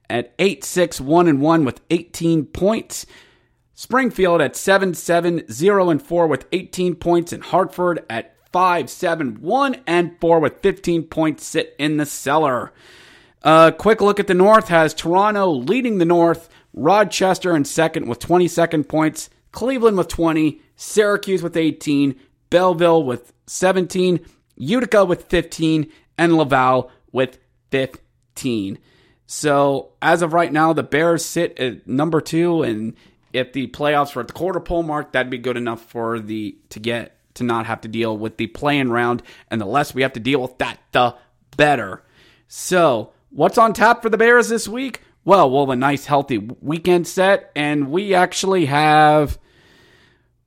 At 0.10 0.34
8 0.40 0.64
6 0.64 1.00
1 1.00 1.28
and 1.28 1.40
1 1.40 1.66
with 1.66 1.82
18 1.90 2.46
points. 2.48 3.06
Springfield 3.82 4.42
at 4.42 4.56
7 4.56 4.94
7 4.94 5.52
0 5.52 5.90
and 5.90 6.00
4 6.00 6.28
with 6.28 6.46
18 6.52 6.94
points. 6.94 7.34
And 7.34 7.42
Hartford 7.42 8.06
at 8.12 8.36
5 8.52 8.88
7 8.88 9.42
1 9.42 9.78
and 9.88 10.16
4 10.22 10.40
with 10.40 10.62
15 10.62 11.02
points 11.06 11.48
sit 11.48 11.76
in 11.80 11.98
the 11.98 12.06
cellar. 12.06 12.72
A 13.44 13.48
uh, 13.48 13.72
quick 13.72 14.00
look 14.00 14.20
at 14.20 14.28
the 14.28 14.36
North 14.36 14.68
has 14.68 14.94
Toronto 14.94 15.50
leading 15.50 15.98
the 15.98 16.06
North, 16.06 16.48
Rochester 16.76 17.56
in 17.56 17.66
second 17.66 18.08
with 18.08 18.20
22nd 18.20 18.88
points, 18.88 19.32
Cleveland 19.52 19.98
with 19.98 20.10
20, 20.10 20.62
Syracuse 20.76 21.42
with 21.42 21.58
18, 21.58 22.14
Belleville 22.52 23.04
with 23.04 23.34
17, 23.48 24.24
Utica 24.58 25.06
with 25.06 25.24
15, 25.24 25.92
and 26.20 26.38
Laval 26.38 26.92
with 27.12 27.40
15. 27.72 28.78
So 29.26 29.94
as 30.04 30.22
of 30.22 30.34
right 30.34 30.54
now, 30.54 30.72
the 30.74 30.84
Bears 30.84 31.26
sit 31.26 31.58
at 31.58 31.88
number 31.88 32.22
two, 32.22 32.62
and 32.62 32.96
if 33.34 33.54
the 33.54 33.68
playoffs 33.68 34.16
were 34.16 34.22
at 34.22 34.28
the 34.28 34.34
quarter 34.34 34.60
pole 34.60 34.84
mark, 34.84 35.12
that'd 35.12 35.30
be 35.30 35.38
good 35.38 35.58
enough 35.58 35.82
for 35.82 36.20
the 36.20 36.58
to 36.70 36.80
get 36.80 37.18
to 37.36 37.44
not 37.44 37.66
have 37.66 37.82
to 37.82 37.88
deal 37.88 38.18
with 38.18 38.38
the 38.38 38.48
playing 38.48 38.90
round, 38.90 39.24
and 39.50 39.62
the 39.62 39.66
less 39.66 39.94
we 39.94 40.02
have 40.02 40.14
to 40.14 40.20
deal 40.20 40.42
with 40.42 40.58
that, 40.58 40.80
the 40.92 41.16
better. 41.56 42.04
So 42.48 43.14
what's 43.30 43.58
on 43.58 43.74
tap 43.74 44.02
for 44.02 44.10
the 44.10 44.18
Bears 44.18 44.50
this 44.50 44.68
week? 44.68 45.02
Well, 45.24 45.50
we'll 45.50 45.68
have 45.68 45.70
a 45.70 45.76
nice 45.76 46.06
healthy 46.06 46.38
weekend 46.38 47.08
set, 47.08 47.52
and 47.56 47.90
we 47.90 48.14
actually 48.14 48.66
have 48.66 49.38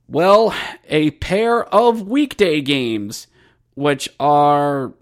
well, 0.06 0.54
a 0.88 1.12
pair 1.12 1.64
of 1.64 2.06
weekday 2.06 2.60
games, 2.60 3.26
which 3.74 4.08
are, 4.20 4.92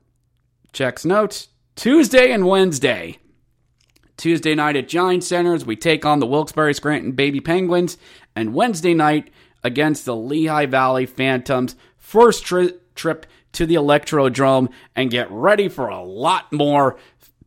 checks 0.72 1.04
notes, 1.04 1.48
Tuesday 1.74 2.30
and 2.30 2.46
Wednesday. 2.46 3.18
Tuesday 4.22 4.54
night 4.54 4.76
at 4.76 4.86
Giant 4.86 5.24
Centers, 5.24 5.66
we 5.66 5.74
take 5.74 6.06
on 6.06 6.20
the 6.20 6.28
Wilkes-Barre 6.28 6.74
Scranton 6.74 7.10
Baby 7.10 7.40
Penguins, 7.40 7.98
and 8.36 8.54
Wednesday 8.54 8.94
night 8.94 9.32
against 9.64 10.04
the 10.04 10.14
Lehigh 10.14 10.66
Valley 10.66 11.06
Phantoms. 11.06 11.74
First 11.98 12.44
tri- 12.44 12.74
trip 12.94 13.26
to 13.50 13.66
the 13.66 13.74
Electrodrome, 13.74 14.70
and 14.94 15.10
get 15.10 15.28
ready 15.28 15.68
for 15.68 15.88
a 15.88 16.04
lot 16.04 16.52
more 16.52 16.96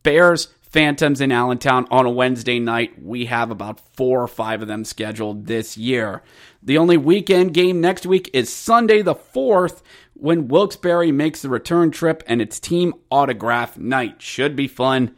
Bears 0.02 0.48
Phantoms 0.60 1.22
in 1.22 1.32
Allentown 1.32 1.86
on 1.90 2.04
a 2.04 2.10
Wednesday 2.10 2.58
night. 2.58 3.02
We 3.02 3.24
have 3.24 3.50
about 3.50 3.80
four 3.96 4.22
or 4.22 4.28
five 4.28 4.60
of 4.60 4.68
them 4.68 4.84
scheduled 4.84 5.46
this 5.46 5.78
year. 5.78 6.22
The 6.62 6.76
only 6.76 6.98
weekend 6.98 7.54
game 7.54 7.80
next 7.80 8.04
week 8.04 8.28
is 8.34 8.52
Sunday 8.52 9.00
the 9.00 9.14
4th 9.14 9.80
when 10.12 10.48
Wilkes-Barre 10.48 11.10
makes 11.10 11.40
the 11.40 11.48
return 11.48 11.90
trip 11.90 12.22
and 12.26 12.42
it's 12.42 12.60
team 12.60 12.92
autograph 13.10 13.78
night. 13.78 14.20
Should 14.20 14.54
be 14.54 14.68
fun 14.68 15.16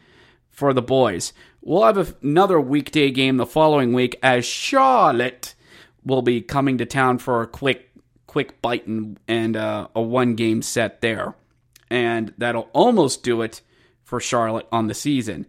for 0.58 0.72
the 0.72 0.82
boys. 0.82 1.32
We'll 1.60 1.84
have 1.84 2.16
another 2.22 2.60
weekday 2.60 3.10
game 3.10 3.36
the 3.36 3.46
following 3.46 3.92
week 3.92 4.18
as 4.22 4.44
Charlotte 4.44 5.54
will 6.04 6.22
be 6.22 6.40
coming 6.40 6.78
to 6.78 6.86
town 6.86 7.18
for 7.18 7.42
a 7.42 7.46
quick 7.46 7.90
quick 8.26 8.60
bite 8.62 8.86
and, 8.86 9.18
and 9.26 9.56
uh, 9.56 9.88
a 9.94 10.00
one 10.00 10.34
game 10.34 10.62
set 10.62 11.00
there. 11.00 11.34
And 11.90 12.32
that'll 12.38 12.68
almost 12.72 13.22
do 13.22 13.42
it 13.42 13.62
for 14.04 14.20
Charlotte 14.20 14.68
on 14.70 14.86
the 14.86 14.94
season. 14.94 15.46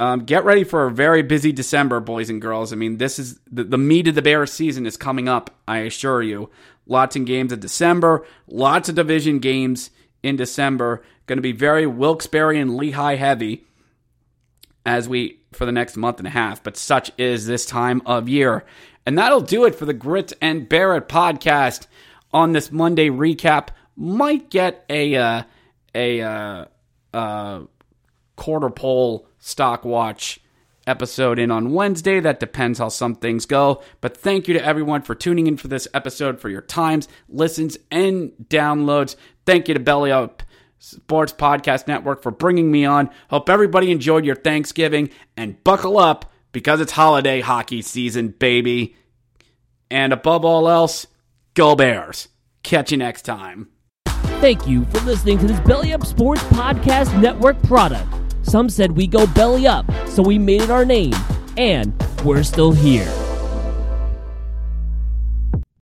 Um, 0.00 0.24
get 0.24 0.44
ready 0.44 0.62
for 0.62 0.86
a 0.86 0.92
very 0.92 1.22
busy 1.22 1.50
December, 1.50 1.98
boys 1.98 2.30
and 2.30 2.40
girls. 2.40 2.72
I 2.72 2.76
mean, 2.76 2.98
this 2.98 3.18
is 3.18 3.40
the, 3.50 3.64
the 3.64 3.78
meat 3.78 4.06
of 4.06 4.14
the 4.14 4.22
Bears 4.22 4.52
season 4.52 4.86
is 4.86 4.96
coming 4.96 5.28
up, 5.28 5.50
I 5.66 5.78
assure 5.78 6.22
you. 6.22 6.50
Lots 6.86 7.16
of 7.16 7.24
games 7.24 7.52
in 7.52 7.60
December, 7.60 8.24
lots 8.46 8.88
of 8.88 8.94
division 8.94 9.40
games 9.40 9.90
in 10.22 10.36
December. 10.36 11.02
Going 11.26 11.38
to 11.38 11.42
be 11.42 11.52
very 11.52 11.86
Wilkes-Barre 11.86 12.58
and 12.58 12.76
Lehigh 12.76 13.16
heavy 13.16 13.66
as 14.88 15.06
we 15.06 15.38
for 15.52 15.66
the 15.66 15.72
next 15.72 15.96
month 15.98 16.18
and 16.18 16.26
a 16.26 16.30
half, 16.30 16.62
but 16.62 16.76
such 16.76 17.12
is 17.18 17.46
this 17.46 17.66
time 17.66 18.00
of 18.06 18.28
year. 18.28 18.64
And 19.04 19.18
that'll 19.18 19.42
do 19.42 19.66
it 19.66 19.74
for 19.74 19.84
the 19.84 19.92
Grit 19.92 20.32
and 20.40 20.68
Bear 20.68 20.96
It 20.96 21.08
podcast 21.08 21.86
on 22.32 22.52
this 22.52 22.72
Monday 22.72 23.10
recap. 23.10 23.68
Might 23.96 24.48
get 24.48 24.84
a 24.88 25.14
uh, 25.14 25.42
a 25.94 26.22
uh, 26.22 26.64
uh, 27.12 27.60
quarter 28.36 28.70
pole 28.70 29.28
stock 29.38 29.84
watch 29.84 30.40
episode 30.86 31.38
in 31.38 31.50
on 31.50 31.74
Wednesday. 31.74 32.18
That 32.18 32.40
depends 32.40 32.78
how 32.78 32.88
some 32.88 33.14
things 33.14 33.44
go. 33.44 33.82
But 34.00 34.16
thank 34.16 34.48
you 34.48 34.54
to 34.54 34.64
everyone 34.64 35.02
for 35.02 35.14
tuning 35.14 35.46
in 35.46 35.58
for 35.58 35.68
this 35.68 35.86
episode, 35.92 36.40
for 36.40 36.48
your 36.48 36.62
times, 36.62 37.08
listens, 37.28 37.76
and 37.90 38.32
downloads. 38.48 39.16
Thank 39.44 39.68
you 39.68 39.74
to 39.74 39.80
Belly 39.80 40.10
Up 40.10 40.42
Sports 40.78 41.32
Podcast 41.32 41.88
Network 41.88 42.22
for 42.22 42.30
bringing 42.30 42.70
me 42.70 42.84
on. 42.84 43.10
Hope 43.30 43.48
everybody 43.48 43.90
enjoyed 43.90 44.24
your 44.24 44.36
Thanksgiving 44.36 45.10
and 45.36 45.62
buckle 45.64 45.98
up 45.98 46.30
because 46.52 46.80
it's 46.80 46.92
holiday 46.92 47.40
hockey 47.40 47.82
season, 47.82 48.28
baby. 48.28 48.96
And 49.90 50.12
above 50.12 50.44
all 50.44 50.68
else, 50.68 51.06
go 51.54 51.74
Bears. 51.74 52.28
Catch 52.62 52.92
you 52.92 52.98
next 52.98 53.22
time. 53.22 53.68
Thank 54.40 54.66
you 54.68 54.84
for 54.86 55.00
listening 55.00 55.38
to 55.38 55.46
this 55.46 55.60
Belly 55.60 55.92
Up 55.92 56.06
Sports 56.06 56.42
Podcast 56.44 57.20
Network 57.20 57.60
product. 57.62 58.06
Some 58.42 58.68
said 58.68 58.92
we 58.92 59.06
go 59.06 59.26
belly 59.26 59.66
up, 59.66 59.84
so 60.06 60.22
we 60.22 60.38
made 60.38 60.62
it 60.62 60.70
our 60.70 60.84
name, 60.84 61.14
and 61.56 61.92
we're 62.24 62.42
still 62.42 62.72
here. 62.72 63.12